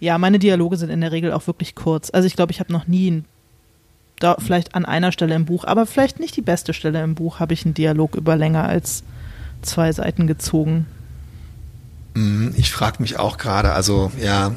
ja, 0.00 0.18
meine 0.18 0.38
Dialoge 0.38 0.78
sind 0.78 0.90
in 0.90 1.00
der 1.00 1.12
Regel 1.12 1.32
auch 1.32 1.46
wirklich 1.46 1.76
kurz. 1.76 2.10
Also 2.10 2.26
ich 2.26 2.34
glaube, 2.34 2.50
ich 2.50 2.58
habe 2.58 2.72
noch 2.72 2.88
nie 2.88 3.08
einen 3.08 3.24
da 4.20 4.36
vielleicht 4.38 4.74
an 4.74 4.84
einer 4.84 5.10
Stelle 5.10 5.34
im 5.34 5.46
Buch, 5.46 5.64
aber 5.64 5.86
vielleicht 5.86 6.20
nicht 6.20 6.36
die 6.36 6.42
beste 6.42 6.72
Stelle 6.72 7.02
im 7.02 7.16
Buch, 7.16 7.40
habe 7.40 7.52
ich 7.52 7.64
einen 7.64 7.74
Dialog 7.74 8.14
über 8.14 8.36
länger 8.36 8.64
als 8.64 9.02
zwei 9.62 9.92
Seiten 9.92 10.26
gezogen. 10.26 10.86
Mhm, 12.14 12.54
ich 12.56 12.70
frage 12.70 12.96
mich 13.00 13.18
auch 13.18 13.38
gerade, 13.38 13.72
also 13.72 14.12
ja, 14.22 14.54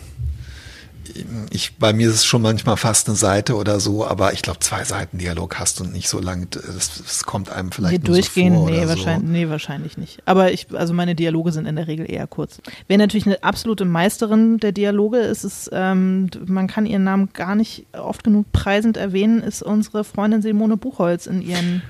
ich, 1.52 1.78
bei 1.78 1.94
mir 1.94 2.10
ist 2.10 2.16
es 2.16 2.26
schon 2.26 2.42
manchmal 2.42 2.78
fast 2.78 3.08
eine 3.08 3.16
Seite 3.16 3.56
oder 3.56 3.80
so, 3.80 4.06
aber 4.06 4.34
ich 4.34 4.42
glaube, 4.42 4.60
zwei 4.60 4.84
Seiten 4.84 5.18
Dialog 5.18 5.60
hast 5.60 5.80
du 5.80 5.84
nicht 5.84 6.10
so 6.10 6.20
lange. 6.20 6.48
Das, 6.48 7.02
das 7.04 7.24
kommt 7.24 7.50
einem 7.50 7.72
vielleicht 7.72 8.04
nee, 8.04 8.08
durchgehen, 8.08 8.54
so 8.54 8.62
vor 8.62 8.72
nee, 8.72 8.88
wahrscheinlich, 8.88 9.28
so. 9.28 9.32
nee, 9.32 9.50
wahrscheinlich 9.50 9.98
nicht. 9.98 10.20
Aber 10.26 10.52
ich, 10.52 10.68
also 10.74 10.94
meine 10.94 11.16
Dialoge 11.16 11.52
sind 11.52 11.66
in 11.66 11.76
der 11.76 11.88
Regel 11.88 12.10
eher 12.10 12.28
kurz. 12.28 12.62
Wer 12.88 12.98
natürlich 12.98 13.26
eine 13.26 13.44
absolute 13.44 13.86
Meisterin 13.86 14.58
der 14.58 14.72
Dialoge 14.72 15.18
ist, 15.18 15.44
ist, 15.44 15.70
ähm, 15.74 16.30
man 16.46 16.68
kann 16.68 16.86
ihren 16.86 17.04
Namen 17.04 17.30
gar 17.34 17.56
nicht 17.56 17.86
oft 17.94 18.24
genug 18.24 18.52
preisend 18.52 18.98
erwähnen, 18.98 19.42
ist 19.42 19.62
unsere 19.62 20.04
Freundin 20.04 20.42
Simone 20.42 20.78
Buchholz 20.78 21.28
in 21.28 21.42
ihren 21.42 21.82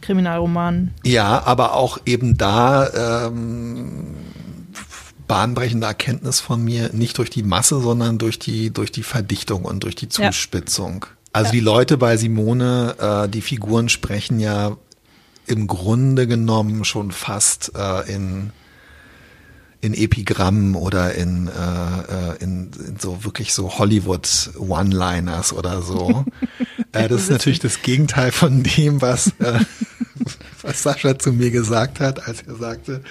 Kriminalromanen. 0.00 0.94
Ja, 1.04 1.42
aber 1.44 1.74
auch 1.74 1.98
eben 2.06 2.36
da 2.36 3.26
ähm, 3.26 4.14
bahnbrechende 5.30 5.86
Erkenntnis 5.86 6.40
von 6.40 6.60
mir, 6.64 6.90
nicht 6.92 7.16
durch 7.18 7.30
die 7.30 7.44
Masse, 7.44 7.80
sondern 7.80 8.18
durch 8.18 8.40
die, 8.40 8.72
durch 8.72 8.90
die 8.90 9.04
Verdichtung 9.04 9.64
und 9.64 9.84
durch 9.84 9.94
die 9.94 10.08
Zuspitzung. 10.08 11.06
Ja. 11.08 11.16
Also 11.32 11.46
ja. 11.46 11.52
die 11.52 11.60
Leute 11.60 11.98
bei 11.98 12.16
Simone, 12.16 12.96
äh, 12.98 13.28
die 13.28 13.40
Figuren 13.40 13.88
sprechen 13.88 14.40
ja 14.40 14.76
im 15.46 15.68
Grunde 15.68 16.26
genommen 16.26 16.84
schon 16.84 17.12
fast 17.12 17.70
äh, 17.76 18.12
in 18.12 18.50
in 19.82 19.94
Epigrammen 19.94 20.74
oder 20.74 21.14
in, 21.14 21.48
äh, 21.48 21.52
äh, 21.52 22.36
in, 22.40 22.70
in 22.86 22.98
so 22.98 23.24
wirklich 23.24 23.54
so 23.54 23.78
Hollywood 23.78 24.50
One-Liners 24.58 25.54
oder 25.54 25.80
so. 25.80 26.26
äh, 26.92 27.08
das 27.08 27.22
ist 27.22 27.30
natürlich 27.30 27.60
das 27.60 27.80
Gegenteil 27.80 28.30
von 28.30 28.62
dem, 28.62 29.00
was, 29.00 29.28
äh, 29.38 29.60
was 30.62 30.82
Sascha 30.82 31.18
zu 31.18 31.32
mir 31.32 31.50
gesagt 31.50 31.98
hat, 31.98 32.28
als 32.28 32.42
er 32.42 32.56
sagte, 32.56 33.02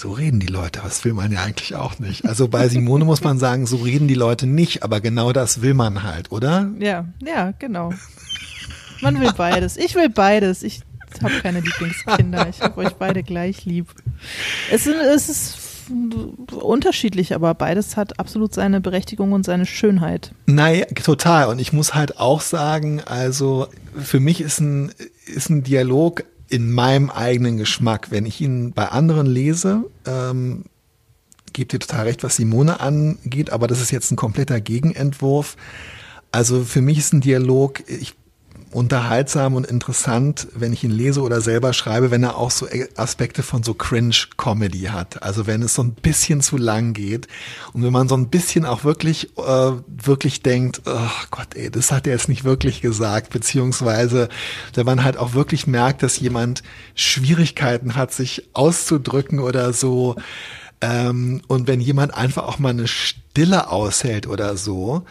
so 0.00 0.12
reden 0.12 0.40
die 0.40 0.46
Leute, 0.46 0.80
das 0.82 1.04
will 1.04 1.12
man 1.12 1.30
ja 1.30 1.42
eigentlich 1.42 1.74
auch 1.74 1.98
nicht. 1.98 2.24
Also 2.24 2.48
bei 2.48 2.66
Simone 2.68 3.04
muss 3.04 3.22
man 3.22 3.38
sagen, 3.38 3.66
so 3.66 3.76
reden 3.76 4.08
die 4.08 4.14
Leute 4.14 4.46
nicht, 4.46 4.82
aber 4.82 5.02
genau 5.02 5.32
das 5.32 5.60
will 5.60 5.74
man 5.74 6.02
halt, 6.02 6.32
oder? 6.32 6.70
Ja, 6.78 7.04
ja, 7.22 7.52
genau. 7.58 7.92
Man 9.02 9.20
will 9.20 9.32
beides. 9.36 9.76
Ich 9.76 9.94
will 9.94 10.08
beides. 10.08 10.62
Ich 10.62 10.80
habe 11.22 11.34
keine 11.42 11.60
Lieblingskinder. 11.60 12.48
Ich 12.48 12.62
habe 12.62 12.80
euch 12.80 12.94
beide 12.94 13.22
gleich 13.22 13.66
lieb. 13.66 13.88
Es, 14.72 14.86
es 14.86 15.28
ist 15.28 15.58
unterschiedlich, 16.50 17.34
aber 17.34 17.52
beides 17.52 17.98
hat 17.98 18.18
absolut 18.18 18.54
seine 18.54 18.80
Berechtigung 18.80 19.32
und 19.32 19.44
seine 19.44 19.66
Schönheit. 19.66 20.32
Nein, 20.46 20.84
total. 21.04 21.48
Und 21.48 21.58
ich 21.58 21.74
muss 21.74 21.94
halt 21.94 22.18
auch 22.18 22.40
sagen, 22.40 23.02
also 23.04 23.66
für 24.00 24.20
mich 24.20 24.40
ist 24.40 24.60
ein, 24.60 24.92
ist 25.26 25.50
ein 25.50 25.62
Dialog 25.62 26.24
in 26.50 26.70
meinem 26.72 27.10
eigenen 27.10 27.56
Geschmack. 27.56 28.10
Wenn 28.10 28.26
ich 28.26 28.40
ihn 28.40 28.72
bei 28.72 28.88
anderen 28.88 29.26
lese, 29.26 29.84
ähm, 30.06 30.64
gebt 31.52 31.72
ihr 31.72 31.80
total 31.80 32.06
recht, 32.06 32.22
was 32.22 32.36
Simone 32.36 32.80
angeht, 32.80 33.50
aber 33.50 33.66
das 33.66 33.80
ist 33.80 33.90
jetzt 33.90 34.10
ein 34.10 34.16
kompletter 34.16 34.60
Gegenentwurf. 34.60 35.56
Also 36.32 36.62
für 36.62 36.80
mich 36.80 36.98
ist 36.98 37.12
ein 37.12 37.20
Dialog, 37.20 37.82
ich 37.88 38.14
unterhaltsam 38.72 39.54
und 39.54 39.66
interessant, 39.66 40.46
wenn 40.54 40.72
ich 40.72 40.84
ihn 40.84 40.90
lese 40.90 41.22
oder 41.22 41.40
selber 41.40 41.72
schreibe, 41.72 42.10
wenn 42.10 42.22
er 42.22 42.36
auch 42.36 42.50
so 42.50 42.68
Aspekte 42.96 43.42
von 43.42 43.62
so 43.62 43.74
Cringe-Comedy 43.74 44.82
hat. 44.84 45.22
Also 45.22 45.46
wenn 45.46 45.62
es 45.62 45.74
so 45.74 45.82
ein 45.82 45.94
bisschen 45.94 46.40
zu 46.40 46.56
lang 46.56 46.92
geht 46.92 47.26
und 47.72 47.82
wenn 47.82 47.92
man 47.92 48.08
so 48.08 48.16
ein 48.16 48.28
bisschen 48.28 48.64
auch 48.64 48.84
wirklich, 48.84 49.36
äh, 49.38 49.72
wirklich 49.86 50.42
denkt, 50.42 50.82
oh 50.86 51.10
Gott, 51.30 51.54
ey, 51.54 51.70
das 51.70 51.90
hat 51.90 52.06
er 52.06 52.12
jetzt 52.12 52.28
nicht 52.28 52.44
wirklich 52.44 52.80
gesagt, 52.80 53.30
beziehungsweise 53.30 54.28
wenn 54.74 54.86
man 54.86 55.02
halt 55.02 55.16
auch 55.16 55.34
wirklich 55.34 55.66
merkt, 55.66 56.02
dass 56.02 56.20
jemand 56.20 56.62
Schwierigkeiten 56.94 57.96
hat, 57.96 58.12
sich 58.12 58.50
auszudrücken 58.52 59.40
oder 59.40 59.72
so. 59.72 60.14
Ähm, 60.80 61.42
und 61.48 61.66
wenn 61.66 61.80
jemand 61.80 62.14
einfach 62.14 62.44
auch 62.44 62.58
mal 62.58 62.70
eine 62.70 62.86
Stille 62.86 63.68
aushält 63.70 64.28
oder 64.28 64.56
so, 64.56 65.04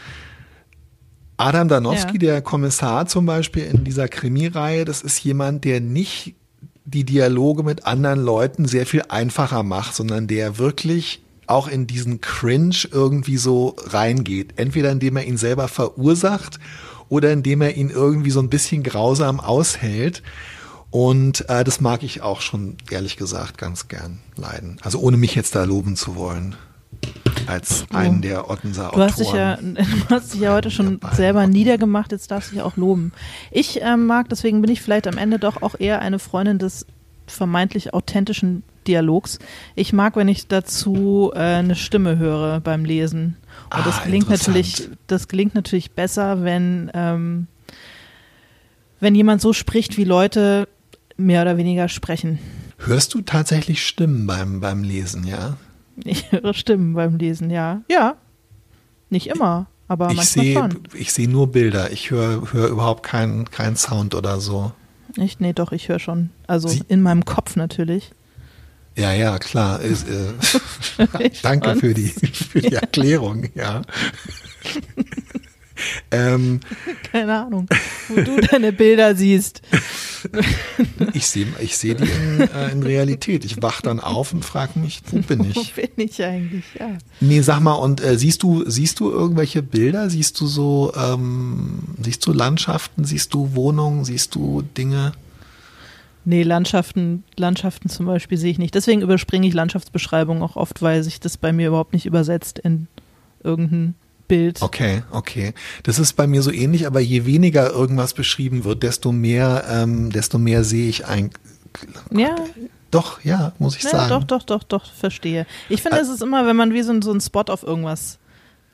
Adam 1.39 1.69
Danowski, 1.69 2.13
ja. 2.13 2.19
der 2.19 2.41
Kommissar 2.41 3.05
zum 3.05 3.25
Beispiel 3.25 3.63
in 3.63 3.85
dieser 3.85 4.09
Krimireihe, 4.09 4.83
das 4.83 5.01
ist 5.01 5.23
jemand, 5.23 5.63
der 5.63 5.79
nicht 5.79 6.35
die 6.83 7.05
Dialoge 7.05 7.63
mit 7.63 7.85
anderen 7.85 8.19
Leuten 8.19 8.65
sehr 8.65 8.85
viel 8.85 9.03
einfacher 9.07 9.63
macht, 9.63 9.95
sondern 9.95 10.27
der 10.27 10.57
wirklich 10.57 11.23
auch 11.47 11.69
in 11.69 11.87
diesen 11.87 12.19
Cringe 12.19 12.75
irgendwie 12.91 13.37
so 13.37 13.77
reingeht. 13.77 14.53
Entweder 14.57 14.91
indem 14.91 15.15
er 15.15 15.23
ihn 15.23 15.37
selber 15.37 15.69
verursacht 15.69 16.59
oder 17.07 17.31
indem 17.31 17.61
er 17.61 17.77
ihn 17.77 17.89
irgendwie 17.89 18.31
so 18.31 18.41
ein 18.41 18.49
bisschen 18.49 18.83
grausam 18.83 19.39
aushält. 19.39 20.23
Und 20.91 21.47
äh, 21.49 21.63
das 21.63 21.79
mag 21.79 22.03
ich 22.03 22.21
auch 22.21 22.41
schon, 22.41 22.75
ehrlich 22.89 23.15
gesagt, 23.15 23.57
ganz 23.57 23.87
gern 23.87 24.19
leiden. 24.35 24.77
Also 24.81 24.99
ohne 24.99 25.15
mich 25.15 25.35
jetzt 25.35 25.55
da 25.55 25.63
loben 25.63 25.95
zu 25.95 26.17
wollen 26.17 26.57
als 27.47 27.85
einen 27.91 28.21
der 28.21 28.49
Ottenser 28.49 28.91
du 28.93 29.01
hast 29.01 29.19
Dich 29.19 29.31
ja, 29.31 29.55
du 29.61 30.09
hast 30.09 30.33
dich 30.33 30.41
ja 30.41 30.53
heute 30.53 30.69
schon 30.71 30.99
selber 31.13 31.47
niedergemacht, 31.47 32.11
jetzt 32.11 32.29
darfst 32.31 32.51
du 32.51 32.55
dich 32.55 32.63
auch 32.63 32.77
loben. 32.77 33.11
Ich 33.51 33.81
ähm, 33.81 34.05
mag, 34.05 34.29
deswegen 34.29 34.61
bin 34.61 34.71
ich 34.71 34.81
vielleicht 34.81 35.07
am 35.07 35.17
Ende 35.17 35.39
doch 35.39 35.61
auch 35.61 35.75
eher 35.79 35.99
eine 36.01 36.19
Freundin 36.19 36.59
des 36.59 36.85
vermeintlich 37.25 37.93
authentischen 37.93 38.63
Dialogs. 38.87 39.39
Ich 39.75 39.93
mag, 39.93 40.15
wenn 40.15 40.27
ich 40.27 40.47
dazu 40.47 41.31
äh, 41.33 41.39
eine 41.39 41.75
Stimme 41.75 42.17
höre 42.17 42.59
beim 42.59 42.85
Lesen. 42.85 43.37
Und 43.65 43.79
ah, 43.79 43.81
das 43.83 44.03
gelingt 44.03 44.29
natürlich, 44.29 44.89
das 45.07 45.27
gelingt 45.27 45.55
natürlich 45.55 45.91
besser, 45.91 46.43
wenn, 46.43 46.89
ähm, 46.93 47.47
wenn 48.99 49.15
jemand 49.15 49.41
so 49.41 49.53
spricht, 49.53 49.97
wie 49.97 50.05
Leute 50.05 50.67
mehr 51.17 51.41
oder 51.41 51.57
weniger 51.57 51.87
sprechen. 51.87 52.39
Hörst 52.77 53.13
du 53.13 53.21
tatsächlich 53.21 53.85
Stimmen 53.85 54.25
beim, 54.25 54.59
beim 54.59 54.83
Lesen, 54.83 55.27
ja? 55.27 55.57
Ich 56.05 56.31
höre 56.31 56.53
Stimmen 56.53 56.93
beim 56.93 57.17
Lesen, 57.17 57.49
ja. 57.49 57.81
Ja. 57.89 58.15
Nicht 59.09 59.27
immer, 59.27 59.67
aber 59.87 60.11
ich 60.11 60.17
manchmal 60.17 60.45
seh, 60.45 60.53
schon. 60.53 60.83
Ich 60.93 61.13
sehe 61.13 61.29
nur 61.29 61.51
Bilder. 61.51 61.91
Ich 61.91 62.11
höre 62.11 62.53
hör 62.53 62.67
überhaupt 62.67 63.03
keinen 63.03 63.49
kein 63.49 63.75
Sound 63.75 64.15
oder 64.15 64.39
so. 64.39 64.71
Ich, 65.15 65.39
nee, 65.39 65.53
doch, 65.53 65.71
ich 65.71 65.89
höre 65.89 65.99
schon. 65.99 66.29
Also 66.47 66.67
Sie, 66.67 66.83
in 66.87 67.01
meinem 67.01 67.25
Kopf 67.25 67.55
natürlich. 67.55 68.11
Ja, 68.95 69.13
ja, 69.13 69.39
klar. 69.39 69.81
Ist, 69.81 70.07
äh, 70.07 71.29
danke 71.41 71.75
für 71.75 71.93
die, 71.93 72.07
für 72.07 72.61
die 72.61 72.75
Erklärung, 72.75 73.47
ja. 73.55 73.81
Ähm, 76.11 76.59
Keine 77.11 77.45
Ahnung, 77.45 77.67
wo 78.07 78.21
du 78.21 78.41
deine 78.41 78.71
Bilder 78.71 79.15
siehst. 79.15 79.61
ich 81.13 81.27
sehe 81.27 81.47
ich 81.59 81.77
seh 81.77 81.93
die 81.93 82.03
in, 82.03 82.41
äh, 82.41 82.71
in, 82.71 82.83
Realität. 82.83 83.45
Ich 83.45 83.61
wach 83.61 83.81
dann 83.81 83.99
auf 83.99 84.33
und 84.33 84.43
frage 84.43 84.79
mich, 84.79 85.01
wo 85.11 85.19
bin 85.19 85.43
ich? 85.43 85.55
Wo 85.55 85.63
bin 85.81 85.91
ich 85.97 86.23
eigentlich, 86.23 86.65
ja. 86.79 86.97
Nee, 87.19 87.41
sag 87.41 87.61
mal, 87.61 87.73
und 87.73 88.01
äh, 88.01 88.17
siehst 88.17 88.43
du, 88.43 88.69
siehst 88.69 88.99
du 88.99 89.11
irgendwelche 89.11 89.63
Bilder? 89.63 90.09
Siehst 90.09 90.39
du 90.41 90.47
so, 90.47 90.91
ähm, 90.95 91.79
siehst 92.01 92.25
du 92.25 92.33
Landschaften, 92.33 93.05
siehst 93.05 93.33
du 93.33 93.55
Wohnungen, 93.55 94.05
siehst 94.05 94.35
du 94.35 94.61
Dinge? 94.61 95.13
Nee, 96.25 96.43
Landschaften, 96.43 97.23
Landschaften 97.37 97.89
zum 97.89 98.05
Beispiel 98.05 98.37
sehe 98.37 98.51
ich 98.51 98.59
nicht. 98.59 98.75
Deswegen 98.75 99.01
überspringe 99.01 99.47
ich 99.47 99.53
Landschaftsbeschreibungen 99.53 100.43
auch 100.43 100.57
oft, 100.57 100.81
weil 100.81 101.03
sich 101.03 101.19
das 101.19 101.37
bei 101.37 101.51
mir 101.51 101.69
überhaupt 101.69 101.93
nicht 101.93 102.05
übersetzt 102.05 102.59
in 102.59 102.87
irgendein 103.43 103.95
Bild. 104.29 104.61
Okay, 104.61 105.03
okay. 105.11 105.53
Das 105.83 105.99
ist 105.99 106.13
bei 106.13 106.27
mir 106.27 106.41
so 106.41 106.51
ähnlich, 106.51 106.87
aber 106.87 107.01
je 107.01 107.25
weniger 107.25 107.69
irgendwas 107.69 108.13
beschrieben 108.13 108.63
wird, 108.63 108.83
desto 108.83 109.11
mehr, 109.11 109.65
ähm, 109.69 110.11
desto 110.11 110.37
mehr 110.37 110.63
sehe 110.63 110.87
ich 110.87 111.05
ein. 111.05 111.31
Ja. 112.11 112.35
Doch, 112.91 113.23
ja, 113.25 113.51
muss 113.59 113.75
ich 113.75 113.83
ja, 113.83 113.89
sagen. 113.89 114.09
Doch, 114.09 114.23
doch, 114.23 114.43
doch, 114.43 114.63
doch, 114.63 114.85
verstehe. 114.93 115.45
Ich 115.67 115.81
finde, 115.81 115.99
es 115.99 116.07
ist 116.07 116.21
immer, 116.21 116.47
wenn 116.47 116.55
man 116.55 116.73
wie 116.73 116.81
so, 116.81 116.99
so 117.01 117.11
einen 117.11 117.21
Spot 117.21 117.43
auf 117.49 117.63
irgendwas 117.63 118.19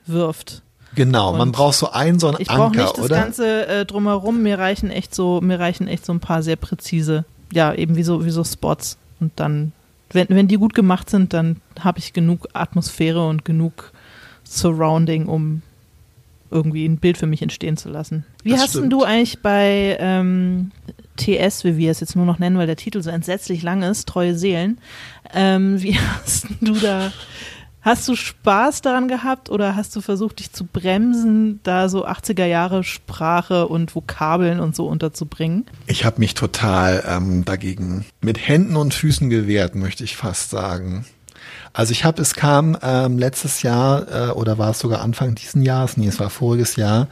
wirft. 0.06 0.62
Genau, 0.94 1.32
Und 1.32 1.38
man 1.38 1.52
braucht 1.52 1.74
so 1.74 1.90
einen 1.90 2.18
so 2.18 2.28
einen 2.28 2.36
ich 2.40 2.50
Anker, 2.50 2.82
nicht 2.82 2.96
das 2.96 3.04
oder? 3.04 3.16
Ganze 3.16 3.66
äh, 3.66 3.84
drumherum. 3.84 4.42
Mir 4.42 4.58
reichen 4.58 4.90
echt 4.90 5.14
so, 5.14 5.40
mir 5.42 5.58
reichen 5.58 5.88
echt 5.88 6.06
so 6.06 6.12
ein 6.12 6.20
paar 6.20 6.42
sehr 6.42 6.56
präzise, 6.56 7.24
ja, 7.52 7.74
eben 7.74 7.96
wie 7.96 8.02
so, 8.02 8.24
wie 8.24 8.30
so 8.30 8.44
Spots. 8.44 8.96
Und 9.20 9.32
dann, 9.36 9.72
wenn, 10.10 10.28
wenn 10.30 10.48
die 10.48 10.56
gut 10.56 10.74
gemacht 10.74 11.10
sind, 11.10 11.34
dann 11.34 11.60
habe 11.80 11.98
ich 11.98 12.12
genug 12.12 12.48
Atmosphäre 12.54 13.26
und 13.26 13.44
genug 13.44 13.92
Surrounding, 14.46 15.26
um 15.26 15.62
irgendwie 16.50 16.86
ein 16.86 16.98
Bild 16.98 17.18
für 17.18 17.26
mich 17.26 17.42
entstehen 17.42 17.76
zu 17.76 17.88
lassen. 17.88 18.24
Wie 18.42 18.50
das 18.50 18.62
hast 18.62 18.70
stimmt. 18.70 18.92
du 18.92 19.02
eigentlich 19.02 19.40
bei 19.40 19.96
ähm, 20.00 20.70
TS, 21.16 21.64
wie 21.64 21.76
wir 21.76 21.90
es 21.90 22.00
jetzt 22.00 22.16
nur 22.16 22.26
noch 22.26 22.38
nennen, 22.38 22.58
weil 22.58 22.66
der 22.66 22.76
Titel 22.76 23.02
so 23.02 23.10
entsetzlich 23.10 23.62
lang 23.62 23.82
ist, 23.82 24.08
Treue 24.08 24.36
Seelen, 24.36 24.78
ähm, 25.34 25.82
wie 25.82 25.98
hast 26.22 26.46
du 26.60 26.74
da, 26.74 27.12
hast 27.80 28.06
du 28.08 28.14
Spaß 28.14 28.82
daran 28.82 29.08
gehabt 29.08 29.50
oder 29.50 29.74
hast 29.74 29.94
du 29.96 30.00
versucht, 30.00 30.38
dich 30.38 30.52
zu 30.52 30.64
bremsen, 30.64 31.60
da 31.62 31.88
so 31.88 32.06
80er 32.06 32.46
Jahre 32.46 32.84
Sprache 32.84 33.66
und 33.66 33.94
Vokabeln 33.94 34.60
und 34.60 34.76
so 34.76 34.86
unterzubringen? 34.86 35.66
Ich 35.86 36.04
habe 36.04 36.20
mich 36.20 36.34
total 36.34 37.02
ähm, 37.08 37.44
dagegen 37.44 38.04
mit 38.20 38.46
Händen 38.46 38.76
und 38.76 38.94
Füßen 38.94 39.30
gewehrt, 39.30 39.74
möchte 39.74 40.04
ich 40.04 40.16
fast 40.16 40.50
sagen. 40.50 41.04
Also 41.72 41.92
ich 41.92 42.04
habe, 42.04 42.22
es 42.22 42.34
kam 42.34 42.76
ähm, 42.82 43.18
letztes 43.18 43.62
Jahr 43.62 44.30
äh, 44.30 44.30
oder 44.32 44.58
war 44.58 44.70
es 44.70 44.78
sogar 44.78 45.00
Anfang 45.00 45.34
diesen 45.34 45.62
Jahres, 45.62 45.96
nee, 45.96 46.06
es 46.06 46.20
war 46.20 46.30
voriges 46.30 46.76
Jahr, 46.76 47.08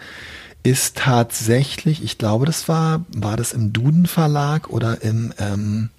ist 0.62 0.96
tatsächlich, 0.96 2.02
ich 2.02 2.16
glaube, 2.16 2.46
das 2.46 2.68
war, 2.68 3.04
war 3.14 3.36
das 3.36 3.52
im 3.52 3.72
Duden 3.72 4.06
Verlag 4.06 4.70
oder 4.70 5.02
im 5.02 5.32
ähm, 5.38 5.90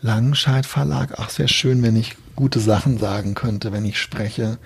Langenscheid 0.00 0.66
Verlag. 0.66 1.14
Ach, 1.18 1.28
es 1.28 1.38
wäre 1.38 1.48
schön, 1.48 1.82
wenn 1.82 1.96
ich 1.96 2.16
gute 2.34 2.60
Sachen 2.60 2.98
sagen 2.98 3.34
könnte, 3.34 3.72
wenn 3.72 3.84
ich 3.84 3.98
spreche. 3.98 4.58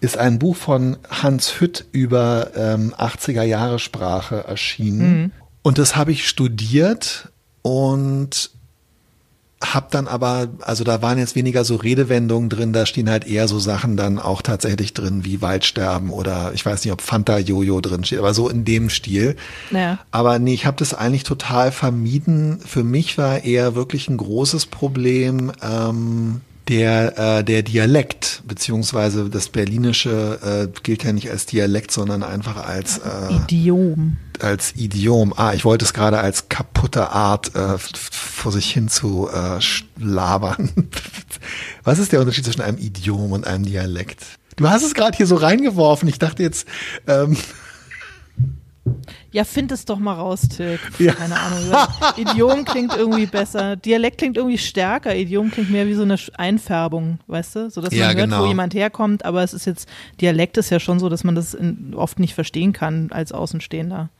Ist 0.00 0.16
ein 0.16 0.38
Buch 0.38 0.56
von 0.56 0.96
Hans 1.10 1.60
Hütt 1.60 1.86
über 1.92 2.50
ähm, 2.54 2.94
80er 2.94 3.42
Jahre 3.42 3.78
Sprache 3.78 4.44
erschienen. 4.44 5.22
Mhm. 5.22 5.32
Und 5.62 5.78
das 5.78 5.96
habe 5.96 6.12
ich 6.12 6.26
studiert 6.26 7.28
und 7.62 8.50
hab 9.62 9.90
dann 9.90 10.08
aber, 10.08 10.48
also 10.62 10.84
da 10.84 11.02
waren 11.02 11.18
jetzt 11.18 11.36
weniger 11.36 11.64
so 11.64 11.76
Redewendungen 11.76 12.48
drin, 12.48 12.72
da 12.72 12.86
stehen 12.86 13.10
halt 13.10 13.26
eher 13.26 13.46
so 13.46 13.58
Sachen 13.58 13.96
dann 13.96 14.18
auch 14.18 14.40
tatsächlich 14.40 14.94
drin 14.94 15.24
wie 15.24 15.42
Waldsterben 15.42 16.10
oder 16.10 16.52
ich 16.54 16.64
weiß 16.64 16.82
nicht, 16.82 16.92
ob 16.92 17.02
Fanta 17.02 17.38
Jojo 17.38 17.82
drin 17.82 18.04
steht, 18.04 18.20
aber 18.20 18.32
so 18.32 18.48
in 18.48 18.64
dem 18.64 18.88
Stil. 18.88 19.36
Ja. 19.70 19.98
Aber 20.10 20.38
nee, 20.38 20.54
ich 20.54 20.64
habe 20.64 20.78
das 20.78 20.94
eigentlich 20.94 21.24
total 21.24 21.72
vermieden. 21.72 22.58
Für 22.64 22.84
mich 22.84 23.18
war 23.18 23.44
eher 23.44 23.74
wirklich 23.74 24.08
ein 24.08 24.16
großes 24.16 24.64
Problem, 24.66 25.52
ähm, 25.62 26.40
der, 26.70 27.18
äh, 27.18 27.44
der 27.44 27.64
Dialekt, 27.64 28.42
beziehungsweise 28.46 29.28
das 29.28 29.48
Berlinische 29.48 30.70
äh, 30.70 30.80
gilt 30.84 31.02
ja 31.02 31.12
nicht 31.12 31.28
als 31.28 31.44
Dialekt, 31.44 31.90
sondern 31.90 32.22
einfach 32.22 32.64
als 32.64 32.98
äh, 32.98 33.34
Idiom. 33.34 34.18
Als 34.38 34.76
Idiom. 34.76 35.34
Ah, 35.36 35.52
ich 35.52 35.64
wollte 35.64 35.84
es 35.84 35.92
gerade 35.92 36.20
als 36.20 36.48
kaputte 36.48 37.10
Art 37.10 37.56
äh, 37.56 37.76
vor 37.76 38.52
sich 38.52 38.70
hin 38.70 38.88
zu 38.88 39.28
äh, 39.28 39.58
labern. 39.98 40.70
Was 41.82 41.98
ist 41.98 42.12
der 42.12 42.20
Unterschied 42.20 42.44
zwischen 42.44 42.62
einem 42.62 42.78
Idiom 42.78 43.32
und 43.32 43.48
einem 43.48 43.64
Dialekt? 43.64 44.24
Du 44.54 44.70
hast 44.70 44.84
es 44.84 44.94
gerade 44.94 45.16
hier 45.16 45.26
so 45.26 45.34
reingeworfen. 45.36 46.08
Ich 46.08 46.20
dachte 46.20 46.44
jetzt, 46.44 46.68
ähm, 47.08 47.36
ja, 49.32 49.44
find 49.44 49.70
es 49.72 49.84
doch 49.84 49.98
mal 49.98 50.14
raus, 50.14 50.42
Tilk. 50.48 50.80
Ja. 50.98 51.12
Keine 51.14 51.38
Ahnung. 51.38 51.60
Idiom 52.16 52.64
klingt 52.64 52.96
irgendwie 52.96 53.26
besser. 53.26 53.76
Dialekt 53.76 54.18
klingt 54.18 54.36
irgendwie 54.36 54.58
stärker. 54.58 55.14
Idiom 55.14 55.50
klingt 55.50 55.70
mehr 55.70 55.86
wie 55.86 55.94
so 55.94 56.02
eine 56.02 56.16
Einfärbung, 56.34 57.20
weißt 57.26 57.56
du? 57.56 57.70
So 57.70 57.80
dass 57.80 57.94
ja, 57.94 58.08
man 58.08 58.16
hört, 58.16 58.24
genau. 58.26 58.42
wo 58.42 58.46
jemand 58.46 58.74
herkommt, 58.74 59.24
aber 59.24 59.42
es 59.42 59.54
ist 59.54 59.66
jetzt, 59.66 59.88
Dialekt 60.20 60.56
ist 60.58 60.70
ja 60.70 60.80
schon 60.80 60.98
so, 60.98 61.08
dass 61.08 61.24
man 61.24 61.34
das 61.34 61.54
in, 61.54 61.94
oft 61.94 62.18
nicht 62.18 62.34
verstehen 62.34 62.72
kann 62.72 63.12
als 63.12 63.32
Außenstehender. 63.32 64.10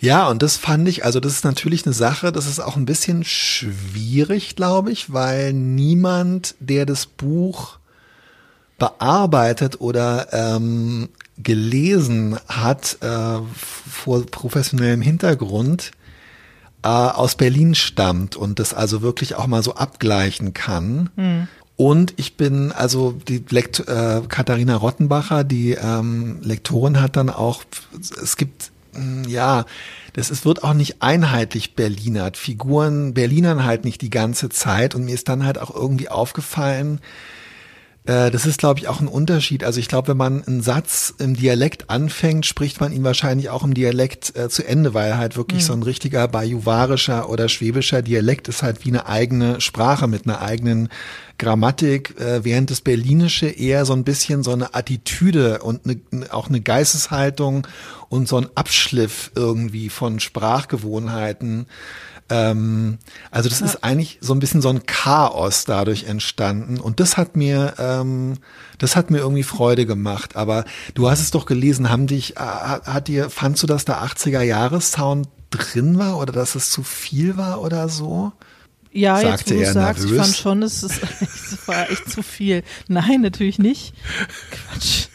Ja, 0.00 0.28
und 0.28 0.42
das 0.42 0.56
fand 0.56 0.88
ich, 0.88 1.04
also 1.04 1.20
das 1.20 1.34
ist 1.34 1.44
natürlich 1.44 1.86
eine 1.86 1.92
Sache, 1.92 2.32
das 2.32 2.46
ist 2.46 2.58
auch 2.58 2.76
ein 2.76 2.86
bisschen 2.86 3.22
schwierig, 3.22 4.56
glaube 4.56 4.90
ich, 4.90 5.12
weil 5.12 5.52
niemand, 5.52 6.56
der 6.58 6.86
das 6.86 7.06
Buch 7.06 7.78
bearbeitet 8.82 9.80
oder 9.80 10.26
ähm, 10.32 11.08
gelesen 11.38 12.36
hat 12.48 12.98
äh, 13.00 13.38
vor 13.54 14.26
professionellem 14.26 15.00
Hintergrund, 15.00 15.92
äh, 16.82 16.88
aus 16.88 17.36
Berlin 17.36 17.76
stammt 17.76 18.34
und 18.34 18.58
das 18.58 18.74
also 18.74 19.00
wirklich 19.00 19.36
auch 19.36 19.46
mal 19.46 19.62
so 19.62 19.76
abgleichen 19.76 20.52
kann. 20.52 21.10
Mhm. 21.14 21.46
Und 21.76 22.14
ich 22.16 22.36
bin, 22.36 22.72
also 22.72 23.12
die 23.12 23.44
Lekt 23.50 23.86
äh, 23.86 24.22
Katharina 24.26 24.74
Rottenbacher, 24.74 25.44
die 25.44 25.74
ähm, 25.80 26.40
Lektorin 26.42 27.00
hat 27.00 27.14
dann 27.14 27.30
auch, 27.30 27.62
es 28.20 28.36
gibt 28.36 28.72
mm, 28.94 29.28
ja, 29.28 29.64
das 30.14 30.28
ist, 30.28 30.44
wird 30.44 30.64
auch 30.64 30.74
nicht 30.74 31.02
einheitlich 31.02 31.76
Berlinert. 31.76 32.36
Figuren 32.36 33.14
Berlinern 33.14 33.62
halt 33.62 33.84
nicht 33.84 34.02
die 34.02 34.10
ganze 34.10 34.48
Zeit 34.48 34.96
und 34.96 35.04
mir 35.04 35.14
ist 35.14 35.28
dann 35.28 35.46
halt 35.46 35.58
auch 35.58 35.72
irgendwie 35.72 36.08
aufgefallen, 36.08 36.98
das 38.04 38.46
ist, 38.46 38.58
glaube 38.58 38.80
ich, 38.80 38.88
auch 38.88 39.00
ein 39.00 39.06
Unterschied. 39.06 39.62
Also 39.62 39.78
ich 39.78 39.86
glaube, 39.86 40.08
wenn 40.08 40.16
man 40.16 40.42
einen 40.42 40.60
Satz 40.60 41.14
im 41.18 41.34
Dialekt 41.34 41.88
anfängt, 41.88 42.46
spricht 42.46 42.80
man 42.80 42.92
ihn 42.92 43.04
wahrscheinlich 43.04 43.48
auch 43.48 43.62
im 43.62 43.74
Dialekt 43.74 44.36
äh, 44.36 44.48
zu 44.48 44.66
Ende, 44.66 44.92
weil 44.92 45.16
halt 45.16 45.36
wirklich 45.36 45.62
mhm. 45.62 45.66
so 45.66 45.72
ein 45.74 45.82
richtiger 45.84 46.26
bajuwarischer 46.26 47.28
oder 47.28 47.48
schwäbischer 47.48 48.02
Dialekt 48.02 48.48
ist 48.48 48.64
halt 48.64 48.84
wie 48.84 48.88
eine 48.88 49.06
eigene 49.06 49.60
Sprache 49.60 50.08
mit 50.08 50.26
einer 50.26 50.42
eigenen 50.42 50.88
Grammatik, 51.38 52.20
äh, 52.20 52.44
während 52.44 52.70
das 52.70 52.80
Berlinische 52.80 53.46
eher 53.46 53.84
so 53.84 53.92
ein 53.92 54.04
bisschen 54.04 54.42
so 54.42 54.52
eine 54.52 54.74
Attitüde 54.74 55.60
und 55.60 55.82
eine, 55.84 56.32
auch 56.32 56.48
eine 56.48 56.60
Geisteshaltung 56.60 57.68
und 58.08 58.26
so 58.26 58.36
ein 58.36 58.48
Abschliff 58.56 59.30
irgendwie 59.36 59.88
von 59.88 60.18
Sprachgewohnheiten 60.18 61.66
ähm, 62.28 62.98
also 63.30 63.48
das 63.48 63.60
ja. 63.60 63.66
ist 63.66 63.84
eigentlich 63.84 64.18
so 64.20 64.32
ein 64.32 64.38
bisschen 64.38 64.62
so 64.62 64.68
ein 64.68 64.86
Chaos 64.86 65.64
dadurch 65.64 66.04
entstanden 66.04 66.78
und 66.78 67.00
das 67.00 67.16
hat 67.16 67.36
mir, 67.36 67.74
ähm, 67.78 68.38
das 68.78 68.96
hat 68.96 69.10
mir 69.10 69.18
irgendwie 69.18 69.42
Freude 69.42 69.86
gemacht. 69.86 70.36
Aber 70.36 70.64
du 70.94 71.10
hast 71.10 71.20
es 71.20 71.30
doch 71.30 71.46
gelesen, 71.46 71.90
haben 71.90 72.06
dich, 72.06 72.36
äh, 72.36 72.40
hat 72.40 73.08
dir, 73.08 73.30
fandst 73.30 73.62
du, 73.62 73.66
dass 73.66 73.84
der 73.84 74.02
80er 74.02 74.42
Jahres 74.42 74.92
Sound 74.92 75.28
drin 75.50 75.98
war 75.98 76.18
oder 76.18 76.32
dass 76.32 76.54
es 76.54 76.70
zu 76.70 76.82
viel 76.82 77.36
war 77.36 77.60
oder 77.60 77.88
so? 77.88 78.32
Ja, 78.92 79.20
Sagte 79.20 79.54
jetzt 79.54 79.60
wo 79.60 79.64
du 79.64 79.72
sagst, 79.72 80.04
nervös. 80.04 80.18
ich 80.18 80.22
fand 80.22 80.36
schon, 80.36 80.62
es, 80.62 80.82
ist, 80.82 81.00
es 81.20 81.68
war 81.68 81.90
echt 81.90 82.10
zu 82.10 82.22
viel. 82.22 82.62
Nein, 82.88 83.22
natürlich 83.22 83.58
nicht. 83.58 83.94
Quatsch. 84.50 85.06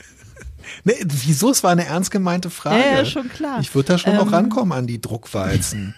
Nee, 0.84 0.96
wieso? 1.04 1.52
Es 1.52 1.64
war 1.64 1.72
eine 1.72 1.86
ernst 1.86 2.12
gemeinte 2.12 2.50
Frage. 2.50 2.80
Ja, 2.80 2.98
ja 2.98 3.06
schon 3.06 3.30
klar. 3.30 3.60
Ich 3.60 3.76
würde 3.76 3.90
da 3.90 3.98
schon 3.98 4.14
ähm, 4.14 4.20
noch 4.20 4.32
rankommen 4.32 4.72
an 4.72 4.88
die 4.88 5.02
Druckwalzen. 5.02 5.94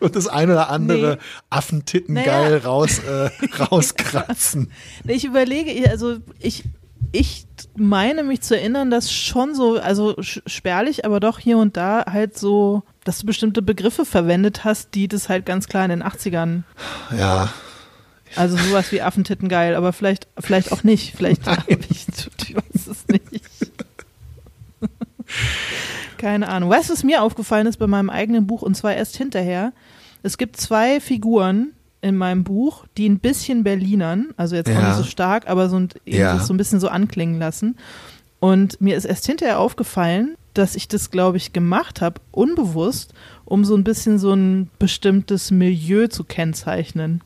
Und 0.00 0.16
das 0.16 0.26
eine 0.28 0.52
oder 0.52 0.70
andere 0.70 1.16
nee. 1.16 1.22
Affentitten 1.50 2.14
naja. 2.14 2.58
raus, 2.58 2.98
äh, 3.00 3.30
rauskratzen. 3.70 4.70
ich 5.06 5.24
überlege, 5.24 5.88
also 5.90 6.16
ich, 6.38 6.64
ich 7.12 7.46
meine 7.76 8.22
mich 8.22 8.40
zu 8.42 8.56
erinnern, 8.56 8.90
dass 8.90 9.12
schon 9.12 9.54
so, 9.54 9.78
also 9.78 10.16
spärlich, 10.20 11.04
aber 11.04 11.20
doch 11.20 11.38
hier 11.38 11.58
und 11.58 11.76
da 11.76 12.04
halt 12.10 12.38
so, 12.38 12.82
dass 13.04 13.20
du 13.20 13.26
bestimmte 13.26 13.62
Begriffe 13.62 14.04
verwendet 14.04 14.64
hast, 14.64 14.94
die 14.94 15.08
das 15.08 15.28
halt 15.28 15.46
ganz 15.46 15.68
klar 15.68 15.84
in 15.84 15.90
den 15.90 16.02
80ern. 16.02 16.62
Ja. 17.16 17.50
Also 18.34 18.56
sowas 18.56 18.90
wie 18.92 19.02
Affentitten 19.02 19.48
geil, 19.48 19.74
aber 19.74 19.92
vielleicht, 19.92 20.26
vielleicht 20.38 20.72
auch 20.72 20.82
nicht. 20.82 21.14
Vielleicht 21.16 21.46
habe 21.46 21.62
ich, 21.70 22.06
ich 22.08 22.56
weiß 22.56 22.86
es 22.88 23.06
nicht. 23.08 23.46
Keine 26.18 26.48
Ahnung. 26.48 26.70
Weißt 26.70 26.88
du, 26.88 26.94
was 26.94 27.04
mir 27.04 27.22
aufgefallen 27.22 27.66
ist 27.66 27.76
bei 27.78 27.86
meinem 27.86 28.10
eigenen 28.10 28.46
Buch 28.46 28.62
und 28.62 28.76
zwar 28.76 28.94
erst 28.94 29.16
hinterher? 29.16 29.72
Es 30.26 30.38
gibt 30.38 30.56
zwei 30.56 31.00
Figuren 31.00 31.72
in 32.00 32.16
meinem 32.16 32.42
Buch, 32.42 32.84
die 32.96 33.08
ein 33.08 33.20
bisschen 33.20 33.62
Berlinern, 33.62 34.34
also 34.36 34.56
jetzt 34.56 34.68
ja. 34.68 34.78
auch 34.78 34.82
nicht 34.82 34.96
so 34.96 35.04
stark, 35.04 35.48
aber 35.48 35.68
so 35.68 35.78
ein, 35.78 35.88
ja. 36.04 36.38
so 36.40 36.52
ein 36.52 36.56
bisschen 36.56 36.80
so 36.80 36.88
anklingen 36.88 37.38
lassen. 37.38 37.76
Und 38.40 38.80
mir 38.80 38.96
ist 38.96 39.04
erst 39.04 39.26
hinterher 39.26 39.60
aufgefallen, 39.60 40.36
dass 40.52 40.74
ich 40.74 40.88
das, 40.88 41.10
glaube 41.10 41.36
ich, 41.36 41.52
gemacht 41.52 42.00
habe, 42.00 42.20
unbewusst, 42.32 43.14
um 43.44 43.64
so 43.64 43.76
ein 43.76 43.84
bisschen 43.84 44.18
so 44.18 44.32
ein 44.32 44.68
bestimmtes 44.80 45.52
Milieu 45.52 46.08
zu 46.08 46.24
kennzeichnen. 46.24 47.22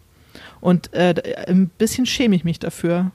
Und 0.61 0.93
äh, 0.93 1.15
ein 1.47 1.69
bisschen 1.69 2.05
schäme 2.05 2.37
ich 2.37 2.45
mich 2.45 2.59
dafür, 2.59 3.13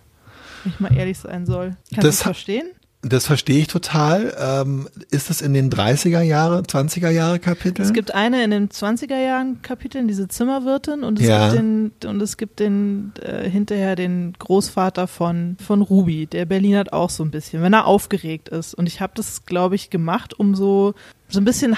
wenn 0.63 0.73
ich 0.73 0.79
mal 0.79 0.97
ehrlich 0.97 1.19
sein 1.19 1.45
soll. 1.45 1.77
Kannst 1.89 2.03
du 2.03 2.07
das 2.07 2.23
verstehen? 2.23 2.67
Das 3.07 3.27
verstehe 3.27 3.59
ich 3.59 3.67
total. 3.67 4.35
Ähm, 4.39 4.89
ist 5.11 5.29
es 5.29 5.41
in 5.41 5.53
den 5.53 5.69
30er 5.69 6.21
Jahre, 6.21 6.61
20er 6.61 7.11
Jahre 7.11 7.37
Kapiteln? 7.37 7.87
Es 7.87 7.93
gibt 7.93 8.15
eine 8.15 8.43
in 8.43 8.49
den 8.49 8.69
20er 8.69 9.23
Jahren 9.23 9.61
Kapiteln, 9.61 10.07
diese 10.07 10.27
Zimmerwirtin, 10.27 11.03
und 11.03 11.19
es 11.19 11.27
ja. 11.27 11.49
gibt 11.49 11.59
den, 11.59 11.91
und 12.07 12.19
es 12.21 12.37
gibt 12.37 12.59
den 12.59 13.13
äh, 13.21 13.47
hinterher 13.47 13.95
den 13.95 14.33
Großvater 14.39 15.05
von, 15.07 15.55
von 15.63 15.83
Ruby, 15.83 16.25
der 16.25 16.45
Berlinert 16.45 16.93
auch 16.93 17.11
so 17.11 17.23
ein 17.23 17.29
bisschen, 17.29 17.61
wenn 17.61 17.73
er 17.73 17.85
aufgeregt 17.85 18.49
ist. 18.49 18.73
Und 18.73 18.87
ich 18.87 19.01
habe 19.01 19.13
das, 19.15 19.45
glaube 19.45 19.75
ich, 19.75 19.91
gemacht, 19.91 20.39
um 20.39 20.55
so, 20.55 20.95
so 21.29 21.39
ein 21.39 21.45
bisschen, 21.45 21.77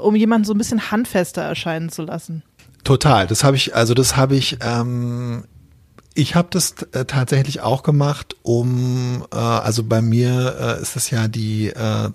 um 0.00 0.14
jemanden 0.14 0.44
so 0.44 0.54
ein 0.54 0.58
bisschen 0.58 0.92
handfester 0.92 1.42
erscheinen 1.42 1.88
zu 1.88 2.02
lassen. 2.02 2.44
Total. 2.84 3.26
Das 3.26 3.42
habe 3.42 3.56
ich, 3.56 3.74
also 3.74 3.94
das 3.94 4.16
habe 4.16 4.36
ich 4.36 4.58
ähm, 4.60 5.42
ich 6.16 6.34
habe 6.34 6.48
das 6.50 6.74
äh, 6.92 7.04
tatsächlich 7.04 7.60
auch 7.60 7.82
gemacht, 7.82 8.36
um, 8.42 9.24
äh, 9.32 9.36
also 9.36 9.84
bei 9.84 10.00
mir 10.00 10.56
äh, 10.78 10.82
ist 10.82 10.96
es 10.96 11.10
ja 11.10 11.28
die, 11.28 11.68
äh, 11.68 12.10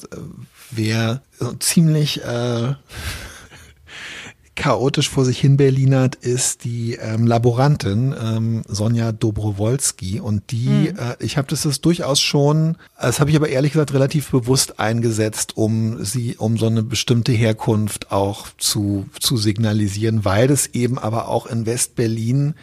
wer 0.72 1.22
ziemlich 1.60 2.24
äh, 2.24 2.74
chaotisch 4.56 5.08
vor 5.10 5.24
sich 5.24 5.40
hin 5.40 5.56
Berlinert, 5.56 6.16
ist 6.16 6.64
die 6.64 6.96
ähm, 6.96 7.28
Laborantin 7.28 8.14
ähm, 8.20 8.64
Sonja 8.68 9.12
Dobrowolski 9.12 10.20
und 10.20 10.52
die, 10.52 10.68
mhm. 10.68 10.98
äh, 10.98 11.16
ich 11.20 11.38
habe 11.38 11.48
das 11.48 11.66
ist 11.66 11.86
durchaus 11.86 12.20
schon, 12.20 12.78
das 13.00 13.20
habe 13.20 13.30
ich 13.30 13.36
aber 13.36 13.50
ehrlich 13.50 13.74
gesagt 13.74 13.94
relativ 13.94 14.32
bewusst 14.32 14.80
eingesetzt, 14.80 15.58
um 15.58 16.04
sie, 16.04 16.38
um 16.38 16.58
so 16.58 16.66
eine 16.66 16.84
bestimmte 16.84 17.32
Herkunft 17.32 18.12
auch 18.12 18.48
zu 18.58 19.06
zu 19.20 19.38
signalisieren, 19.38 20.26
weil 20.26 20.50
es 20.50 20.68
eben 20.68 20.98
aber 20.98 21.28
auch 21.28 21.46
in 21.46 21.68
West-Berlin 21.68 22.56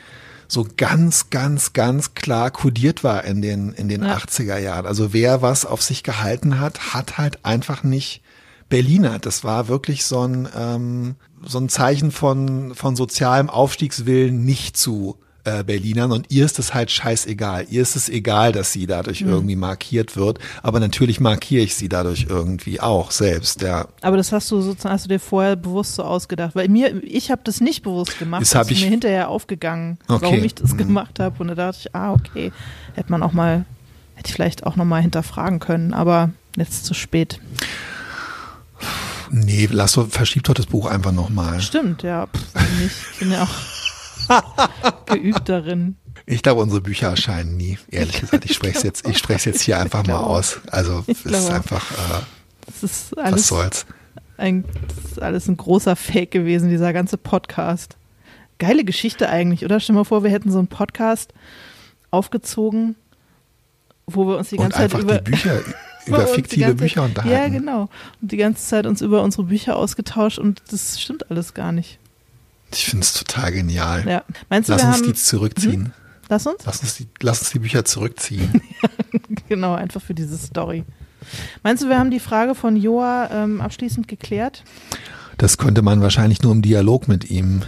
so 0.49 0.66
ganz, 0.76 1.28
ganz, 1.28 1.74
ganz 1.74 2.14
klar 2.14 2.51
kodiert 2.51 3.05
war 3.05 3.24
in 3.24 3.42
den, 3.42 3.72
in 3.72 3.88
den 3.88 4.03
ja. 4.03 4.16
80er 4.16 4.59
Jahren. 4.59 4.86
Also 4.86 5.12
wer 5.12 5.42
was 5.42 5.66
auf 5.66 5.82
sich 5.82 6.03
gehalten 6.03 6.59
hat, 6.59 6.94
hat 6.94 7.18
halt 7.18 7.44
einfach 7.44 7.84
nicht 7.84 8.22
Berliner. 8.70 9.18
Das 9.18 9.44
war 9.44 9.68
wirklich 9.68 10.05
so 10.07 10.26
ein, 10.26 10.49
ähm, 10.57 11.16
so 11.42 11.59
ein 11.59 11.68
Zeichen 11.68 12.11
von, 12.11 12.74
von 12.74 12.96
sozialem 12.96 13.51
Aufstiegswillen 13.51 14.44
nicht 14.44 14.76
zu 14.76 15.18
äh, 15.49 15.64
Berlinern 15.64 16.12
und 16.12 16.26
ihr 16.30 16.44
ist 16.44 16.59
es 16.59 16.74
halt 16.74 16.90
scheißegal. 16.90 17.66
Ihr 17.70 17.82
ist 17.82 17.96
es 17.96 18.09
egal, 18.09 18.53
dass 18.53 18.72
sie 18.72 18.86
dadurch 18.86 19.22
mhm. 19.22 19.30
irgendwie 19.30 19.57
markiert 19.57 20.16
wird, 20.16 20.38
aber 20.62 20.80
natürlich 20.80 21.20
markiere 21.20 21.62
ich 21.62 21.74
sie 21.74 21.88
dadurch 21.88 22.26
irgendwie 22.28 22.80
auch 22.80 23.11
selbst, 23.11 23.62
ja. 23.62 23.88
Aber 24.03 24.16
das 24.16 24.32
hast 24.32 24.51
du 24.51 24.61
sozusagen, 24.61 24.94
hast 24.94 25.05
du 25.07 25.09
dir 25.09 25.20
vorher 25.20 25.57
bewusst 25.57 25.94
so 25.94 26.03
ausgedacht, 26.03 26.55
weil 26.55 26.68
mir, 26.68 27.03
ich 27.03 27.30
habe 27.30 27.40
das 27.44 27.61
nicht 27.61 27.82
bewusst 27.82 28.18
gemacht, 28.18 28.42
das, 28.42 28.51
das 28.51 28.70
ist 28.70 28.80
mir 28.80 28.88
hinterher 28.88 29.28
aufgegangen, 29.28 29.99
okay. 30.09 30.22
warum 30.22 30.44
ich 30.44 30.55
das 30.55 30.72
mhm. 30.72 30.78
gemacht 30.78 31.20
habe 31.20 31.36
und 31.38 31.49
da 31.49 31.55
dachte 31.55 31.78
ich, 31.80 31.94
ah, 31.94 32.12
okay, 32.12 32.53
hätte 32.94 33.11
man 33.11 33.22
auch 33.22 33.32
mal, 33.32 33.64
hätte 34.14 34.28
ich 34.28 34.34
vielleicht 34.34 34.66
auch 34.66 34.76
nochmal 34.76 35.03
hinterfragen 35.03 35.61
können, 35.61 35.94
aber 35.94 36.30
jetzt 36.57 36.84
zu 36.84 36.94
spät. 36.94 37.40
Nee, 39.30 39.68
lass 39.70 39.92
doch, 39.92 40.09
verschieb 40.09 40.44
doch 40.44 40.55
das 40.55 40.66
Buch 40.66 40.86
einfach 40.86 41.12
nochmal. 41.12 41.61
Stimmt, 41.61 42.03
ja. 42.03 42.26
Pff, 42.26 42.55
nicht. 42.80 42.96
Ich 43.12 43.18
bin 43.18 43.32
ja 43.32 43.42
auch 43.42 43.88
geübt 45.07 45.49
darin. 45.49 45.97
Ich 46.26 46.43
glaube, 46.43 46.61
unsere 46.61 46.81
Bücher 46.81 47.09
erscheinen 47.09 47.57
nie. 47.57 47.79
Ehrlich 47.91 48.20
gesagt, 48.20 48.45
ich 48.45 48.55
spreche 48.55 48.79
es 48.79 48.83
jetzt, 48.83 49.09
ich 49.09 49.18
spreche 49.18 49.51
jetzt 49.51 49.62
hier 49.62 49.79
einfach 49.79 50.07
mal 50.07 50.18
aus. 50.18 50.61
Also 50.70 51.05
es 51.07 51.24
ist 51.24 51.51
einfach, 51.51 51.91
äh, 51.93 52.22
das 52.66 52.83
ist 52.83 53.18
alles, 53.18 53.35
was 53.35 53.49
soll's. 53.49 53.87
Ein, 54.37 54.64
das 55.03 55.12
ist 55.12 55.22
alles 55.22 55.49
ein 55.49 55.57
großer 55.57 55.97
Fake 55.97 56.31
gewesen, 56.31 56.68
dieser 56.68 56.93
ganze 56.93 57.16
Podcast. 57.16 57.97
Geile 58.59 58.85
Geschichte 58.85 59.29
eigentlich, 59.29 59.64
oder? 59.64 59.81
Stell 59.81 59.95
dir 59.95 60.01
mal 60.01 60.05
vor, 60.05 60.22
wir 60.22 60.31
hätten 60.31 60.51
so 60.51 60.59
einen 60.59 60.68
Podcast 60.68 61.33
aufgezogen, 62.11 62.97
wo 64.07 64.26
wir 64.26 64.39
uns 64.39 64.51
die 64.51 64.57
ganze 64.57 64.79
Zeit 64.79 64.95
über 64.95 65.18
die 65.18 65.31
Bücher 65.31 65.61
über 66.07 66.26
fiktive 66.26 66.74
Bücher 66.74 67.05
unterhalten. 67.05 67.37
Ja, 67.37 67.49
genau. 67.49 67.89
Und 68.20 68.33
die 68.33 68.37
ganze 68.37 68.64
Zeit 68.64 68.87
uns 68.87 69.01
über 69.01 69.22
unsere 69.22 69.45
Bücher 69.45 69.76
ausgetauscht 69.76 70.39
und 70.39 70.62
das 70.70 71.01
stimmt 71.01 71.31
alles 71.31 71.55
gar 71.55 71.72
nicht. 71.72 71.99
Ich 72.73 72.87
finde 72.87 73.05
es 73.05 73.14
total 73.14 73.53
genial. 73.53 74.07
Ja. 74.07 74.25
Meinst 74.49 74.69
du, 74.69 74.73
lass 74.73 74.85
uns 74.85 74.97
haben, 74.97 75.03
die 75.05 75.14
zurückziehen. 75.14 75.85
Hm? 75.87 75.93
Lass 76.29 76.47
uns? 76.47 76.59
Lass 76.66 76.81
uns, 76.83 76.97
die, 76.97 77.09
lass 77.21 77.41
uns 77.41 77.51
die 77.51 77.59
Bücher 77.59 77.85
zurückziehen. 77.85 78.61
genau, 79.49 79.75
einfach 79.75 80.03
für 80.03 80.14
diese 80.14 80.37
Story. 80.37 80.85
Meinst 81.62 81.83
du, 81.83 81.89
wir 81.89 81.99
haben 81.99 82.11
die 82.11 82.21
Frage 82.21 82.55
von 82.55 82.77
Joa 82.77 83.31
ähm, 83.33 83.61
abschließend 83.61 84.09
geklärt? 84.09 84.62
Das 85.39 85.57
könnte 85.57 85.83
man 85.83 86.03
wahrscheinlich 86.03 86.43
nur 86.43 86.53
im 86.53 86.62
Dialog 86.62 87.09
mit 87.09 87.31
ihm 87.31 87.62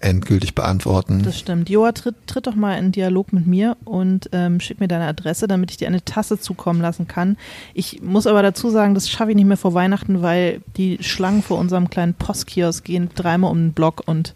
endgültig 0.00 0.54
beantworten. 0.54 1.22
Das 1.22 1.38
stimmt. 1.38 1.68
Joa, 1.68 1.92
tritt, 1.92 2.14
tritt 2.26 2.46
doch 2.46 2.54
mal 2.54 2.78
in 2.78 2.92
Dialog 2.92 3.32
mit 3.32 3.46
mir 3.46 3.76
und 3.84 4.28
ähm, 4.32 4.60
schick 4.60 4.80
mir 4.80 4.88
deine 4.88 5.06
Adresse, 5.06 5.46
damit 5.48 5.70
ich 5.70 5.76
dir 5.76 5.88
eine 5.88 6.04
Tasse 6.04 6.38
zukommen 6.38 6.80
lassen 6.80 7.08
kann. 7.08 7.36
Ich 7.74 8.02
muss 8.02 8.26
aber 8.26 8.42
dazu 8.42 8.70
sagen, 8.70 8.94
das 8.94 9.08
schaffe 9.08 9.30
ich 9.30 9.36
nicht 9.36 9.46
mehr 9.46 9.56
vor 9.56 9.74
Weihnachten, 9.74 10.22
weil 10.22 10.60
die 10.76 10.98
Schlangen 11.00 11.42
vor 11.42 11.58
unserem 11.58 11.90
kleinen 11.90 12.14
Postkiosk 12.14 12.84
gehen 12.84 13.10
dreimal 13.14 13.50
um 13.50 13.58
den 13.58 13.72
Block 13.72 14.02
und 14.06 14.34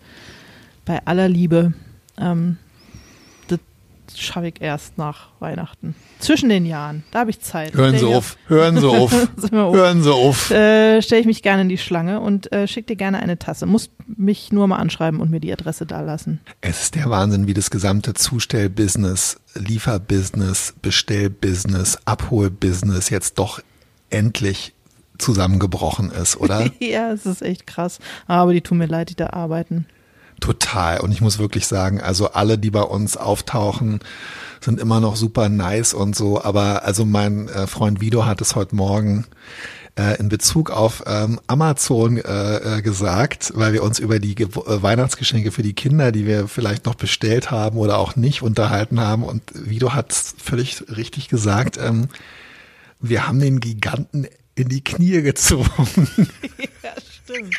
bei 0.85 1.05
aller 1.05 1.29
Liebe 1.29 1.73
ähm, 2.19 2.59
schaffe 4.21 4.49
ich 4.49 4.61
erst 4.61 4.99
nach 4.99 5.29
Weihnachten. 5.39 5.95
Zwischen 6.19 6.49
den 6.49 6.67
Jahren. 6.67 7.05
Da 7.11 7.21
habe 7.21 7.31
ich 7.31 7.41
Zeit. 7.41 7.75
Hören 7.75 7.99
Sie 7.99 8.05
auf. 8.05 8.37
Hören 8.47 8.79
Sie 8.79 8.87
auf. 8.89 9.13
Hören 9.51 10.03
Sie 10.03 10.13
auf. 10.13 10.51
Äh, 10.51 11.03
Stelle 11.03 11.21
ich 11.21 11.27
mich 11.27 11.43
gerne 11.43 11.63
in 11.63 11.69
die 11.69 11.79
Schlange 11.79 12.21
und 12.21 12.53
äh, 12.53 12.67
schick 12.67 12.87
dir 12.87 12.97
gerne 12.97 13.19
eine 13.21 13.39
Tasse. 13.39 13.67
Muss 13.67 13.91
mich 14.07 14.53
nur 14.53 14.67
mal 14.69 14.77
anschreiben 14.77 15.21
und 15.21 15.31
mir 15.31 15.41
die 15.41 15.53
Adresse 15.53 15.87
da 15.87 16.01
lassen. 16.01 16.41
Es 16.61 16.83
ist 16.83 16.95
der 16.95 17.11
Wahnsinn, 17.11 17.47
wie 17.47 17.55
das 17.55 17.71
gesamte 17.71 18.15
Zustellbusiness, 18.15 19.41
Lieferbusiness, 19.55 20.75
Bestellbusiness, 20.83 21.99
Abholbusiness 22.05 23.11
jetzt 23.11 23.39
doch 23.39 23.61
endlich 24.11 24.75
zusammengebrochen 25.19 26.11
ist, 26.11 26.37
oder? 26.37 26.71
ja, 26.81 27.13
es 27.13 27.27
ist 27.27 27.43
echt 27.43 27.67
krass. 27.67 27.99
Aber 28.27 28.53
die 28.53 28.61
tun 28.61 28.79
mir 28.79 28.87
leid, 28.87 29.11
die 29.11 29.17
da 29.17 29.31
arbeiten. 29.31 29.87
Total. 30.43 30.99
Und 30.99 31.13
ich 31.13 31.21
muss 31.21 31.39
wirklich 31.39 31.69
sagen, 31.69 32.01
also 32.01 32.33
alle, 32.33 32.59
die 32.59 32.73
bei 32.73 32.83
uns 32.83 33.17
auftauchen, 33.17 34.01
sind 34.61 34.81
immer 34.81 34.99
noch 34.99 35.15
super 35.15 35.49
nice 35.49 35.95
und 35.95 36.17
so. 36.17 36.43
Aber 36.43 36.85
also 36.85 37.05
mein 37.05 37.49
äh, 37.49 37.69
Freund 37.69 38.01
Vido 38.01 38.27
hat 38.27 38.41
es 38.41 38.57
heute 38.57 38.75
Morgen 38.75 39.25
äh, 39.97 40.19
in 40.19 40.29
Bezug 40.29 40.73
auf 40.73 41.05
ähm, 41.07 41.39
Amazon 41.47 42.17
äh, 42.17 42.81
gesagt, 42.83 43.53
weil 43.55 43.73
wir 43.73 43.85
uns 43.85 44.01
über 44.01 44.19
die 44.19 44.35
Ge 44.35 44.49
Weihnachtsgeschenke 44.53 45.53
für 45.53 45.63
die 45.63 45.75
Kinder, 45.75 46.11
die 46.11 46.27
wir 46.27 46.49
vielleicht 46.49 46.87
noch 46.87 46.97
bestellt 46.97 47.53
haben 47.53 47.79
oder 47.79 47.99
auch 47.99 48.17
nicht 48.17 48.43
unterhalten 48.43 48.99
haben. 48.99 49.23
Und 49.23 49.43
Vido 49.55 49.95
hat 49.95 50.13
völlig 50.13 50.83
richtig 50.89 51.29
gesagt, 51.29 51.79
ähm, 51.79 52.09
wir 52.99 53.29
haben 53.29 53.39
den 53.39 53.61
Giganten 53.61 54.27
in 54.57 54.69
die 54.69 54.83
Knie 54.83 55.23
gezogen. 55.23 56.09
ja, 56.83 56.95
stimmt. 57.25 57.55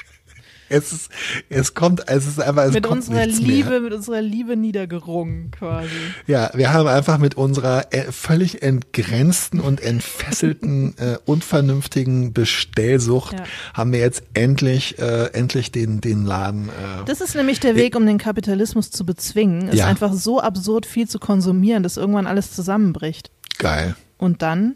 Es 0.73 0.91
ist, 0.91 1.09
es 1.49 1.73
kommt, 1.73 2.07
es 2.09 2.25
ist 2.25 2.41
einfach, 2.41 2.63
es 2.63 2.73
mit 2.73 2.83
kommt 2.83 2.97
unserer 3.07 3.25
nichts 3.25 3.39
Liebe, 3.41 3.69
mehr. 3.69 3.79
mit 3.81 3.93
unserer 3.93 4.21
Liebe 4.21 4.57
niedergerungen 4.57 5.51
quasi. 5.51 5.89
Ja, 6.27 6.49
wir 6.53 6.73
haben 6.73 6.87
einfach 6.87 7.17
mit 7.19 7.35
unserer 7.35 7.93
äh, 7.93 8.11
völlig 8.11 8.63
entgrenzten 8.63 9.59
und 9.59 9.81
entfesselten, 9.81 10.95
äh, 10.97 11.17
unvernünftigen 11.25 12.33
Bestellsucht 12.33 13.33
Ja. 13.39 13.45
haben 13.73 13.91
wir 13.91 13.99
jetzt 13.99 14.23
endlich, 14.33 14.97
äh, 14.99 15.25
endlich 15.33 15.71
den, 15.71 16.01
den 16.01 16.25
Laden. 16.25 16.69
Äh, 16.69 17.05
Das 17.05 17.21
ist 17.21 17.35
nämlich 17.35 17.59
der 17.59 17.75
Weg, 17.75 17.95
um 17.95 18.05
den 18.05 18.17
Kapitalismus 18.17 18.89
zu 18.91 19.05
bezwingen. 19.05 19.67
Ist 19.69 19.77
Ja. 19.79 19.87
einfach 19.87 20.13
so 20.13 20.39
absurd 20.39 20.85
viel 20.85 21.07
zu 21.07 21.19
konsumieren, 21.19 21.83
dass 21.83 21.97
irgendwann 21.97 22.27
alles 22.27 22.51
zusammenbricht. 22.53 23.29
geil. 23.59 23.95
Und 24.17 24.41
dann 24.41 24.75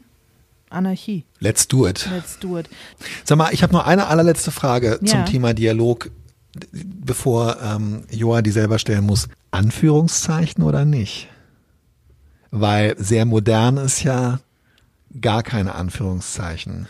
Anarchie. 0.70 1.26
Let's 1.40 1.68
do 1.68 1.88
it. 1.88 2.08
Let's 2.12 2.40
do 2.40 2.58
it. 2.58 2.70
Sag 3.24 3.38
mal, 3.38 3.54
ich 3.54 3.64
habe 3.64 3.74
nur 3.74 3.86
eine 3.86 4.08
allerletzte 4.08 4.52
Frage 4.52 5.00
Ja. 5.02 5.06
zum 5.12 5.26
Thema 5.26 5.54
Dialog, 5.54 6.12
bevor 6.72 7.58
ähm, 7.62 8.04
Joa 8.10 8.42
die 8.42 8.52
selber 8.52 8.80
stellen 8.80 9.06
muss. 9.06 9.28
Anführungszeichen 9.52 10.64
oder 10.64 10.86
nicht? 10.86 11.28
Weil 12.52 12.96
sehr 12.98 13.26
modern 13.26 13.78
ist 13.78 14.04
ja 14.04 14.40
gar 15.22 15.44
keine 15.44 15.76
Anführungszeichen. 15.76 16.88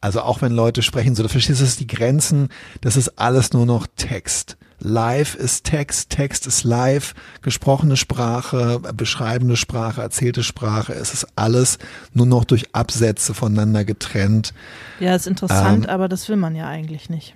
Also 0.00 0.22
auch 0.22 0.42
wenn 0.42 0.52
Leute 0.52 0.82
sprechen, 0.82 1.14
so 1.14 1.22
du 1.22 1.28
verstehst 1.28 1.60
ist 1.60 1.80
die 1.80 1.86
Grenzen, 1.86 2.48
das 2.80 2.96
ist 2.96 3.18
alles 3.18 3.52
nur 3.52 3.64
noch 3.66 3.86
Text. 3.96 4.56
Live 4.80 5.34
ist 5.34 5.64
Text, 5.64 6.10
Text 6.10 6.46
ist 6.46 6.62
live, 6.64 7.14
gesprochene 7.42 7.96
Sprache, 7.96 8.80
beschreibende 8.94 9.56
Sprache, 9.56 10.00
erzählte 10.00 10.44
Sprache, 10.44 10.92
es 10.92 11.12
ist 11.12 11.26
alles 11.34 11.78
nur 12.14 12.26
noch 12.26 12.44
durch 12.44 12.74
Absätze 12.74 13.34
voneinander 13.34 13.84
getrennt. 13.84 14.54
Ja, 15.00 15.16
ist 15.16 15.26
interessant, 15.26 15.84
Ähm. 15.84 15.90
aber 15.90 16.08
das 16.08 16.28
will 16.28 16.36
man 16.36 16.54
ja 16.54 16.68
eigentlich 16.68 17.10
nicht. 17.10 17.34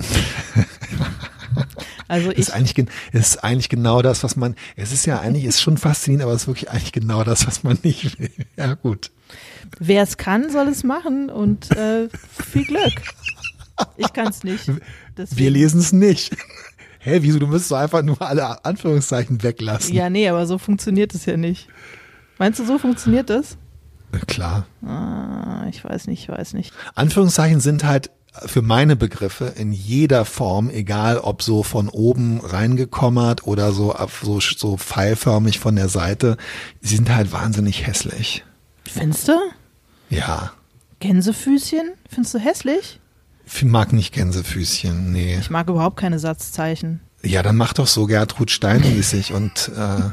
also 2.08 2.30
ich, 2.32 2.38
ist 2.38 2.50
eigentlich, 2.52 2.88
ist 3.12 3.44
eigentlich 3.44 3.68
genau 3.68 4.02
das, 4.02 4.24
was 4.24 4.34
man, 4.34 4.56
es 4.74 4.92
ist 4.92 5.06
ja 5.06 5.20
eigentlich, 5.20 5.44
ist 5.44 5.62
schon 5.62 5.76
faszinierend, 5.78 6.24
aber 6.24 6.32
es 6.32 6.42
ist 6.42 6.48
wirklich 6.48 6.70
eigentlich 6.70 6.92
genau 6.92 7.22
das, 7.22 7.46
was 7.46 7.62
man 7.62 7.78
nicht 7.84 8.18
will. 8.18 8.30
Ja, 8.56 8.74
gut. 8.74 9.12
wer 9.78 10.02
es 10.02 10.16
kann, 10.16 10.50
soll 10.50 10.66
es 10.66 10.82
machen 10.82 11.30
und 11.30 11.70
äh, 11.76 12.08
viel 12.52 12.64
Glück. 12.64 12.92
Ich 13.96 14.12
kann 14.12 14.28
es 14.28 14.44
nicht. 14.44 14.70
Deswegen- 15.16 15.38
Wir 15.38 15.50
lesen 15.50 15.80
es 15.80 15.92
nicht. 15.92 16.36
Hä, 17.00 17.18
wieso? 17.22 17.38
Du 17.40 17.46
müsstest 17.48 17.72
doch 17.72 17.78
einfach 17.78 18.02
nur 18.02 18.20
alle 18.22 18.64
Anführungszeichen 18.64 19.42
weglassen. 19.42 19.92
Ja, 19.94 20.08
nee, 20.08 20.28
aber 20.28 20.46
so 20.46 20.58
funktioniert 20.58 21.14
es 21.14 21.26
ja 21.26 21.36
nicht. 21.36 21.66
Meinst 22.38 22.60
du, 22.60 22.64
so 22.64 22.78
funktioniert 22.78 23.28
das? 23.28 23.56
Klar. 24.28 24.66
Ah, 24.86 25.66
ich 25.70 25.82
weiß 25.84 26.06
nicht, 26.06 26.22
ich 26.24 26.28
weiß 26.28 26.52
nicht. 26.52 26.72
Anführungszeichen 26.94 27.60
sind 27.60 27.82
halt 27.84 28.10
für 28.46 28.62
meine 28.62 28.94
Begriffe 28.96 29.52
in 29.56 29.72
jeder 29.72 30.24
Form, 30.24 30.70
egal 30.70 31.18
ob 31.18 31.42
so 31.42 31.62
von 31.62 31.88
oben 31.88 32.40
reingekommert 32.40 33.46
oder 33.46 33.72
so, 33.72 33.92
ab- 33.94 34.10
so, 34.22 34.38
so 34.40 34.76
pfeilförmig 34.76 35.58
von 35.58 35.76
der 35.76 35.88
Seite, 35.88 36.36
sie 36.80 36.96
sind 36.96 37.14
halt 37.14 37.32
wahnsinnig 37.32 37.86
hässlich. 37.86 38.44
Findest 38.84 39.28
du? 39.28 39.32
Ja. 40.08 40.52
Gänsefüßchen? 41.00 41.92
Findest 42.08 42.34
du 42.34 42.38
hässlich? 42.38 43.00
Ich 43.46 43.64
mag 43.64 43.92
nicht 43.92 44.12
Gänsefüßchen, 44.12 45.12
nee. 45.12 45.38
Ich 45.38 45.50
mag 45.50 45.68
überhaupt 45.68 45.96
keine 45.96 46.18
Satzzeichen. 46.18 47.00
Ja, 47.22 47.42
dann 47.42 47.56
mach 47.56 47.72
doch 47.72 47.86
so 47.86 48.06
Gertrud 48.06 48.50
Stein-mäßig 48.50 49.32
und 49.34 49.70
äh, 49.76 50.10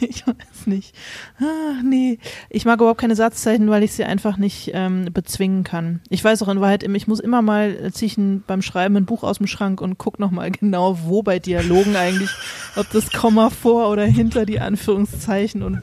Ich 0.00 0.26
weiß 0.26 0.66
nicht. 0.66 0.94
Ah, 1.40 1.82
nee. 1.84 2.18
Ich 2.50 2.64
mag 2.64 2.80
überhaupt 2.80 3.00
keine 3.00 3.16
Satzzeichen, 3.16 3.68
weil 3.70 3.82
ich 3.82 3.92
sie 3.92 4.04
einfach 4.04 4.36
nicht 4.36 4.70
ähm, 4.74 5.08
bezwingen 5.12 5.64
kann. 5.64 6.00
Ich 6.08 6.22
weiß 6.22 6.42
auch 6.42 6.48
in 6.48 6.60
Wahrheit, 6.60 6.82
ich 6.82 7.06
muss 7.06 7.20
immer 7.20 7.42
mal, 7.42 7.76
äh, 7.82 7.92
zieh 7.92 8.06
ich 8.06 8.18
ein, 8.18 8.42
beim 8.46 8.62
Schreiben 8.62 8.96
ein 8.96 9.06
Buch 9.06 9.22
aus 9.22 9.38
dem 9.38 9.46
Schrank 9.46 9.80
und 9.80 9.98
guck 9.98 10.18
nochmal 10.18 10.50
genau, 10.52 10.98
wo 11.04 11.22
bei 11.22 11.38
Dialogen 11.38 11.96
eigentlich, 11.96 12.30
ob 12.76 12.90
das 12.90 13.12
Komma 13.12 13.50
vor 13.50 13.90
oder 13.90 14.04
hinter 14.04 14.46
die 14.46 14.60
Anführungszeichen 14.60 15.62
und 15.62 15.82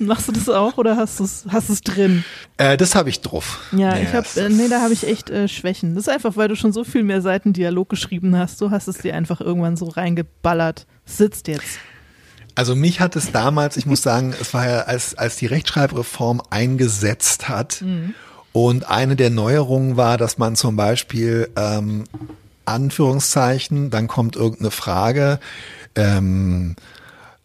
machst 0.00 0.28
du 0.28 0.32
das 0.32 0.48
auch 0.48 0.78
oder 0.78 0.96
hast 0.96 1.20
du 1.20 1.24
es 1.24 1.44
hast 1.48 1.68
du's 1.68 1.80
drin? 1.82 2.24
äh, 2.58 2.76
das 2.76 2.94
habe 2.94 3.08
ich 3.08 3.20
drauf. 3.20 3.60
Ja, 3.72 3.94
Nee, 3.94 4.02
ich 4.04 4.12
habe, 4.12 4.26
äh, 4.36 4.48
nee, 4.48 4.68
da 4.68 4.80
habe 4.80 4.92
ich 4.92 5.06
echt 5.06 5.30
äh, 5.30 5.48
Schwächen. 5.48 5.94
Das 5.94 6.04
ist 6.04 6.08
einfach, 6.08 6.36
weil 6.36 6.48
du 6.48 6.56
schon 6.56 6.72
so 6.72 6.84
viel 6.84 7.02
mehr 7.02 7.22
Seiten 7.22 7.52
Dialog 7.52 7.88
geschrieben 7.88 8.36
hast. 8.36 8.60
Du 8.60 8.70
hast 8.70 8.88
es 8.88 8.98
dir 8.98 9.14
einfach 9.14 9.40
irgendwann 9.40 9.76
so 9.76 9.86
reingeballert. 9.86 10.86
Sitzt 11.04 11.48
jetzt. 11.48 11.78
Also 12.54 12.74
mich 12.74 13.00
hat 13.00 13.16
es 13.16 13.32
damals, 13.32 13.76
ich 13.76 13.86
muss 13.86 14.02
sagen, 14.02 14.34
es 14.40 14.52
war 14.52 14.68
ja, 14.68 14.80
als, 14.80 15.16
als 15.16 15.36
die 15.36 15.46
Rechtschreibreform 15.46 16.42
eingesetzt 16.50 17.48
hat 17.48 17.82
und 18.52 18.88
eine 18.90 19.16
der 19.16 19.30
Neuerungen 19.30 19.96
war, 19.96 20.18
dass 20.18 20.36
man 20.36 20.56
zum 20.56 20.76
Beispiel 20.76 21.48
ähm, 21.56 22.04
Anführungszeichen, 22.64 23.90
dann 23.90 24.08
kommt 24.08 24.36
irgendeine 24.36 24.70
Frage, 24.70 25.38
ähm, 25.94 26.76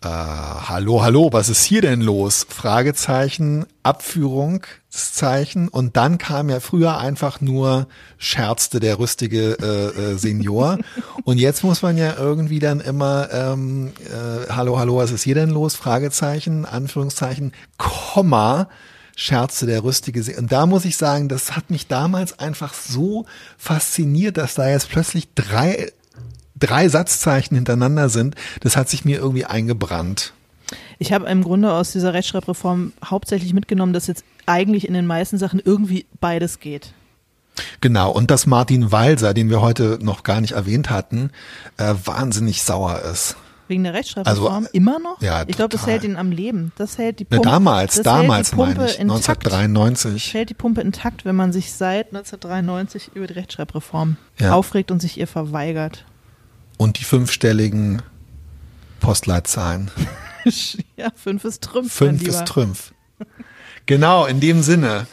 äh, 0.05 0.07
hallo, 0.07 1.03
hallo, 1.03 1.29
was 1.31 1.49
ist 1.49 1.63
hier 1.63 1.81
denn 1.81 2.01
los? 2.01 2.45
Fragezeichen, 2.47 3.65
Abführungszeichen 3.81 5.67
und 5.67 5.97
dann 5.97 6.19
kam 6.19 6.49
ja 6.49 6.59
früher 6.59 6.99
einfach 6.99 7.41
nur 7.41 7.87
scherzte 8.17 8.79
der 8.79 8.99
rüstige 8.99 9.57
äh, 9.59 10.13
äh, 10.13 10.17
Senior 10.17 10.77
und 11.23 11.39
jetzt 11.39 11.63
muss 11.63 11.81
man 11.81 11.97
ja 11.97 12.15
irgendwie 12.17 12.59
dann 12.59 12.81
immer 12.81 13.29
ähm, 13.31 13.93
äh, 14.05 14.51
hallo, 14.51 14.77
hallo, 14.77 14.97
was 14.97 15.11
ist 15.11 15.23
hier 15.23 15.35
denn 15.35 15.49
los? 15.49 15.75
Fragezeichen, 15.75 16.65
Anführungszeichen, 16.65 17.51
Komma, 17.77 18.69
scherzte 19.15 19.65
der 19.65 19.83
rüstige 19.83 20.21
Se 20.21 20.35
Und 20.37 20.51
da 20.51 20.67
muss 20.67 20.85
ich 20.85 20.97
sagen, 20.97 21.29
das 21.29 21.55
hat 21.55 21.69
mich 21.71 21.87
damals 21.87 22.37
einfach 22.37 22.73
so 22.73 23.25
fasziniert, 23.57 24.37
dass 24.37 24.55
da 24.55 24.69
jetzt 24.69 24.89
plötzlich 24.89 25.29
drei, 25.33 25.91
drei 26.65 26.87
Satzzeichen 26.89 27.55
hintereinander 27.55 28.09
sind. 28.09 28.35
Das 28.61 28.75
hat 28.77 28.89
sich 28.89 29.05
mir 29.05 29.17
irgendwie 29.17 29.45
eingebrannt. 29.45 30.33
Ich 30.97 31.13
habe 31.13 31.27
im 31.27 31.43
Grunde 31.43 31.73
aus 31.73 31.91
dieser 31.91 32.13
Rechtschreibreform 32.13 32.93
hauptsächlich 33.03 33.53
mitgenommen, 33.53 33.93
dass 33.93 34.07
jetzt 34.07 34.23
eigentlich 34.45 34.87
in 34.87 34.93
den 34.93 35.05
meisten 35.05 35.37
Sachen 35.37 35.61
irgendwie 35.63 36.05
beides 36.19 36.59
geht. 36.59 36.93
Genau, 37.81 38.11
und 38.11 38.31
dass 38.31 38.47
Martin 38.47 38.91
Walser, 38.91 39.33
den 39.33 39.49
wir 39.49 39.61
heute 39.61 39.99
noch 40.01 40.23
gar 40.23 40.41
nicht 40.41 40.53
erwähnt 40.53 40.89
hatten, 40.89 41.31
äh, 41.77 41.93
wahnsinnig 42.03 42.63
sauer 42.63 43.01
ist. 43.11 43.37
Wegen 43.67 43.83
der 43.83 43.93
Rechtschreibreform 43.93 44.53
Also, 44.65 44.69
immer 44.73 44.99
noch? 44.99 45.21
ja, 45.21 45.43
ich 45.47 45.55
glaube, 45.55 45.69
das 45.69 45.87
hält 45.87 46.03
ihn 46.03 46.17
am 46.17 46.31
Leben. 46.31 46.71
Das 46.77 46.97
hält 46.97 47.19
die 47.19 47.25
Pumpe. 47.25 47.47
damals, 47.47 47.95
das 47.95 48.03
damals 48.03 48.49
die 48.51 48.55
Pumpe 48.57 48.75
meine 48.75 48.89
ich, 48.91 48.99
intakt. 48.99 49.45
1993. 49.45 50.33
Hält 50.33 50.49
die 50.49 50.53
Pumpe 50.53 50.81
intakt, 50.81 51.25
wenn 51.25 51.35
man 51.35 51.51
sich 51.51 51.73
seit 51.73 52.07
1993 52.13 53.11
über 53.15 53.25
die 53.27 53.33
Rechtschreibreform 53.33 54.17
Ja. 54.39 54.53
aufregt 54.53 54.91
und 54.91 55.01
sich 55.01 55.17
ihr 55.19 55.27
verweigert. 55.27 56.05
Und 56.77 56.99
die 56.99 57.03
fünfstelligen 57.03 58.01
Postleitzahlen. 58.99 59.91
ja, 60.97 61.09
fünf 61.15 61.45
ist 61.45 61.63
Trümpf. 61.63 61.93
Fünf 61.93 62.23
ist 62.23 62.45
Trümpf. 62.45 62.93
Genau, 63.85 64.25
in 64.25 64.39
dem 64.39 64.63
Sinne. 64.63 65.05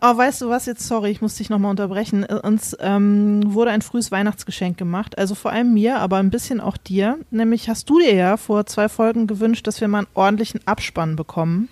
Oh, 0.00 0.16
weißt 0.16 0.42
du 0.42 0.48
was 0.48 0.66
jetzt? 0.66 0.86
Sorry, 0.86 1.10
ich 1.10 1.20
muss 1.20 1.34
dich 1.34 1.50
nochmal 1.50 1.70
unterbrechen. 1.70 2.24
Äh, 2.24 2.34
Uns 2.42 2.76
ähm, 2.80 3.52
wurde 3.52 3.72
ein 3.72 3.82
frühes 3.82 4.12
Weihnachtsgeschenk 4.12 4.78
gemacht. 4.78 5.18
Also 5.18 5.34
vor 5.34 5.52
allem 5.52 5.74
mir, 5.74 5.98
aber 5.98 6.18
ein 6.18 6.30
bisschen 6.30 6.60
auch 6.60 6.76
dir. 6.76 7.18
Nämlich 7.30 7.68
hast 7.68 7.90
du 7.90 7.98
dir 7.98 8.14
ja 8.14 8.36
vor 8.36 8.64
zwei 8.66 8.88
Folgen 8.88 9.26
gewünscht, 9.26 9.66
dass 9.66 9.80
wir 9.80 9.88
mal 9.88 9.98
einen 9.98 10.06
ordentlichen 10.14 10.60
Abspann 10.66 11.16
bekommen. 11.16 11.68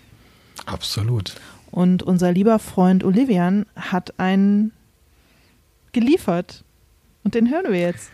Absolut. 0.66 1.36
Und 1.70 2.02
unser 2.02 2.32
lieber 2.32 2.58
Freund 2.58 3.04
Olivian 3.04 3.64
hat 3.76 4.18
einen 4.18 4.72
geliefert. 5.92 6.64
Und 7.22 7.34
den 7.34 7.48
hören 7.48 7.70
wir 7.70 7.80
jetzt. 7.80 8.10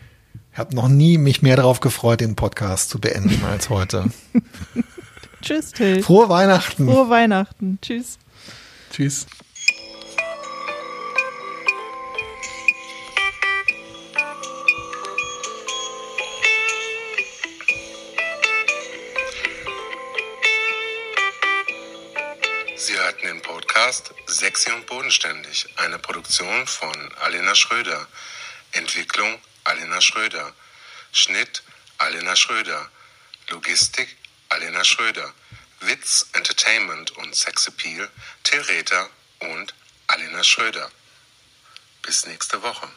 Ich 0.57 0.59
habe 0.59 0.75
noch 0.75 0.87
nie 0.87 1.19
mich 1.19 1.43
mehr 1.43 1.55
darauf 1.55 1.81
gefreut, 1.81 2.19
den 2.19 2.35
Podcast 2.35 2.89
zu 2.89 2.99
beenden 2.99 3.45
als 3.45 3.69
heute. 3.69 4.05
Tschüss, 5.43 5.71
Till. 5.71 6.01
Frohe 6.01 6.29
Weihnachten. 6.29 6.89
Frohe 6.89 7.09
Weihnachten. 7.11 7.77
Tschüss. 7.79 8.17
Tschüss. 8.91 9.27
Sie 22.75 22.93
hörten 22.95 23.27
den 23.27 23.41
Podcast 23.43 24.11
Sexy 24.25 24.71
und 24.71 24.87
Bodenständig, 24.87 25.67
eine 25.75 25.99
Produktion 25.99 26.65
von 26.65 26.95
Alena 27.21 27.53
Schröder. 27.53 28.07
Entwicklung 28.71 29.37
Alena 29.67 29.99
Schröder. 29.99 30.53
Schnitt 31.11 31.61
Alena 31.97 32.37
Schröder. 32.37 32.89
Logistik 33.49 34.15
Alena 34.47 34.85
Schröder. 34.85 35.33
Witz, 35.81 36.25
Entertainment 36.31 37.11
und 37.11 37.35
Sexappeal 37.35 38.09
Till 38.43 38.61
Rether 38.61 39.09
und 39.39 39.73
Alena 40.07 40.41
Schröder. 40.43 40.89
Bis 42.01 42.25
nächste 42.25 42.63
Woche. 42.63 42.87